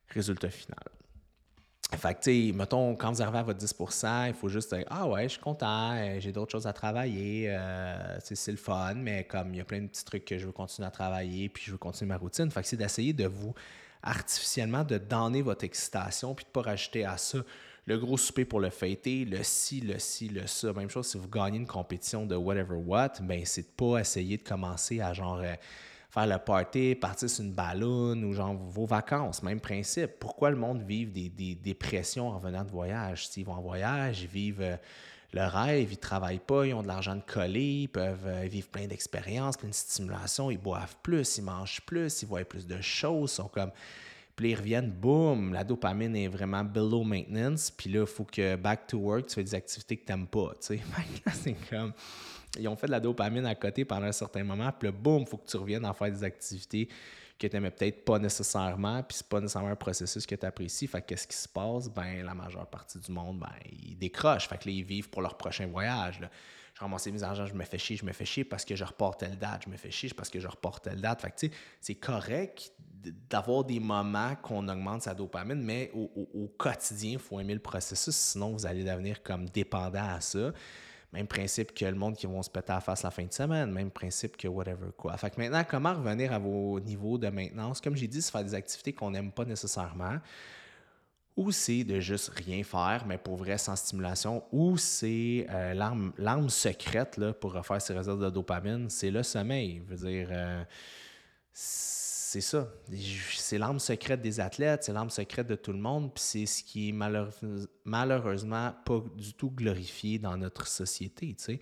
résultat 0.09 0.49
final. 0.49 0.81
Fait 1.96 2.14
que, 2.14 2.20
tu 2.20 2.48
sais, 2.48 2.52
mettons, 2.52 2.96
quand 2.96 3.12
vous 3.12 3.22
arrivez 3.22 3.38
à 3.38 3.42
votre 3.42 3.64
10% 3.64 4.28
il 4.28 4.35
faut 4.35 4.48
juste 4.48 4.74
dire 4.74 4.85
Ah 4.90 5.07
ouais, 5.07 5.24
je 5.24 5.35
suis 5.35 5.40
content, 5.40 5.92
euh, 5.92 6.18
j'ai 6.18 6.33
d'autres 6.33 6.52
choses 6.52 6.66
à 6.66 6.72
travailler, 6.72 7.46
euh, 7.48 8.18
c'est 8.20 8.50
le 8.50 8.57
fun, 8.57 8.94
mais 8.94 9.24
comme 9.24 9.55
il 9.55 9.59
y 9.59 9.61
a 9.61 9.64
plein 9.64 9.81
de 9.81 9.87
petits 9.87 10.05
trucs 10.05 10.24
que 10.24 10.38
je 10.38 10.46
veux 10.46 10.52
continuer 10.52 10.88
à 10.88 10.90
travailler, 10.90 11.48
puis 11.48 11.64
je 11.66 11.72
veux 11.72 11.78
continuer 11.78 12.09
ma 12.09 12.16
routine. 12.16 12.50
Fait 12.50 12.62
que 12.62 12.68
c'est 12.68 12.76
d'essayer 12.76 13.12
de 13.12 13.26
vous 13.26 13.55
artificiellement 14.02 14.83
de 14.85 14.98
donner 14.98 15.42
votre 15.42 15.64
excitation, 15.64 16.35
puis 16.35 16.44
de 16.44 16.48
ne 16.48 16.52
pas 16.52 16.70
rajouter 16.70 17.05
à 17.05 17.16
ça 17.16 17.38
le 17.87 17.98
gros 17.98 18.16
souper 18.16 18.44
pour 18.44 18.61
le 18.61 18.70
fêter, 18.70 19.24
le 19.24 19.42
ci, 19.42 19.81
le 19.81 19.98
ci, 19.98 20.28
le 20.28 20.46
ça. 20.46 20.72
Même 20.72 20.90
chose 20.90 21.07
si 21.07 21.18
vous 21.18 21.28
gagnez 21.28 21.59
une 21.59 21.66
compétition 21.66 22.26
de 22.26 22.37
whatever 22.37 22.76
what, 22.76 23.14
ben 23.22 23.42
c'est 23.44 23.62
de 23.62 23.66
pas 23.76 23.98
essayer 23.98 24.37
de 24.37 24.42
commencer 24.42 25.00
à 25.00 25.12
genre. 25.12 25.40
Euh, 25.42 25.55
faire 26.12 26.27
le 26.27 26.37
party, 26.37 26.94
partir 26.94 27.31
sur 27.31 27.42
une 27.42 27.53
ballonne 27.53 28.22
ou 28.25 28.35
genre 28.35 28.55
vos 28.55 28.85
vacances, 28.85 29.42
même 29.42 29.61
principe. 29.61 30.18
Pourquoi 30.20 30.51
le 30.51 30.57
monde 30.57 30.83
vit 30.83 31.07
des, 31.07 31.31
des 31.31 31.55
dépressions 31.55 32.29
en 32.29 32.38
venant 32.38 32.64
de 32.64 32.70
voyage? 32.70 33.29
S'ils 33.29 33.46
vont 33.46 33.55
en 33.55 33.62
voyage, 33.62 34.20
ils 34.20 34.29
vivent 34.29 34.61
euh, 34.61 34.77
le 35.33 35.46
rêve, 35.46 35.90
ils 35.90 35.96
ne 35.96 36.01
travaillent 36.01 36.38
pas, 36.38 36.66
ils 36.66 36.75
ont 36.75 36.83
de 36.83 36.87
l'argent 36.88 37.16
de 37.16 37.22
coller, 37.22 37.83
ils 37.85 37.88
peuvent 37.88 38.27
euh, 38.27 38.42
vivre 38.42 38.68
plein 38.68 38.87
d'expériences, 38.87 39.57
plein 39.57 39.70
de 39.70 39.75
stimulation, 39.75 40.51
ils 40.51 40.59
boivent 40.59 40.96
plus, 41.03 41.38
ils 41.38 41.44
mangent 41.44 41.81
plus, 41.87 42.20
ils 42.20 42.29
voient 42.29 42.44
plus 42.44 42.66
de 42.66 42.81
choses, 42.83 43.33
sont 43.33 43.48
comme... 43.48 43.70
Puis 44.37 44.51
ils 44.51 44.55
reviennent, 44.55 44.90
boum, 44.90 45.55
la 45.55 45.64
dopamine 45.64 46.14
est 46.16 46.29
vraiment 46.29 46.64
below 46.64 47.05
maintenance. 47.05 47.70
Puis 47.70 47.90
là, 47.90 48.01
il 48.01 48.07
faut 48.07 48.25
que 48.25 48.57
back 48.57 48.87
to 48.87 48.98
work, 48.98 49.27
tu 49.27 49.35
fais 49.35 49.44
des 49.44 49.55
activités 49.55 49.96
que 49.96 50.07
tu 50.07 50.12
n'aimes 50.12 50.27
pas. 50.27 50.53
Tu 50.61 50.81
c'est 51.33 51.57
comme 51.68 51.92
ils 52.58 52.68
ont 52.68 52.76
fait 52.76 52.86
de 52.86 52.92
la 52.92 53.00
dopamine 53.00 53.46
à 53.46 53.54
côté 53.54 53.84
pendant 53.84 54.06
un 54.06 54.12
certain 54.12 54.44
moment, 54.44 54.70
puis 54.78 54.88
là, 54.88 54.92
boum, 54.92 55.22
il 55.22 55.26
faut 55.26 55.38
que 55.38 55.48
tu 55.48 55.56
reviennes 55.56 55.84
à 55.84 55.92
faire 55.92 56.10
des 56.10 56.24
activités 56.24 56.88
que 57.38 57.46
tu 57.46 57.56
n'aimais 57.56 57.70
peut-être 57.70 58.04
pas 58.04 58.18
nécessairement, 58.18 59.02
puis 59.02 59.16
c'est 59.16 59.28
pas 59.28 59.40
nécessairement 59.40 59.70
un 59.70 59.76
processus 59.76 60.26
que 60.26 60.34
tu 60.34 60.46
apprécies. 60.46 60.86
Fait 60.86 61.02
qu'est-ce 61.02 61.26
qui 61.26 61.36
se 61.36 61.48
passe? 61.48 61.88
Ben, 61.88 62.24
la 62.24 62.34
majeure 62.34 62.66
partie 62.66 62.98
du 62.98 63.10
monde, 63.10 63.40
ben, 63.40 63.52
ils 63.70 63.96
décrochent. 63.96 64.48
Fait 64.48 64.58
que 64.58 64.68
là, 64.68 64.74
ils 64.74 64.84
vivent 64.84 65.10
pour 65.10 65.22
leur 65.22 65.36
prochain 65.36 65.66
voyage. 65.66 66.20
Là. 66.20 66.30
Je 66.74 66.80
ramasse 66.80 67.06
mes 67.08 67.22
argent, 67.22 67.46
je 67.46 67.54
me 67.54 67.64
fais 67.64 67.78
chier, 67.78 67.96
je 67.96 68.04
me 68.04 68.12
fais 68.12 68.24
chier 68.24 68.44
parce 68.44 68.64
que 68.64 68.76
je 68.76 68.84
reporte 68.84 69.20
telle 69.20 69.36
date, 69.36 69.62
je 69.64 69.70
me 69.70 69.76
fais 69.76 69.90
chier 69.90 70.10
parce 70.16 70.30
que 70.30 70.40
je 70.40 70.48
reporte 70.48 70.84
telle 70.84 71.00
date. 71.00 71.20
Fait 71.20 71.30
que, 71.30 71.36
tu 71.36 71.46
sais, 71.48 71.52
c'est 71.80 71.94
correct 71.96 72.72
d'avoir 73.28 73.64
des 73.64 73.80
moments 73.80 74.36
qu'on 74.36 74.68
augmente 74.68 75.02
sa 75.02 75.12
dopamine, 75.12 75.60
mais 75.60 75.90
au, 75.94 76.10
au 76.34 76.46
quotidien, 76.56 77.12
il 77.12 77.18
faut 77.18 77.40
aimer 77.40 77.54
le 77.54 77.60
processus, 77.60 78.14
sinon 78.14 78.52
vous 78.52 78.64
allez 78.64 78.84
devenir 78.84 79.22
comme 79.22 79.48
dépendant 79.48 80.08
à 80.08 80.20
ça. 80.20 80.52
Même 81.12 81.27
principe 81.27 81.75
que 81.75 81.85
le 81.85 81.94
monde 81.94 82.16
qui 82.16 82.27
vont 82.27 82.42
se 82.42 82.48
péter 82.48 82.72
à 82.72 82.77
la 82.77 82.81
face 82.81 83.03
la 83.03 83.11
fin 83.11 83.25
de 83.25 83.33
semaine, 83.33 83.70
même 83.70 83.90
principe 83.90 84.37
que 84.37 84.48
whatever 84.48 84.88
quoi. 84.96 85.16
Fait 85.18 85.31
que 85.31 85.38
maintenant, 85.38 85.62
comment 85.68 85.92
revenir 85.92 86.33
à 86.33 86.38
vos 86.38 86.81
niveaux 86.81 87.18
de 87.18 87.29
maintenance? 87.29 87.81
Comme 87.83 87.96
j'ai 87.96 88.09
dit, 88.09 88.22
c'est 88.22 88.33
faire 88.33 88.44
des 88.44 88.55
activités 88.55 88.94
qu'on 88.94 89.11
n'aime 89.11 89.31
pas 89.31 89.44
nécessairement. 89.44 90.16
Ou 91.37 91.51
c'est 91.51 91.85
de 91.85 92.01
juste 92.01 92.31
rien 92.31 92.62
faire, 92.62 93.05
mais 93.07 93.18
pour 93.18 93.37
vrai 93.37 93.59
sans 93.59 93.77
stimulation. 93.77 94.42
Ou 94.53 94.77
c'est 94.77 95.46
euh, 95.51 95.75
l'arme 95.75 96.48
secrète 96.48 97.16
là, 97.18 97.33
pour 97.33 97.53
refaire 97.53 97.81
ses 97.81 97.94
réserves 97.94 98.22
de 98.22 98.31
dopamine, 98.31 98.88
c'est 98.88 99.11
le 99.11 99.22
sommeil. 99.22 99.83
Je 99.90 99.94
dire, 99.94 100.29
euh, 100.31 100.64
c'est 102.33 102.40
ça. 102.40 102.66
C'est 103.35 103.59
l'arme 103.59 103.79
secrète 103.79 104.23
des 104.23 104.40
athlètes, 104.40 104.85
c'est 104.85 104.92
l'arme 104.95 105.11
secrète 105.11 105.47
de 105.49 105.55
tout 105.55 105.73
le 105.73 105.79
monde, 105.79 106.14
puis 106.14 106.23
c'est 106.25 106.47
ce 106.47 106.64
qui 106.64 106.88
est 106.88 106.92
malheureusement 107.85 108.73
pas 108.87 109.05
du 109.18 109.35
tout 109.35 109.51
glorifié 109.51 110.18
dans 110.18 110.38
notre 110.38 110.66
société. 110.66 111.35
Tu 111.35 111.45
sais. 111.45 111.61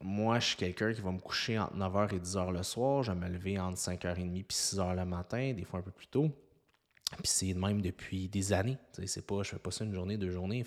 moi, 0.00 0.38
je 0.38 0.46
suis 0.46 0.56
quelqu'un 0.56 0.94
qui 0.94 1.02
va 1.02 1.12
me 1.12 1.18
coucher 1.18 1.58
entre 1.58 1.76
9h 1.76 2.14
et 2.14 2.18
10h 2.18 2.52
le 2.52 2.62
soir, 2.62 3.02
je 3.02 3.12
vais 3.12 3.18
me 3.18 3.28
lever 3.28 3.58
entre 3.58 3.76
5h30 3.76 4.34
et 4.34 4.42
6h 4.42 4.96
le 4.96 5.04
matin, 5.04 5.52
des 5.52 5.64
fois 5.64 5.80
un 5.80 5.82
peu 5.82 5.90
plus 5.90 6.06
tôt. 6.06 6.30
Puis 7.18 7.24
c'est 7.24 7.52
même 7.52 7.82
depuis 7.82 8.30
des 8.30 8.54
années. 8.54 8.78
Tu 8.94 9.02
sais, 9.02 9.06
c'est 9.06 9.26
pas, 9.26 9.42
je 9.42 9.50
fais 9.50 9.58
pas 9.58 9.72
ça 9.72 9.84
une 9.84 9.92
journée, 9.92 10.16
deux 10.16 10.30
journées. 10.30 10.64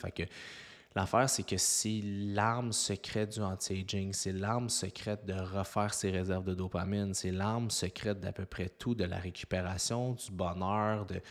L'affaire, 0.98 1.30
c'est 1.30 1.44
que 1.44 1.58
c'est 1.58 2.02
l'arme 2.04 2.74
secrète 2.74 3.34
du 3.34 3.42
anti-aging, 3.42 4.14
c'est 4.14 4.32
l'arme 4.32 4.68
secrète 4.68 5.28
de 5.28 5.34
refaire 5.34 5.94
ses 5.94 6.10
réserves 6.10 6.46
de 6.46 6.56
dopamine, 6.56 7.14
c'est 7.14 7.30
l'arme 7.30 7.70
secrète 7.70 8.20
d'à 8.20 8.32
peu 8.32 8.46
près 8.46 8.68
tout, 8.68 8.96
de 8.96 9.04
la 9.04 9.18
récupération, 9.18 10.14
du 10.14 10.32
bonheur, 10.32 11.06
de 11.06 11.22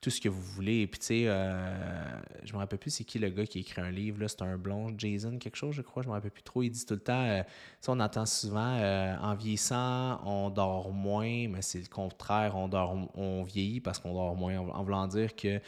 tout 0.00 0.10
ce 0.10 0.20
que 0.20 0.28
vous 0.28 0.42
voulez. 0.42 0.88
Puis, 0.88 0.98
tu 0.98 1.06
sais, 1.06 1.22
euh, 1.28 2.20
je 2.42 2.52
me 2.54 2.58
rappelle 2.58 2.80
plus 2.80 2.90
c'est 2.90 3.04
qui 3.04 3.20
le 3.20 3.28
gars 3.28 3.46
qui 3.46 3.60
écrit 3.60 3.82
un 3.82 3.92
livre, 3.92 4.20
là, 4.20 4.26
c'est 4.26 4.42
un 4.42 4.58
blond, 4.58 4.92
Jason, 4.98 5.38
quelque 5.38 5.54
chose, 5.58 5.76
je 5.76 5.82
crois, 5.82 6.02
je 6.02 6.08
me 6.08 6.12
rappelle 6.14 6.32
plus 6.32 6.42
trop. 6.42 6.64
Il 6.64 6.70
dit 6.70 6.84
tout 6.84 6.94
le 6.94 7.00
temps, 7.00 7.24
euh, 7.24 7.44
on 7.86 8.00
entend 8.00 8.26
souvent, 8.26 8.78
euh, 8.80 9.16
en 9.22 9.36
vieillissant, 9.36 10.20
on 10.26 10.50
dort 10.50 10.90
moins, 10.90 11.46
mais 11.46 11.62
c'est 11.62 11.78
le 11.78 11.86
contraire, 11.86 12.56
on, 12.56 12.66
dort, 12.66 12.96
on 13.14 13.44
vieillit 13.44 13.80
parce 13.80 14.00
qu'on 14.00 14.12
dort 14.12 14.34
moins, 14.34 14.58
en, 14.58 14.82
voulant 14.82 15.06
dire 15.06 15.36
que 15.36 15.60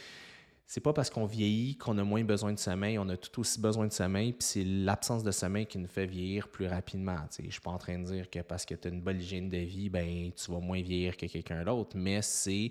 c'est 0.67 0.81
pas 0.81 0.91
parce 0.91 1.09
qu'on 1.09 1.25
vieillit 1.25 1.77
qu'on 1.77 1.97
a 1.97 2.03
moins 2.03 2.25
besoin 2.25 2.51
de 2.51 2.59
sommeil, 2.59 2.99
on 2.99 3.07
a 3.07 3.15
tout 3.15 3.39
aussi 3.39 3.59
besoin 3.59 3.87
de 3.87 3.93
sommeil, 3.93 4.33
puis 4.33 4.45
c'est 4.45 4.63
l'absence 4.65 5.23
de 5.23 5.31
sommeil 5.31 5.65
qui 5.65 5.77
nous 5.77 5.87
fait 5.87 6.05
vieillir 6.05 6.49
plus 6.49 6.67
rapidement. 6.67 7.17
Je 7.41 7.49
suis 7.49 7.61
pas 7.61 7.71
en 7.71 7.77
train 7.77 7.97
de 7.97 8.03
dire 8.03 8.29
que 8.29 8.39
parce 8.39 8.65
que 8.65 8.75
tu 8.75 8.89
as 8.89 8.91
une 8.91 9.01
bonne 9.01 9.21
hygiène 9.21 9.49
de 9.49 9.57
vie, 9.57 9.89
ben 9.89 10.29
tu 10.35 10.51
vas 10.51 10.59
moins 10.59 10.81
vieillir 10.81 11.15
que 11.15 11.25
quelqu'un 11.25 11.63
d'autre, 11.63 11.95
mais 11.95 12.21
c'est 12.21 12.69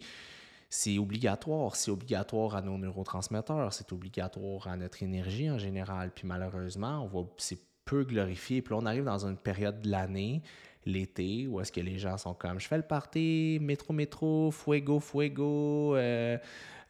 c'est 0.68 0.98
obligatoire. 0.98 1.74
C'est 1.76 1.90
obligatoire 1.90 2.54
à 2.56 2.61
nos 2.61 2.76
neurotransmetteurs, 2.76 3.72
c'est 3.72 3.90
obligatoire 3.92 4.66
à 4.66 4.76
notre 4.76 5.02
énergie 5.02 5.50
en 5.50 5.59
général. 5.59 6.11
Puis 6.14 6.26
malheureusement, 6.26 7.09
on 7.14 7.28
c'est 7.38 7.61
peu 7.87 8.04
glorifié. 8.04 8.61
Puis 8.61 8.74
là, 8.74 8.80
on 8.82 8.87
arrive 8.87 9.04
dans 9.04 9.24
une 9.24 9.38
période 9.38 9.80
de 9.80 9.90
l'année, 9.90 10.42
l'été, 10.85 11.46
où 11.46 11.61
est-ce 11.61 11.72
que 11.72 11.80
les 11.80 11.98
gens 11.98 12.18
sont 12.18 12.35
comme 12.35 12.61
je 12.61 12.66
fais 12.66 12.76
le 12.76 12.82
party, 12.82 13.59
métro, 13.62 13.94
métro, 13.94 14.50
fuego, 14.50 15.00
fuego, 15.00 15.96
euh, 15.96 16.37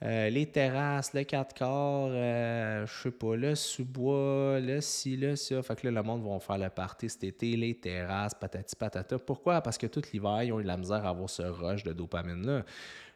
euh, 0.03 0.29
les 0.29 0.45
terrasses, 0.45 1.15
le 1.15 1.25
4 1.25 1.55
quarts, 1.55 2.09
euh, 2.11 2.87
je 2.87 3.03
sais 3.03 3.11
pas, 3.11 3.35
le 3.35 3.55
sous-bois, 3.55 4.61
le 4.61 4.81
ci, 4.83 5.17
le 5.17 5.37
ça. 5.37 5.63
Fait 5.63 5.75
que 5.81 5.89
là, 5.89 6.03
le 6.03 6.07
monde 6.07 6.23
va 6.23 6.39
faire 6.39 6.59
le 6.59 6.69
party 6.69 7.09
cet 7.09 7.25
été, 7.25 7.57
les 7.57 7.75
terrasses, 7.79 8.35
patati 8.35 8.77
patata. 8.77 9.19
Pourquoi? 9.19 9.63
Parce 9.63 9.79
que 9.79 9.87
tout 9.87 10.03
l'hiver, 10.13 10.43
ils 10.43 10.53
ont 10.53 10.61
eu 10.61 10.65
la 10.65 10.77
misère 10.77 11.07
à 11.07 11.09
avoir 11.09 11.31
ce 11.31 11.43
rush 11.43 11.83
de 11.83 11.95
dopamine-là 11.95 12.65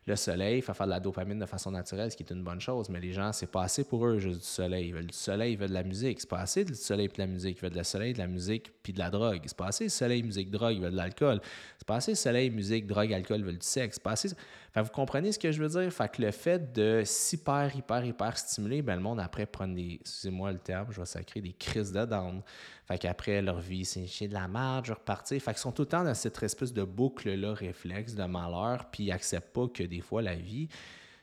le 0.06 0.16
soleil, 0.16 0.62
fait 0.62 0.74
faire 0.74 0.86
de 0.86 0.90
la 0.90 1.00
dopamine 1.00 1.38
de 1.38 1.46
façon 1.46 1.70
naturelle, 1.70 2.10
ce 2.10 2.16
qui 2.16 2.22
est 2.22 2.32
une 2.32 2.42
bonne 2.42 2.60
chose. 2.60 2.88
Mais 2.88 3.00
les 3.00 3.12
gens, 3.12 3.32
c'est 3.32 3.50
pas 3.50 3.62
assez 3.62 3.84
pour 3.84 4.06
eux 4.06 4.18
juste 4.18 4.40
du 4.40 4.46
soleil. 4.46 4.88
Ils 4.88 4.94
veulent 4.94 5.06
du 5.06 5.16
soleil, 5.16 5.52
ils 5.52 5.58
veulent 5.58 5.68
de 5.68 5.74
la 5.74 5.82
musique. 5.82 6.20
C'est 6.20 6.28
pas 6.28 6.40
assez 6.40 6.64
du 6.64 6.74
soleil 6.74 7.06
et 7.06 7.08
de 7.08 7.18
la 7.18 7.26
musique. 7.26 7.58
Ils 7.58 7.62
veulent 7.62 7.76
de 7.76 7.82
soleil, 7.82 8.12
de 8.12 8.18
la 8.18 8.26
musique 8.26 8.72
puis 8.82 8.92
de 8.92 8.98
la 8.98 9.10
drogue. 9.10 9.40
C'est 9.44 9.56
pas 9.56 9.66
assez 9.66 9.88
soleil, 9.88 10.22
musique, 10.22 10.50
drogue, 10.50 10.74
ils 10.74 10.80
veulent 10.80 10.92
de 10.92 10.96
l'alcool. 10.96 11.40
C'est 11.78 11.86
pas 11.86 11.96
assez 11.96 12.14
soleil, 12.14 12.50
musique, 12.50 12.86
drogue, 12.86 13.12
alcool, 13.12 13.40
ils 13.40 13.44
veulent 13.44 13.58
du 13.58 13.66
sexe. 13.66 13.96
C'est 13.96 14.02
pas 14.02 14.12
assez. 14.12 14.30
Fait 14.72 14.82
vous 14.82 14.90
comprenez 14.90 15.32
ce 15.32 15.38
que 15.38 15.50
je 15.50 15.62
veux 15.62 15.68
dire? 15.68 15.92
Fait 15.92 16.10
que 16.10 16.22
le 16.22 16.30
fait 16.30 16.72
de 16.72 17.02
s'hyper, 17.04 17.74
hyper, 17.74 18.04
hyper 18.04 18.38
stimuler, 18.38 18.82
ben 18.82 18.96
le 18.96 19.02
monde 19.02 19.20
après 19.20 19.44
prend 19.44 19.66
des, 19.66 19.98
excusez-moi 20.00 20.52
le 20.52 20.58
terme, 20.58 20.86
je 20.90 21.00
vais 21.00 21.06
sacrer 21.06 21.40
des 21.40 21.52
crises 21.52 21.92
de 21.92 22.04
down. 22.04 22.40
Fait 22.90 22.98
qu'après, 22.98 23.40
leur 23.40 23.60
vie, 23.60 23.84
c'est 23.84 24.04
chier 24.08 24.26
de 24.26 24.34
la 24.34 24.48
merde, 24.48 24.86
je 24.86 24.92
repartir. 24.92 25.40
Fait 25.40 25.52
qu'ils 25.52 25.60
sont 25.60 25.70
tout 25.70 25.82
le 25.82 25.88
temps 25.88 26.02
dans 26.02 26.12
cette 26.12 26.42
espèce 26.42 26.72
de 26.72 26.82
boucle-là, 26.82 27.54
réflexe 27.54 28.16
de 28.16 28.24
malheur, 28.24 28.90
puis 28.90 29.04
ils 29.04 29.12
acceptent 29.12 29.52
pas 29.52 29.68
que 29.68 29.84
des 29.84 30.00
fois, 30.00 30.22
la 30.22 30.34
vie, 30.34 30.66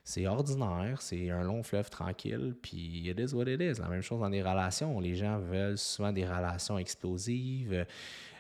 c'est 0.01 0.25
ordinaire, 0.27 1.01
c'est 1.01 1.30
un 1.30 1.43
long 1.43 1.63
fleuve 1.63 1.89
tranquille, 1.89 2.56
puis 2.62 3.10
it 3.10 3.19
is 3.19 3.34
what 3.34 3.49
it 3.49 3.60
is. 3.60 3.82
La 3.82 3.89
même 3.89 4.01
chose 4.01 4.21
dans 4.21 4.30
les 4.30 4.41
relations. 4.41 4.97
Les 5.01 5.15
gens 5.15 5.39
veulent 5.39 5.77
souvent 5.77 6.13
des 6.13 6.25
relations 6.25 6.77
explosives, 6.77 7.86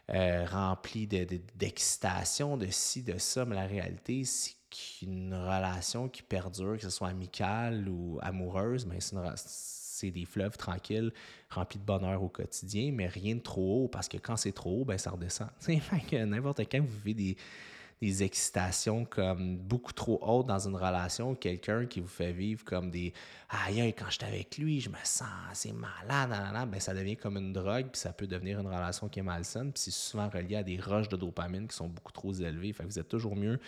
euh, 0.09 0.45
remplies 0.45 1.07
d'excitation, 1.07 2.55
de, 2.55 2.67
de, 2.67 2.71
ci, 2.71 3.03
de 3.03 3.17
ça, 3.17 3.43
mais 3.43 3.55
la 3.55 3.67
réalité, 3.67 4.23
c'est 4.23 4.55
qu'une 4.69 5.33
relation 5.33 6.07
qui 6.07 6.23
perdure, 6.23 6.77
que 6.77 6.83
ce 6.83 6.89
soit 6.89 7.09
amicale 7.09 7.89
ou 7.89 8.19
amoureuse, 8.21 8.85
mais 8.85 9.01
c'est 9.01 9.17
une 9.17 9.23
c'est 9.97 10.11
des 10.11 10.25
fleuves 10.25 10.57
tranquilles, 10.57 11.11
remplis 11.49 11.79
de 11.79 11.85
bonheur 11.85 12.21
au 12.21 12.29
quotidien, 12.29 12.91
mais 12.93 13.07
rien 13.07 13.35
de 13.35 13.41
trop 13.41 13.83
haut, 13.83 13.87
parce 13.87 14.07
que 14.07 14.17
quand 14.17 14.37
c'est 14.37 14.51
trop 14.51 14.81
haut, 14.81 14.85
ben, 14.85 14.97
ça 14.97 15.11
redescend. 15.11 15.49
N'importe 16.11 16.61
quand 16.71 16.79
vous 16.79 16.97
vivez 17.03 17.13
des, 17.13 17.37
des 18.01 18.23
excitations 18.23 19.05
comme 19.05 19.57
beaucoup 19.57 19.93
trop 19.93 20.19
hautes 20.21 20.45
dans 20.45 20.67
une 20.67 20.75
relation, 20.75 21.33
quelqu'un 21.33 21.87
qui 21.87 21.99
vous 21.99 22.07
fait 22.07 22.31
vivre 22.31 22.63
comme 22.63 22.91
des 22.91 23.11
aïe, 23.49 23.93
quand 23.97 24.05
je 24.09 24.17
suis 24.17 24.25
avec 24.25 24.57
lui, 24.57 24.79
je 24.79 24.89
me 24.89 24.97
sens 25.03 25.27
assez 25.51 25.73
malade, 25.73 26.69
ben, 26.69 26.79
ça 26.79 26.93
devient 26.93 27.17
comme 27.17 27.37
une 27.37 27.53
drogue, 27.53 27.87
puis 27.91 27.99
ça 27.99 28.13
peut 28.13 28.27
devenir 28.27 28.59
une 28.59 28.67
relation 28.67 29.09
qui 29.09 29.19
est 29.19 29.23
malsaine, 29.23 29.71
puis 29.71 29.81
c'est 29.81 29.91
souvent 29.91 30.29
relié 30.29 30.57
à 30.57 30.63
des 30.63 30.79
roches 30.79 31.09
de 31.09 31.17
dopamine 31.17 31.67
qui 31.67 31.75
sont 31.75 31.87
beaucoup 31.87 32.11
trop 32.11 32.33
élevées. 32.33 32.71
Fait 32.71 32.83
vous 32.83 32.99
êtes 32.99 33.09
toujours 33.09 33.35
mieux 33.35 33.59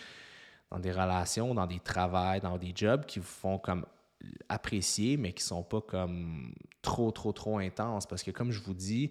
dans 0.70 0.78
des 0.78 0.92
relations, 0.92 1.52
dans 1.54 1.66
des 1.66 1.80
travails, 1.80 2.40
dans 2.40 2.56
des 2.56 2.72
jobs 2.72 3.04
qui 3.04 3.18
vous 3.18 3.24
font 3.24 3.58
comme 3.58 3.84
appréciés, 4.48 5.16
mais 5.16 5.32
qui 5.32 5.42
sont 5.42 5.62
pas 5.62 5.80
comme 5.80 6.52
trop, 6.82 7.10
trop, 7.10 7.32
trop 7.32 7.58
intenses. 7.58 8.06
Parce 8.06 8.22
que 8.22 8.30
comme 8.30 8.50
je 8.50 8.60
vous 8.60 8.74
dis, 8.74 9.10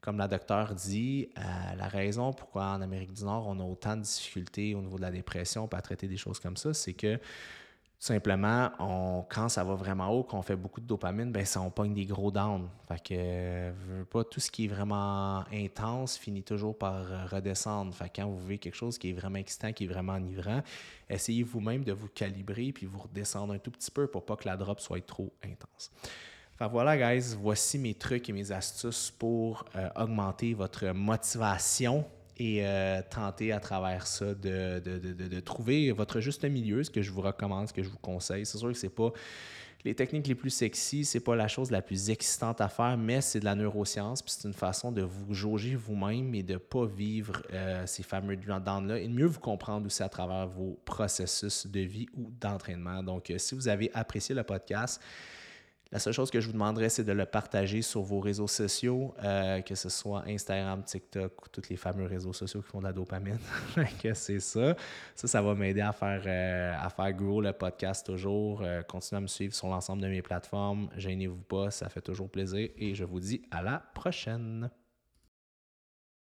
comme 0.00 0.18
la 0.18 0.28
docteure 0.28 0.74
dit, 0.74 1.28
euh, 1.38 1.42
la 1.76 1.88
raison 1.88 2.32
pourquoi 2.32 2.66
en 2.66 2.80
Amérique 2.80 3.12
du 3.12 3.24
Nord, 3.24 3.46
on 3.48 3.58
a 3.60 3.64
autant 3.64 3.96
de 3.96 4.02
difficultés 4.02 4.74
au 4.74 4.80
niveau 4.80 4.96
de 4.96 5.02
la 5.02 5.10
dépression, 5.10 5.68
pas 5.68 5.80
traiter 5.82 6.08
des 6.08 6.16
choses 6.16 6.40
comme 6.40 6.56
ça, 6.56 6.72
c'est 6.72 6.94
que 6.94 7.18
simplement, 8.00 8.70
on, 8.78 9.26
quand 9.28 9.50
ça 9.50 9.62
va 9.62 9.74
vraiment 9.74 10.08
haut, 10.08 10.24
qu'on 10.24 10.40
fait 10.40 10.56
beaucoup 10.56 10.80
de 10.80 10.86
dopamine, 10.86 11.30
ben 11.30 11.44
ça, 11.44 11.60
on 11.60 11.70
pogne 11.70 11.92
des 11.92 12.06
gros 12.06 12.30
downs. 12.30 12.68
Fait 12.88 12.98
que 12.98 13.14
euh, 13.14 14.04
pas 14.10 14.24
tout 14.24 14.40
ce 14.40 14.50
qui 14.50 14.64
est 14.64 14.68
vraiment 14.68 15.44
intense 15.52 16.16
finit 16.16 16.42
toujours 16.42 16.76
par 16.76 16.94
euh, 16.94 17.26
redescendre. 17.26 17.94
Fait 17.94 18.08
que 18.08 18.16
quand 18.16 18.26
vous 18.26 18.40
vivez 18.40 18.58
quelque 18.58 18.74
chose 18.74 18.96
qui 18.96 19.10
est 19.10 19.12
vraiment 19.12 19.38
excitant, 19.38 19.74
qui 19.74 19.84
est 19.84 19.86
vraiment 19.86 20.14
enivrant, 20.14 20.62
essayez 21.10 21.42
vous-même 21.42 21.84
de 21.84 21.92
vous 21.92 22.08
calibrer 22.08 22.72
puis 22.72 22.86
vous 22.86 23.00
redescendre 23.00 23.52
un 23.52 23.58
tout 23.58 23.70
petit 23.70 23.90
peu 23.90 24.06
pour 24.06 24.24
pas 24.24 24.36
que 24.36 24.48
la 24.48 24.56
drop 24.56 24.80
soit 24.80 25.04
trop 25.06 25.30
intense. 25.44 25.92
Fait 26.56 26.68
voilà, 26.68 26.96
guys, 26.96 27.36
voici 27.38 27.78
mes 27.78 27.94
trucs 27.94 28.30
et 28.30 28.32
mes 28.32 28.50
astuces 28.50 29.10
pour 29.10 29.66
euh, 29.76 29.90
augmenter 29.94 30.54
votre 30.54 30.86
motivation 30.88 32.06
et 32.40 32.64
euh, 32.64 33.02
tenter 33.10 33.52
à 33.52 33.60
travers 33.60 34.06
ça 34.06 34.34
de, 34.34 35.40
trouver 35.40 35.92
votre 35.92 36.20
juste 36.20 36.42
milieu, 36.46 36.82
ce 36.82 36.90
que 36.90 37.02
je 37.02 37.12
vous 37.12 37.20
recommande, 37.20 37.68
ce 37.68 37.74
que 37.74 37.82
je 37.82 37.90
vous 37.90 37.98
conseille. 37.98 38.46
C'est 38.46 38.56
sûr 38.56 38.68
que 38.68 38.78
c'est 38.78 38.88
pas 38.88 39.12
les 39.84 39.94
techniques 39.94 40.26
les 40.26 40.34
plus 40.34 40.50
sexy, 40.50 41.04
c'est 41.04 41.20
pas 41.20 41.36
la 41.36 41.48
chose 41.48 41.70
la 41.70 41.82
plus 41.82 42.08
excitante 42.08 42.62
à 42.62 42.68
faire, 42.68 42.96
mais 42.96 43.20
c'est 43.20 43.40
de 43.40 43.44
la 43.44 43.54
neuroscience, 43.54 44.22
puis 44.22 44.32
c'est 44.36 44.48
une 44.48 44.54
façon 44.54 44.90
de 44.90 45.02
vous 45.02 45.34
jauger 45.34 45.74
vous-même 45.74 46.34
et 46.34 46.42
de 46.42 46.56
pas 46.56 46.86
vivre 46.86 47.42
euh, 47.52 47.86
ces 47.86 48.02
fameux 48.02 48.36
downs-là 48.36 48.98
et 48.98 49.06
de 49.06 49.12
mieux 49.12 49.26
vous 49.26 49.40
comprendre 49.40 49.84
aussi 49.86 50.02
à 50.02 50.08
travers 50.08 50.48
vos 50.48 50.78
processus 50.86 51.66
de 51.66 51.80
vie 51.80 52.06
ou 52.16 52.30
d'entraînement. 52.40 53.02
Donc, 53.02 53.30
euh, 53.30 53.36
si 53.36 53.54
vous 53.54 53.68
avez 53.68 53.90
apprécié 53.92 54.34
le 54.34 54.44
podcast, 54.44 55.00
la 55.92 55.98
seule 55.98 56.12
chose 56.12 56.30
que 56.30 56.40
je 56.40 56.46
vous 56.46 56.52
demanderais, 56.52 56.88
c'est 56.88 57.02
de 57.02 57.12
le 57.12 57.26
partager 57.26 57.82
sur 57.82 58.02
vos 58.02 58.20
réseaux 58.20 58.46
sociaux, 58.46 59.12
euh, 59.24 59.60
que 59.60 59.74
ce 59.74 59.88
soit 59.88 60.22
Instagram, 60.28 60.84
TikTok 60.84 61.46
ou 61.46 61.48
tous 61.48 61.68
les 61.68 61.76
fameux 61.76 62.06
réseaux 62.06 62.32
sociaux 62.32 62.62
qui 62.62 62.68
font 62.68 62.78
de 62.78 62.84
la 62.84 62.92
dopamine. 62.92 63.38
c'est 64.14 64.38
ça. 64.38 64.76
Ça, 65.16 65.26
ça 65.26 65.42
va 65.42 65.54
m'aider 65.56 65.80
à 65.80 65.92
faire, 65.92 66.22
euh, 66.24 66.74
à 66.78 66.90
faire 66.90 67.12
grow 67.12 67.40
le 67.40 67.52
podcast 67.52 68.06
toujours. 68.06 68.62
Euh, 68.62 68.82
continuez 68.82 69.18
à 69.18 69.22
me 69.22 69.26
suivre 69.26 69.52
sur 69.52 69.66
l'ensemble 69.66 70.02
de 70.02 70.08
mes 70.08 70.22
plateformes. 70.22 70.88
Gênez-vous 70.96 71.42
pas, 71.42 71.72
ça 71.72 71.88
fait 71.88 72.02
toujours 72.02 72.30
plaisir. 72.30 72.68
Et 72.76 72.94
je 72.94 73.02
vous 73.02 73.18
dis 73.18 73.42
à 73.50 73.60
la 73.60 73.82
prochaine. 73.92 74.70